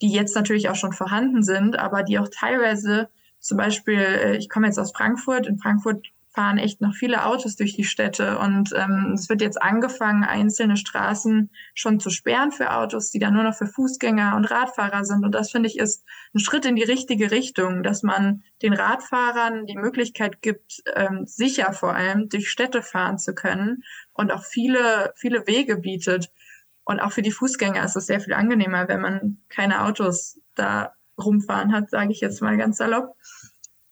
[0.00, 3.10] die jetzt natürlich auch schon vorhanden sind, aber die auch teilweise
[3.40, 5.46] zum Beispiel, äh, ich komme jetzt aus Frankfurt.
[5.46, 6.06] In Frankfurt
[6.36, 10.76] fahren echt noch viele Autos durch die Städte und ähm, es wird jetzt angefangen, einzelne
[10.76, 15.24] Straßen schon zu sperren für Autos, die dann nur noch für Fußgänger und Radfahrer sind.
[15.24, 16.04] Und das finde ich ist
[16.34, 21.72] ein Schritt in die richtige Richtung, dass man den Radfahrern die Möglichkeit gibt, ähm, sicher
[21.72, 23.82] vor allem durch Städte fahren zu können
[24.12, 26.30] und auch viele, viele Wege bietet.
[26.84, 30.92] Und auch für die Fußgänger ist es sehr viel angenehmer, wenn man keine Autos da
[31.18, 33.16] rumfahren hat, sage ich jetzt mal ganz salopp.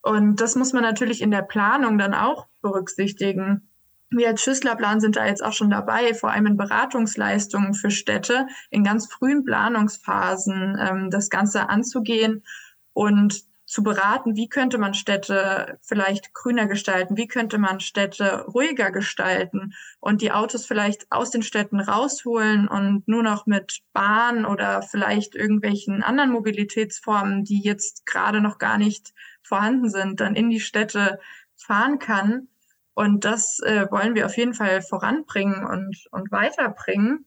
[0.04, 3.70] Und das muss man natürlich in der Planung dann auch berücksichtigen.
[4.10, 8.46] Wir als Schüsslerplan sind da jetzt auch schon dabei, vor allem in Beratungsleistungen für Städte
[8.68, 12.44] in ganz frühen Planungsphasen ähm, das Ganze anzugehen
[12.92, 18.90] und zu beraten, wie könnte man Städte vielleicht grüner gestalten, wie könnte man Städte ruhiger
[18.90, 24.82] gestalten und die Autos vielleicht aus den Städten rausholen und nur noch mit Bahn oder
[24.82, 29.14] vielleicht irgendwelchen anderen Mobilitätsformen, die jetzt gerade noch gar nicht
[29.44, 31.20] vorhanden sind, dann in die Städte
[31.54, 32.48] fahren kann.
[32.94, 37.24] Und das äh, wollen wir auf jeden Fall voranbringen und, und weiterbringen.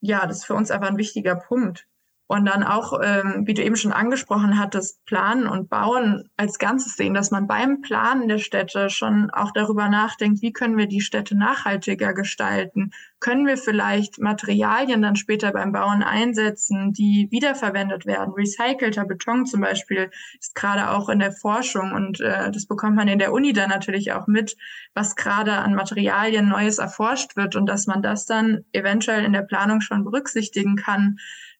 [0.00, 1.86] Ja, das ist für uns einfach ein wichtiger Punkt.
[2.32, 6.96] Und dann auch, ähm, wie du eben schon angesprochen hattest, Planen und Bauen als Ganzes
[6.96, 11.02] sehen, dass man beim Planen der Städte schon auch darüber nachdenkt, wie können wir die
[11.02, 12.92] Städte nachhaltiger gestalten?
[13.20, 18.32] Können wir vielleicht Materialien dann später beim Bauen einsetzen, die wiederverwendet werden?
[18.32, 20.10] Recycelter Beton zum Beispiel
[20.40, 23.68] ist gerade auch in der Forschung und äh, das bekommt man in der Uni dann
[23.68, 24.56] natürlich auch mit,
[24.94, 29.42] was gerade an Materialien Neues erforscht wird und dass man das dann eventuell in der
[29.42, 31.18] Planung schon berücksichtigen kann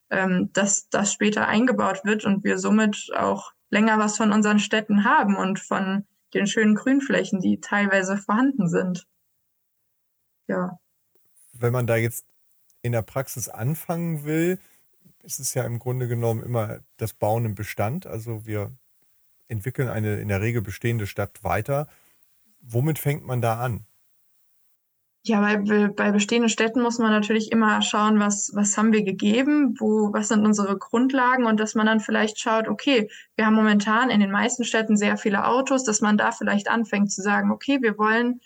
[0.09, 5.03] ähm, dass das später eingebaut wird und wir somit auch länger was von unseren Städten
[5.03, 9.07] haben und von den schönen Grünflächen, die teilweise vorhanden sind.
[10.47, 10.79] Ja.
[11.53, 12.25] Wenn man da jetzt
[12.81, 14.59] in der Praxis anfangen will,
[15.23, 18.05] ist es ja im Grunde genommen immer das Bauen im Bestand.
[18.05, 18.71] Also wir
[19.47, 21.87] entwickeln eine in der Regel bestehende Stadt weiter.
[22.59, 23.85] Womit fängt man da an?
[25.25, 29.73] Ja, bei, bei bestehenden Städten muss man natürlich immer schauen, was, was haben wir gegeben,
[29.79, 34.09] wo, was sind unsere Grundlagen und dass man dann vielleicht schaut, okay, wir haben momentan
[34.09, 37.77] in den meisten Städten sehr viele Autos, dass man da vielleicht anfängt zu sagen, okay,
[37.81, 38.41] wir wollen,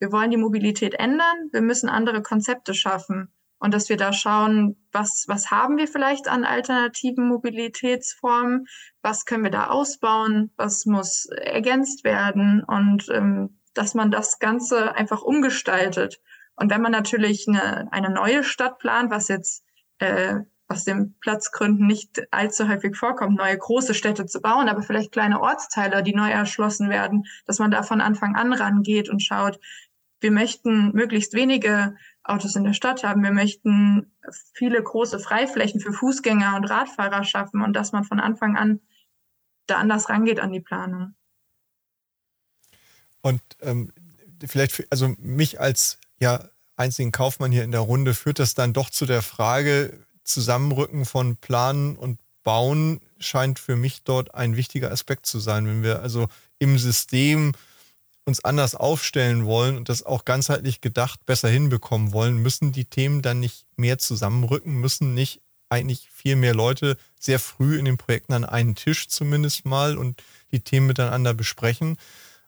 [0.00, 3.28] wir wollen die Mobilität ändern, wir müssen andere Konzepte schaffen
[3.60, 8.66] und dass wir da schauen, was, was haben wir vielleicht an alternativen Mobilitätsformen,
[9.00, 14.94] was können wir da ausbauen, was muss ergänzt werden und ähm, dass man das Ganze
[14.94, 16.20] einfach umgestaltet.
[16.56, 19.64] Und wenn man natürlich eine, eine neue Stadt plant, was jetzt
[19.98, 25.12] äh, aus den Platzgründen nicht allzu häufig vorkommt, neue große Städte zu bauen, aber vielleicht
[25.12, 29.60] kleine Ortsteile, die neu erschlossen werden, dass man da von Anfang an rangeht und schaut,
[30.20, 31.94] wir möchten möglichst wenige
[32.24, 34.16] Autos in der Stadt haben, wir möchten
[34.54, 38.80] viele große Freiflächen für Fußgänger und Radfahrer schaffen und dass man von Anfang an
[39.66, 41.14] da anders rangeht an die Planung.
[43.26, 43.92] Und ähm,
[44.46, 48.88] vielleicht, also mich als ja einzigen Kaufmann hier in der Runde führt das dann doch
[48.88, 55.26] zu der Frage, Zusammenrücken von Planen und Bauen scheint für mich dort ein wichtiger Aspekt
[55.26, 55.66] zu sein.
[55.66, 56.28] Wenn wir also
[56.60, 57.50] im System
[58.26, 63.22] uns anders aufstellen wollen und das auch ganzheitlich gedacht besser hinbekommen wollen, müssen die Themen
[63.22, 68.34] dann nicht mehr zusammenrücken, müssen nicht eigentlich viel mehr Leute sehr früh in den Projekten
[68.34, 70.22] an einen Tisch zumindest mal und
[70.52, 71.96] die Themen miteinander besprechen.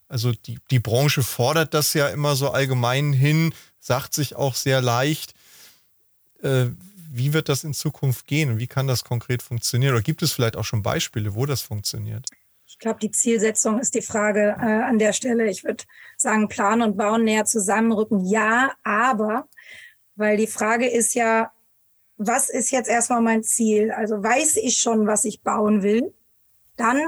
[0.09, 4.80] Also die, die Branche fordert das ja immer so allgemein hin, sagt sich auch sehr
[4.80, 5.35] leicht.
[6.43, 6.66] Äh,
[7.10, 9.94] wie wird das in Zukunft gehen wie kann das konkret funktionieren?
[9.94, 12.26] Oder gibt es vielleicht auch schon Beispiele, wo das funktioniert?
[12.66, 15.48] Ich glaube, die Zielsetzung ist die Frage äh, an der Stelle.
[15.48, 15.85] Ich würde
[16.16, 18.26] sagen, Plan und Bauen näher zusammenrücken.
[18.26, 19.48] Ja, aber,
[20.16, 21.51] weil die Frage ist ja,
[22.18, 23.90] was ist jetzt erstmal mein Ziel?
[23.90, 26.12] Also weiß ich schon, was ich bauen will?
[26.76, 27.01] Dann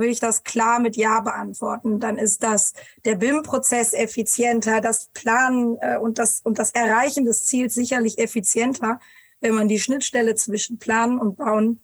[0.00, 2.00] würde ich das klar mit Ja beantworten.
[2.00, 2.72] Dann ist das
[3.04, 8.98] der BIM-Prozess effizienter, das Planen äh, und, das, und das Erreichen des Ziels sicherlich effizienter,
[9.40, 11.80] wenn man die Schnittstelle zwischen Planen und Bauen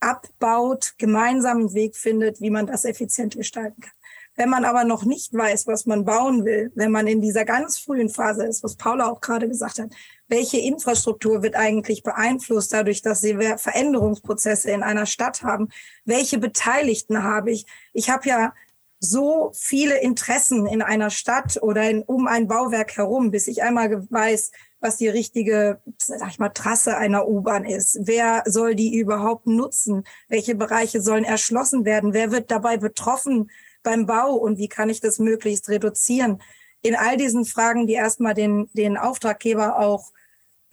[0.00, 3.92] abbaut, gemeinsamen Weg findet, wie man das effizient gestalten kann.
[4.36, 7.78] Wenn man aber noch nicht weiß, was man bauen will, wenn man in dieser ganz
[7.78, 9.90] frühen Phase ist, was Paula auch gerade gesagt hat,
[10.34, 15.68] welche Infrastruktur wird eigentlich beeinflusst dadurch, dass sie Veränderungsprozesse in einer Stadt haben?
[16.04, 17.66] Welche Beteiligten habe ich?
[17.92, 18.52] Ich habe ja
[18.98, 24.10] so viele Interessen in einer Stadt oder in, um ein Bauwerk herum, bis ich einmal
[24.10, 24.50] weiß,
[24.80, 27.98] was die richtige, sag ich mal, Trasse einer U-Bahn ist.
[28.02, 30.04] Wer soll die überhaupt nutzen?
[30.28, 32.12] Welche Bereiche sollen erschlossen werden?
[32.12, 33.50] Wer wird dabei betroffen
[33.84, 36.42] beim Bau und wie kann ich das möglichst reduzieren?
[36.82, 40.12] In all diesen Fragen, die erstmal den, den Auftraggeber auch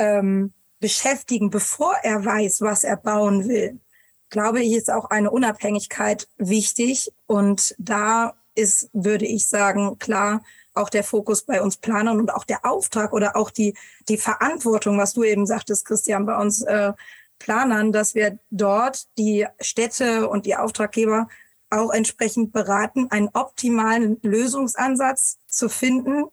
[0.02, 3.80] ähm, beschäftigen, bevor er weiß, was er bauen will,
[4.32, 7.14] glaube ich, ist auch eine Unabhängigkeit wichtig.
[7.28, 10.42] Und da ist, würde ich sagen, klar,
[10.74, 13.76] auch der Fokus bei uns Planern und auch der Auftrag oder auch die,
[14.08, 16.94] die Verantwortung, was du eben sagtest, Christian, bei uns äh,
[17.38, 21.28] Planern, dass wir dort die Städte und die Auftraggeber
[21.70, 26.26] auch entsprechend beraten, einen optimalen Lösungsansatz zu finden,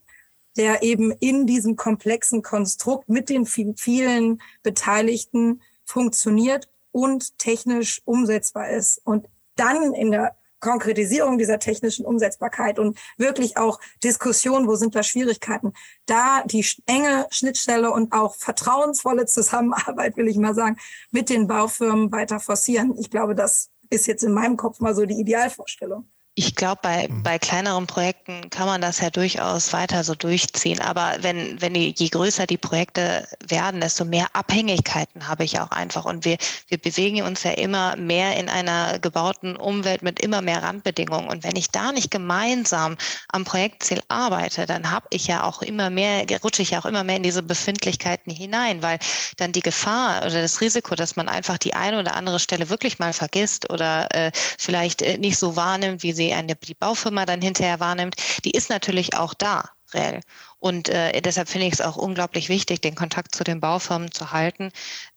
[0.59, 9.01] der eben in diesem komplexen Konstrukt mit den vielen Beteiligten funktioniert und technisch umsetzbar ist.
[9.05, 9.27] Und
[9.57, 15.73] dann in der Konkretisierung dieser technischen Umsetzbarkeit und wirklich auch Diskussion, wo sind da Schwierigkeiten,
[16.07, 20.77] da die enge Schnittstelle und auch vertrauensvolle Zusammenarbeit, will ich mal sagen,
[21.11, 22.97] mit den Baufirmen weiter forcieren.
[22.99, 26.09] Ich glaube, das ist jetzt in meinem Kopf mal so die Idealvorstellung.
[26.39, 27.25] Ich glaube, bei, mhm.
[27.25, 30.81] bei kleineren Projekten kann man das ja durchaus weiter so durchziehen.
[30.81, 35.73] Aber wenn, wenn die, je größer die Projekte werden, desto mehr Abhängigkeiten habe ich auch
[35.73, 36.05] einfach.
[36.05, 36.37] Und wir,
[36.69, 41.29] wir bewegen uns ja immer mehr in einer gebauten Umwelt mit immer mehr Randbedingungen.
[41.29, 42.97] Und wenn ich da nicht gemeinsam
[43.33, 47.03] am Projektziel arbeite, dann habe ich ja auch immer mehr, rutsche ich ja auch immer
[47.03, 49.01] mehr in diese Befindlichkeiten hinein, weil
[49.39, 53.01] dann die Gefahr oder das Risiko, dass man einfach die eine oder andere Stelle wirklich
[53.01, 57.25] mal vergisst oder äh, vielleicht äh, nicht so wahrnimmt, wie sie die eine, die Baufirma
[57.25, 60.21] dann hinterher wahrnimmt, die ist natürlich auch da, reell.
[60.59, 64.33] Und äh, deshalb finde ich es auch unglaublich wichtig, den Kontakt zu den Baufirmen zu
[64.33, 64.71] halten.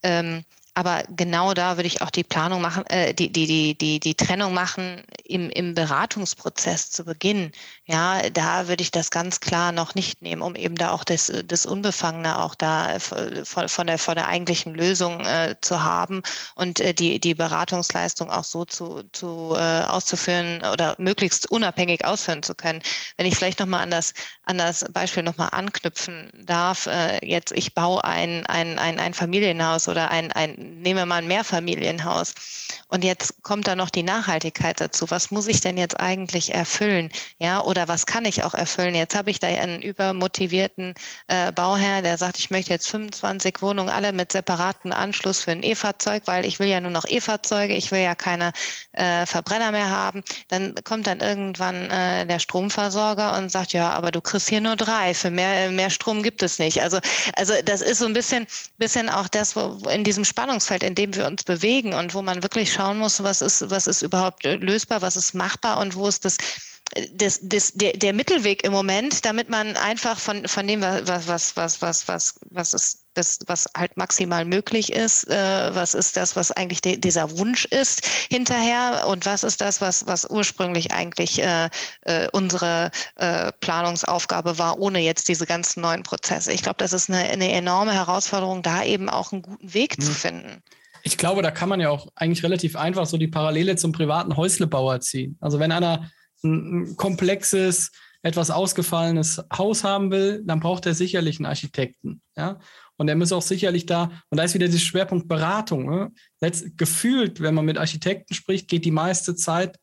[0.04, 4.00] Ähm, aber genau da würde ich auch die Planung machen, äh, die, die, die, die,
[4.00, 7.52] die Trennung machen im, im Beratungsprozess zu Beginn.
[7.86, 11.32] Ja, da würde ich das ganz klar noch nicht nehmen, um eben da auch das,
[11.46, 16.22] das Unbefangene auch da von, von, der, von der eigentlichen Lösung äh, zu haben
[16.56, 22.44] und äh, die, die Beratungsleistung auch so zu, zu äh, auszuführen oder möglichst unabhängig ausführen
[22.44, 22.82] zu können.
[23.18, 27.74] Wenn ich vielleicht nochmal an das, an das Beispiel nochmal anknüpfen darf, äh, jetzt ich
[27.74, 32.34] baue ein, ein, ein, ein Familienhaus oder ein, ein nehmen wir mal ein Mehrfamilienhaus.
[32.88, 35.10] Und jetzt kommt da noch die Nachhaltigkeit dazu.
[35.10, 37.10] Was muss ich denn jetzt eigentlich erfüllen?
[37.40, 38.96] Ja, oder was kann ich auch erfüllen?
[38.96, 40.94] Jetzt habe ich da einen übermotivierten
[41.28, 45.64] äh, Bauherr, der sagt, ich möchte jetzt 25 Wohnungen alle mit separaten Anschluss für ein
[45.64, 48.52] E-Fahrzeug, weil ich will ja nur noch E-Fahrzeuge, ich will ja keine
[48.92, 50.24] äh, Verbrenner mehr haben.
[50.50, 54.76] Dann kommt dann irgendwann äh, der Stromversorger und sagt, ja, aber du kriegst hier nur
[54.76, 55.14] drei.
[55.14, 56.82] Für mehr, mehr Strom gibt es nicht.
[56.82, 57.00] Also,
[57.36, 58.48] also das ist so ein bisschen,
[58.78, 62.22] bisschen auch das, wo in diesem Spannungsfeld Spannungsfeld, in dem wir uns bewegen und wo
[62.22, 66.10] man wirklich schauen muss, was ist, was ist überhaupt lösbar, was ist machbar und wo
[66.10, 66.36] ist das
[67.14, 71.56] das, das, der, der Mittelweg im Moment, damit man einfach von, von dem, was, was,
[71.56, 76.36] was, was, was, was ist das, was halt maximal möglich ist, äh, was ist das,
[76.36, 81.42] was eigentlich de, dieser Wunsch ist hinterher und was ist das, was, was ursprünglich eigentlich
[81.42, 81.70] äh,
[82.02, 86.52] äh, unsere äh, Planungsaufgabe war, ohne jetzt diese ganzen neuen Prozesse.
[86.52, 90.04] Ich glaube, das ist eine, eine enorme Herausforderung, da eben auch einen guten Weg mhm.
[90.04, 90.64] zu finden.
[91.04, 94.38] Ich glaube, da kann man ja auch eigentlich relativ einfach so die Parallele zum privaten
[94.38, 95.38] Häuslebauer ziehen.
[95.42, 96.12] Also wenn einer
[96.44, 97.92] ein komplexes,
[98.24, 102.22] etwas ausgefallenes Haus haben will, dann braucht er sicherlich einen Architekten.
[102.38, 102.60] Ja?
[102.98, 105.90] Und er muss auch sicherlich da, und da ist wieder dieser Schwerpunkt Beratung.
[105.90, 106.12] Ne?
[106.40, 109.80] Letzt, gefühlt, wenn man mit Architekten spricht, geht die meiste Zeit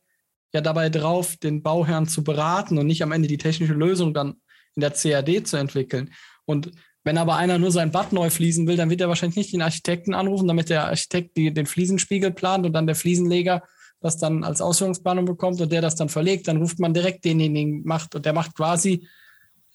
[0.53, 4.41] ja dabei drauf, den Bauherrn zu beraten und nicht am Ende die technische Lösung dann
[4.77, 6.13] in der CAD zu entwickeln.
[6.45, 6.71] Und
[7.05, 9.63] wenn aber einer nur sein Bad neu fließen will, dann wird er wahrscheinlich nicht den
[9.63, 13.63] Architekten anrufen, damit der Architekt die, den Fliesenspiegel plant und dann der Fliesenleger
[14.01, 17.83] das dann als Ausführungsplanung bekommt und der das dann verlegt, dann ruft man direkt denjenigen
[17.85, 19.09] macht und der macht quasi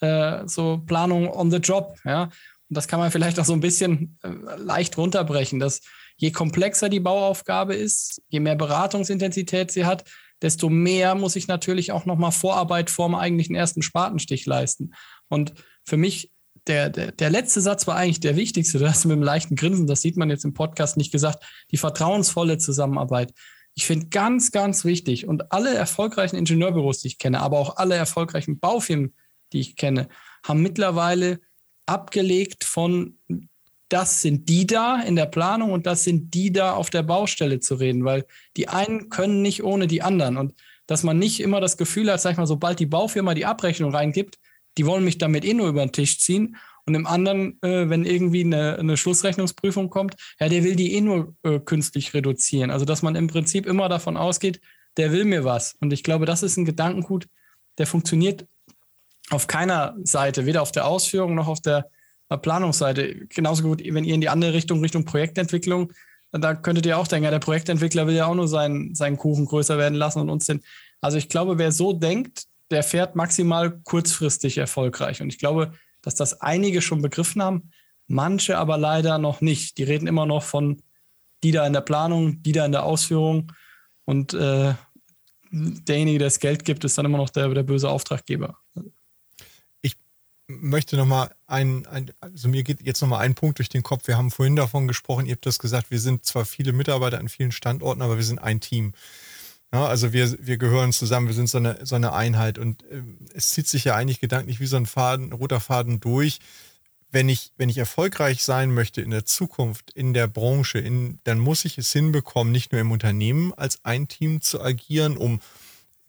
[0.01, 1.97] äh, so Planung on the job.
[2.05, 2.23] Ja?
[2.23, 2.31] Und
[2.69, 5.81] das kann man vielleicht auch so ein bisschen äh, leicht runterbrechen, dass
[6.17, 10.05] je komplexer die Bauaufgabe ist, je mehr Beratungsintensität sie hat,
[10.41, 14.93] desto mehr muss ich natürlich auch nochmal Vorarbeit vorm eigentlichen ersten Spatenstich leisten.
[15.29, 15.53] Und
[15.85, 16.31] für mich
[16.67, 18.79] der, der, der letzte Satz war eigentlich der wichtigste.
[18.79, 21.77] Du hast mit einem leichten Grinsen, das sieht man jetzt im Podcast nicht gesagt, die
[21.77, 23.33] vertrauensvolle Zusammenarbeit
[23.75, 27.95] Ich finde ganz, ganz wichtig und alle erfolgreichen Ingenieurbüros, die ich kenne, aber auch alle
[27.95, 29.13] erfolgreichen Baufirmen,
[29.51, 30.09] die ich kenne,
[30.45, 31.39] haben mittlerweile
[31.85, 33.17] abgelegt von
[33.93, 37.59] das sind die da in der Planung und das sind die da auf der Baustelle
[37.59, 38.25] zu reden, weil
[38.57, 40.37] die einen können nicht ohne die anderen.
[40.37, 40.55] Und
[40.87, 43.93] dass man nicht immer das Gefühl hat, sag ich mal, sobald die Baufirma die Abrechnung
[43.93, 44.39] reingibt,
[44.79, 46.55] die wollen mich damit eh nur über den Tisch ziehen.
[46.85, 51.01] Und im anderen, äh, wenn irgendwie eine, eine, Schlussrechnungsprüfung kommt, ja, der will die eh
[51.01, 52.71] nur äh, künstlich reduzieren.
[52.71, 54.59] Also, dass man im Prinzip immer davon ausgeht,
[54.97, 55.75] der will mir was.
[55.79, 57.27] Und ich glaube, das ist ein Gedankengut,
[57.77, 58.45] der funktioniert
[59.29, 61.89] auf keiner Seite, weder auf der Ausführung noch auf der
[62.41, 63.27] Planungsseite.
[63.27, 65.91] Genauso gut, wenn ihr in die andere Richtung, Richtung Projektentwicklung,
[66.31, 69.45] da könntet ihr auch denken, ja, der Projektentwickler will ja auch nur seinen, seinen Kuchen
[69.45, 70.61] größer werden lassen und uns den.
[70.99, 75.21] Also ich glaube, wer so denkt, der fährt maximal kurzfristig erfolgreich.
[75.21, 75.73] Und ich glaube,
[76.03, 77.71] dass das einige schon begriffen haben,
[78.07, 79.77] manche aber leider noch nicht.
[79.79, 80.81] Die reden immer noch von
[81.43, 83.51] die da in der Planung, die da in der Ausführung.
[84.05, 84.75] Und äh,
[85.51, 88.57] derjenige, der das Geld gibt, ist dann immer noch der, der böse Auftraggeber
[90.47, 94.07] möchte nochmal ein, ein, also mir geht jetzt nochmal ein Punkt durch den Kopf.
[94.07, 97.29] Wir haben vorhin davon gesprochen, ihr habt das gesagt, wir sind zwar viele Mitarbeiter an
[97.29, 98.93] vielen Standorten, aber wir sind ein Team.
[99.73, 103.01] Ja, also wir, wir gehören zusammen, wir sind so eine, so eine Einheit und äh,
[103.33, 106.39] es zieht sich ja eigentlich gedanklich wie so ein Faden, roter Faden durch.
[107.11, 111.39] Wenn ich, wenn ich erfolgreich sein möchte in der Zukunft, in der Branche, in, dann
[111.39, 115.39] muss ich es hinbekommen, nicht nur im Unternehmen als ein Team zu agieren, um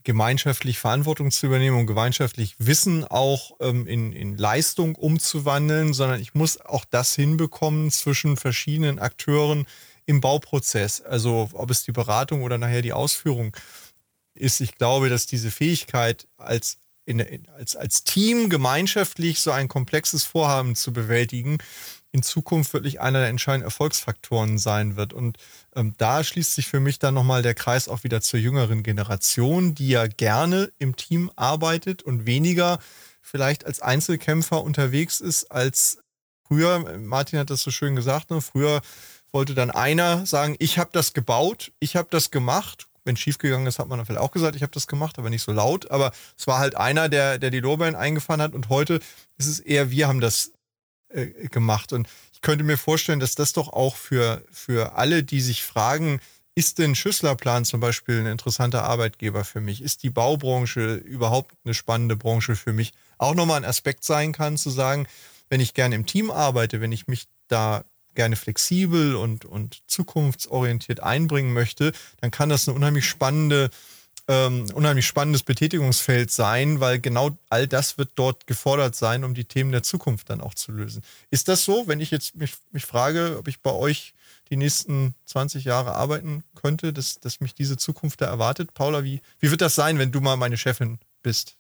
[0.03, 6.35] gemeinschaftlich Verantwortung zu übernehmen und gemeinschaftlich Wissen auch ähm, in, in Leistung umzuwandeln, sondern ich
[6.35, 9.65] muss auch das hinbekommen zwischen verschiedenen Akteuren
[10.07, 11.01] im Bauprozess.
[11.01, 13.57] Also ob es die Beratung oder nachher die Ausführung
[14.35, 14.61] ist.
[14.61, 20.75] Ich glaube, dass diese Fähigkeit als in, als, als Team gemeinschaftlich so ein komplexes Vorhaben
[20.75, 21.59] zu bewältigen,
[22.13, 25.13] in Zukunft wirklich einer der entscheidenden Erfolgsfaktoren sein wird.
[25.13, 25.37] Und
[25.75, 29.75] ähm, da schließt sich für mich dann nochmal der Kreis auch wieder zur jüngeren Generation,
[29.75, 32.79] die ja gerne im Team arbeitet und weniger
[33.21, 35.99] vielleicht als Einzelkämpfer unterwegs ist als
[36.47, 36.99] früher.
[37.01, 38.41] Martin hat das so schön gesagt, ne?
[38.41, 38.81] früher
[39.35, 42.89] wollte dann einer sagen, ich habe das gebaut, ich habe das gemacht.
[43.05, 45.43] Wenn schiefgegangen ist, hat man dann vielleicht auch gesagt, ich habe das gemacht, aber nicht
[45.43, 45.91] so laut.
[45.91, 48.55] Aber es war halt einer, der, der die Lorbeeren eingefahren hat.
[48.55, 49.01] Und heute
[49.37, 50.53] ist es eher, wir haben das
[51.09, 51.93] äh, gemacht.
[51.93, 56.21] Und ich könnte mir vorstellen, dass das doch auch für, für alle, die sich fragen,
[56.55, 59.83] ist denn Schüsslerplan zum Beispiel ein interessanter Arbeitgeber für mich?
[59.83, 62.93] Ist die Baubranche überhaupt eine spannende Branche für mich?
[63.19, 65.09] Auch nochmal ein Aspekt sein kann, zu sagen,
[65.51, 67.85] wenn ich gerne im Team arbeite, wenn ich mich da
[68.15, 73.71] gerne flexibel und, und zukunftsorientiert einbringen möchte, dann kann das eine unheimlich spannende
[74.27, 79.45] ähm, unheimlich spannendes Betätigungsfeld sein, weil genau all das wird dort gefordert sein, um die
[79.45, 81.03] Themen der Zukunft dann auch zu lösen.
[81.31, 84.15] Ist das so, wenn ich jetzt mich, mich frage, ob ich bei euch
[84.51, 88.73] die nächsten 20 Jahre arbeiten könnte, dass, dass mich diese Zukunft da erwartet?
[88.73, 91.57] Paula, wie, wie wird das sein, wenn du mal meine Chefin bist?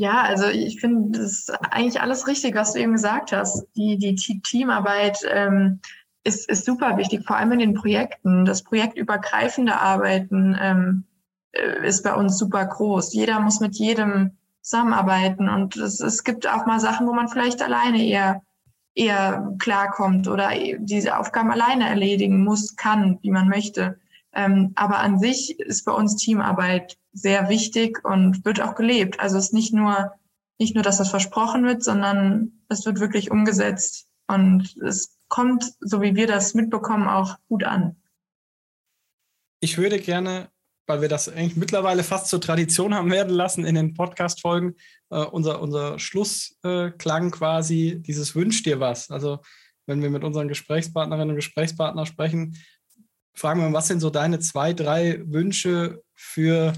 [0.00, 3.66] Ja, also ich finde, das ist eigentlich alles richtig, was du eben gesagt hast.
[3.76, 5.80] Die, die Teamarbeit, ähm,
[6.24, 8.46] ist, ist super wichtig, vor allem in den Projekten.
[8.46, 11.04] Das projektübergreifende Arbeiten ähm,
[11.52, 13.12] äh, ist bei uns super groß.
[13.12, 17.62] Jeder muss mit jedem zusammenarbeiten und es, es gibt auch mal Sachen, wo man vielleicht
[17.62, 18.40] alleine eher
[18.94, 20.48] eher klarkommt oder
[20.78, 24.00] diese Aufgaben alleine erledigen muss, kann, wie man möchte.
[24.32, 29.20] Ähm, aber an sich ist bei uns Teamarbeit sehr wichtig und wird auch gelebt.
[29.20, 30.12] Also es ist nicht nur,
[30.58, 36.02] nicht nur, dass das versprochen wird, sondern es wird wirklich umgesetzt und es kommt, so
[36.02, 37.96] wie wir das mitbekommen, auch gut an.
[39.60, 40.50] Ich würde gerne,
[40.86, 44.76] weil wir das eigentlich mittlerweile fast zur Tradition haben werden lassen in den Podcast-Folgen,
[45.10, 49.10] äh, unser, unser Schlussklang äh, quasi, dieses Wünsch dir was.
[49.10, 49.40] Also
[49.86, 52.56] wenn wir mit unseren Gesprächspartnerinnen und Gesprächspartnern sprechen,
[53.34, 56.72] fragen wir, was sind so deine zwei, drei Wünsche für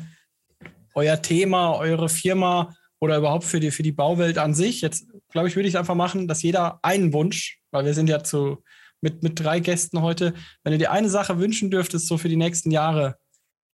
[0.94, 4.81] euer Thema, eure Firma oder überhaupt für die, für die Bauwelt an sich?
[4.81, 8.23] Jetzt, glaube ich, würde ich einfach machen, dass jeder einen Wunsch weil wir sind ja
[8.23, 8.62] zu,
[9.01, 10.35] mit, mit drei Gästen heute.
[10.62, 13.19] Wenn du dir eine Sache wünschen dürftest, so für die nächsten Jahre,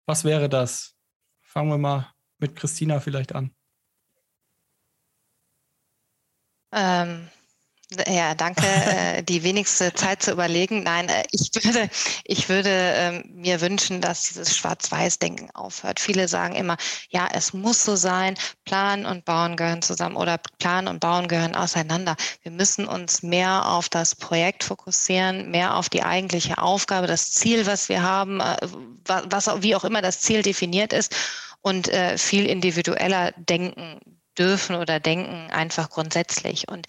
[0.05, 0.97] was wäre das?
[1.41, 3.55] Fangen wir mal mit Christina vielleicht an.
[6.73, 7.29] Ähm,
[8.07, 8.63] ja, danke.
[8.65, 10.83] Äh, die wenigste Zeit zu überlegen.
[10.83, 11.89] Nein, äh, ich würde,
[12.23, 15.99] ich würde ähm, mir wünschen, dass dieses Schwarz-Weiß-Denken aufhört.
[15.99, 16.77] Viele sagen immer,
[17.09, 21.55] ja, es muss so sein, Plan und Bauen gehören zusammen oder Plan und Bauen gehören
[21.55, 22.15] auseinander.
[22.41, 27.65] Wir müssen uns mehr auf das Projekt fokussieren, mehr auf die eigentliche Aufgabe, das Ziel,
[27.65, 28.57] was wir haben, äh,
[29.05, 31.15] was, wie auch immer das Ziel definiert ist
[31.61, 33.99] und viel individueller denken
[34.37, 36.67] dürfen oder denken einfach grundsätzlich.
[36.67, 36.87] Und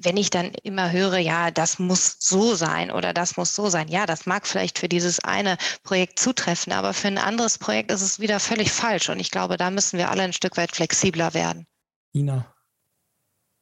[0.00, 3.88] wenn ich dann immer höre, ja, das muss so sein oder das muss so sein,
[3.88, 8.02] ja, das mag vielleicht für dieses eine Projekt zutreffen, aber für ein anderes Projekt ist
[8.02, 9.08] es wieder völlig falsch.
[9.08, 11.66] Und ich glaube, da müssen wir alle ein Stück weit flexibler werden.
[12.14, 12.46] Ina.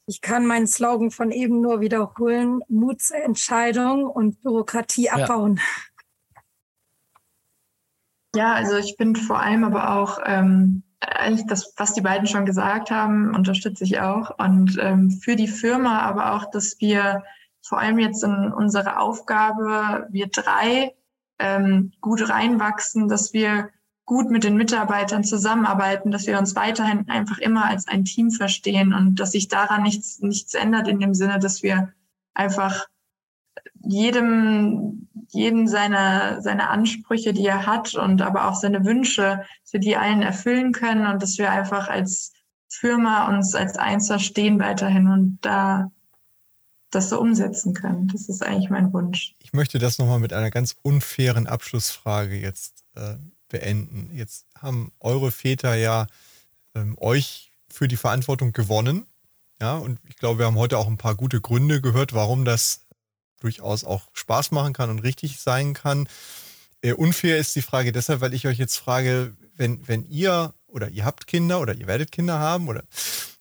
[0.06, 2.60] Ich kann meinen Slogan von eben nur wiederholen.
[2.68, 5.60] Mut zur Entscheidung und Bürokratie abbauen.
[8.34, 10.82] Ja, also ich bin vor allem aber auch ähm,
[11.46, 14.38] das, was die beiden schon gesagt haben, unterstütze ich auch.
[14.38, 17.22] Und ähm, für die Firma aber auch, dass wir
[17.62, 20.94] vor allem jetzt in unsere Aufgabe, wir drei
[21.38, 23.70] ähm, gut reinwachsen, dass wir
[24.06, 28.92] gut mit den Mitarbeitern zusammenarbeiten, dass wir uns weiterhin einfach immer als ein Team verstehen
[28.92, 31.92] und dass sich daran nichts, nichts ändert in dem Sinne, dass wir
[32.34, 32.86] einfach
[33.86, 39.96] jedem, jedem seine, seine Ansprüche, die er hat und aber auch seine Wünsche, für die
[39.96, 42.32] allen erfüllen können und dass wir einfach als
[42.68, 45.90] Firma uns als eins verstehen weiterhin und da
[46.90, 48.08] das so umsetzen können.
[48.08, 49.34] Das ist eigentlich mein Wunsch.
[49.40, 53.16] Ich möchte das nochmal mit einer ganz unfairen Abschlussfrage jetzt äh,
[53.48, 54.10] beenden.
[54.12, 56.06] Jetzt haben eure Väter ja
[56.74, 59.06] ähm, euch für die Verantwortung gewonnen.
[59.60, 62.83] Ja, und ich glaube, wir haben heute auch ein paar gute Gründe gehört, warum das
[63.44, 66.08] durchaus auch Spaß machen kann und richtig sein kann.
[66.80, 70.88] Äh, unfair ist die Frage deshalb, weil ich euch jetzt frage, wenn, wenn ihr oder
[70.88, 72.82] ihr habt Kinder oder ihr werdet Kinder haben oder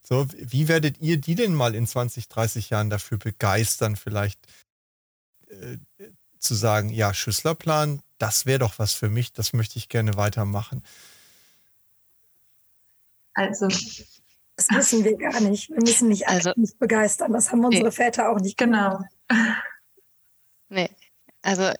[0.02, 4.38] so, wie werdet ihr die denn mal in 20, 30 Jahren dafür begeistern, vielleicht
[5.48, 5.78] äh,
[6.38, 10.82] zu sagen, ja, Schüsslerplan, das wäre doch was für mich, das möchte ich gerne weitermachen?
[13.32, 13.66] Also,
[14.56, 15.70] das müssen wir gar nicht.
[15.70, 17.32] Wir müssen nicht also, begeistern.
[17.32, 17.90] Das haben unsere nee.
[17.90, 18.56] Väter auch nicht.
[18.56, 19.02] Genau.
[20.68, 20.88] Nee,
[21.42, 21.72] also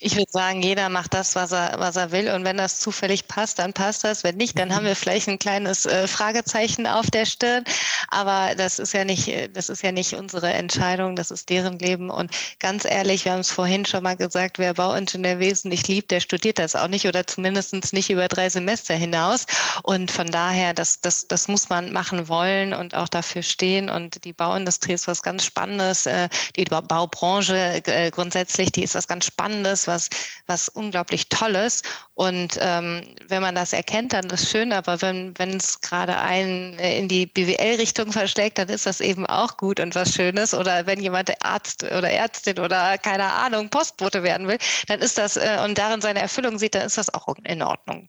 [0.00, 2.30] ich würde sagen, jeder macht das, was er, was er will.
[2.30, 4.22] Und wenn das zufällig passt, dann passt das.
[4.22, 7.64] Wenn nicht, dann haben wir vielleicht ein kleines äh, Fragezeichen auf der Stirn.
[8.08, 11.80] Aber das ist ja nicht, äh, das ist ja nicht unsere Entscheidung, das ist deren
[11.80, 12.10] Leben.
[12.10, 12.30] Und
[12.60, 16.60] ganz ehrlich, wir haben es vorhin schon mal gesagt, wer Bauingenieur wesentlich liebt, der studiert
[16.60, 19.46] das auch nicht oder zumindest nicht über drei Semester hinaus.
[19.82, 23.90] Und von daher, das, das, das muss man machen wollen und auch dafür stehen.
[23.90, 26.06] Und die Bauindustrie ist was ganz Spannendes.
[26.06, 30.08] Äh, die Baubranche grundsätzlich, die ist was ganz Spannendes was,
[30.46, 31.82] was unglaublich Tolles.
[32.14, 36.78] Und ähm, wenn man das erkennt, dann ist es schön, aber wenn es gerade einen
[36.78, 40.54] äh, in die BWL-Richtung verschlägt, dann ist das eben auch gut und was Schönes.
[40.54, 45.36] Oder wenn jemand Arzt oder Ärztin oder keine Ahnung, Postbote werden will, dann ist das
[45.36, 48.08] äh, und darin seine Erfüllung sieht, dann ist das auch in Ordnung.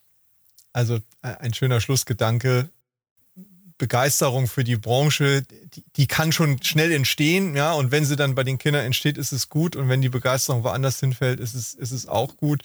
[0.74, 2.70] Also äh, ein schöner Schlussgedanke.
[3.80, 8.36] Begeisterung für die Branche, die, die, kann schon schnell entstehen, ja, und wenn sie dann
[8.36, 11.74] bei den Kindern entsteht, ist es gut und wenn die Begeisterung woanders hinfällt, ist es,
[11.74, 12.62] ist es auch gut.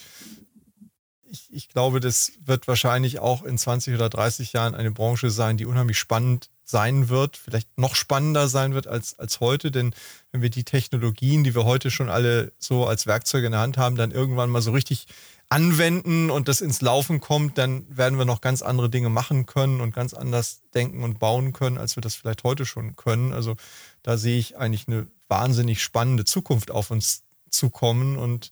[1.30, 5.56] Ich, ich glaube, das wird wahrscheinlich auch in 20 oder 30 Jahren eine Branche sein,
[5.56, 9.94] die unheimlich spannend sein wird, vielleicht noch spannender sein wird als, als heute, denn
[10.32, 13.76] wenn wir die Technologien, die wir heute schon alle so als Werkzeuge in der Hand
[13.76, 15.06] haben, dann irgendwann mal so richtig
[15.50, 19.80] anwenden und das ins Laufen kommt, dann werden wir noch ganz andere Dinge machen können
[19.80, 23.32] und ganz anders denken und bauen können, als wir das vielleicht heute schon können.
[23.32, 23.56] Also
[24.02, 28.50] da sehe ich eigentlich eine wahnsinnig spannende Zukunft auf uns zukommen und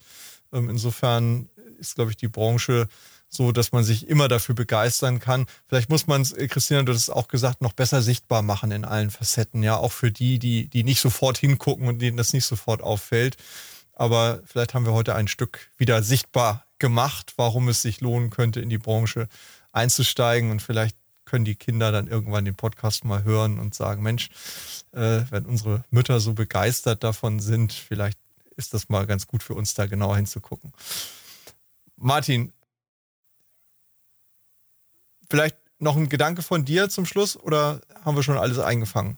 [0.53, 1.49] ähm, insofern
[1.79, 2.89] ist, glaube ich, die Branche
[3.35, 5.47] so, dass man sich immer dafür begeistern kann.
[5.67, 8.71] Vielleicht muss man es, äh, Christina, du hast es auch gesagt, noch besser sichtbar machen
[8.71, 12.35] in allen Facetten, ja, auch für die, die, die nicht sofort hingucken und denen das
[12.35, 13.37] nicht sofort auffällt.
[13.95, 18.61] Aber vielleicht haben wir heute ein Stück wieder sichtbar gemacht, warum es sich lohnen könnte,
[18.61, 19.29] in die Branche
[19.73, 20.51] einzusteigen.
[20.51, 24.29] Und vielleicht können die Kinder dann irgendwann den Podcast mal hören und sagen, Mensch,
[24.93, 28.19] äh, wenn unsere Mütter so begeistert davon sind, vielleicht
[28.57, 30.73] ist das mal ganz gut für uns, da genauer hinzugucken.
[31.97, 32.53] Martin,
[35.33, 39.17] vielleicht noch ein Gedanke von dir zum Schluss oder haben wir schon alles eingefangen?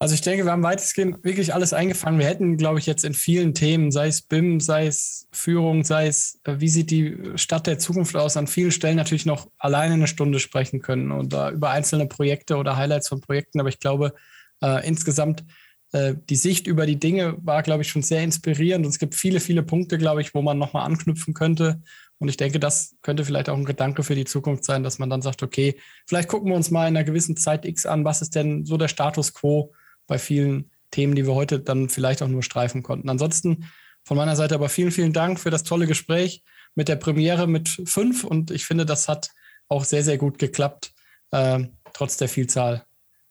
[0.00, 2.18] Also ich denke, wir haben weitestgehend wirklich alles eingefangen.
[2.18, 6.08] Wir hätten, glaube ich, jetzt in vielen Themen, sei es BIM, sei es Führung, sei
[6.08, 9.94] es, äh, wie sieht die Stadt der Zukunft aus, an vielen Stellen natürlich noch alleine
[9.94, 13.60] eine Stunde sprechen können oder über einzelne Projekte oder Highlights von Projekten.
[13.60, 14.14] Aber ich glaube,
[14.62, 15.44] äh, insgesamt
[15.92, 18.84] äh, die Sicht über die Dinge war, glaube ich, schon sehr inspirierend.
[18.84, 21.82] Und es gibt viele, viele Punkte, glaube ich, wo man nochmal anknüpfen könnte.
[22.20, 25.08] Und ich denke, das könnte vielleicht auch ein Gedanke für die Zukunft sein, dass man
[25.08, 28.20] dann sagt, okay, vielleicht gucken wir uns mal in einer gewissen Zeit X an, was
[28.20, 29.72] ist denn so der Status quo
[30.06, 33.08] bei vielen Themen, die wir heute dann vielleicht auch nur streifen konnten.
[33.08, 33.70] Ansonsten
[34.04, 36.44] von meiner Seite aber vielen, vielen Dank für das tolle Gespräch
[36.74, 39.30] mit der Premiere mit fünf und ich finde, das hat
[39.68, 40.92] auch sehr, sehr gut geklappt,
[41.30, 41.64] äh,
[41.94, 42.84] trotz der Vielzahl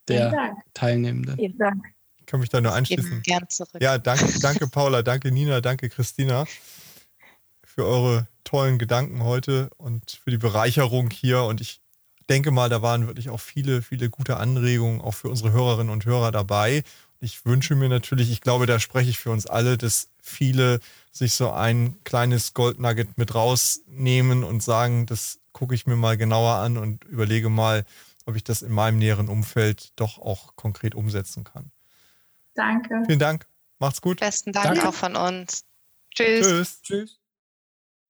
[0.07, 1.35] der Teilnehmenden.
[1.35, 1.85] Vielen Dank.
[2.17, 3.21] Ich kann mich da nur anschließen.
[3.21, 3.81] Gern zurück.
[3.81, 6.47] Ja, danke, danke Paula, danke Nina, danke Christina
[7.79, 11.79] für eure tollen Gedanken heute und für die Bereicherung hier und ich
[12.27, 16.03] denke mal, da waren wirklich auch viele, viele gute Anregungen auch für unsere Hörerinnen und
[16.03, 16.83] Hörer dabei.
[17.21, 20.81] Ich wünsche mir natürlich, ich glaube, da spreche ich für uns alle, dass viele
[21.13, 26.55] sich so ein kleines Goldnugget mit rausnehmen und sagen, das gucke ich mir mal genauer
[26.55, 27.85] an und überlege mal,
[28.25, 31.71] ob ich das in meinem näheren Umfeld doch auch konkret umsetzen kann.
[32.55, 33.03] Danke.
[33.05, 33.47] Vielen Dank.
[33.79, 34.19] Macht's gut.
[34.19, 34.89] Besten Dank Danke.
[34.89, 35.63] auch von uns.
[36.13, 36.45] Tschüss.
[36.45, 36.81] Tschüss.
[36.81, 37.18] Tschüss.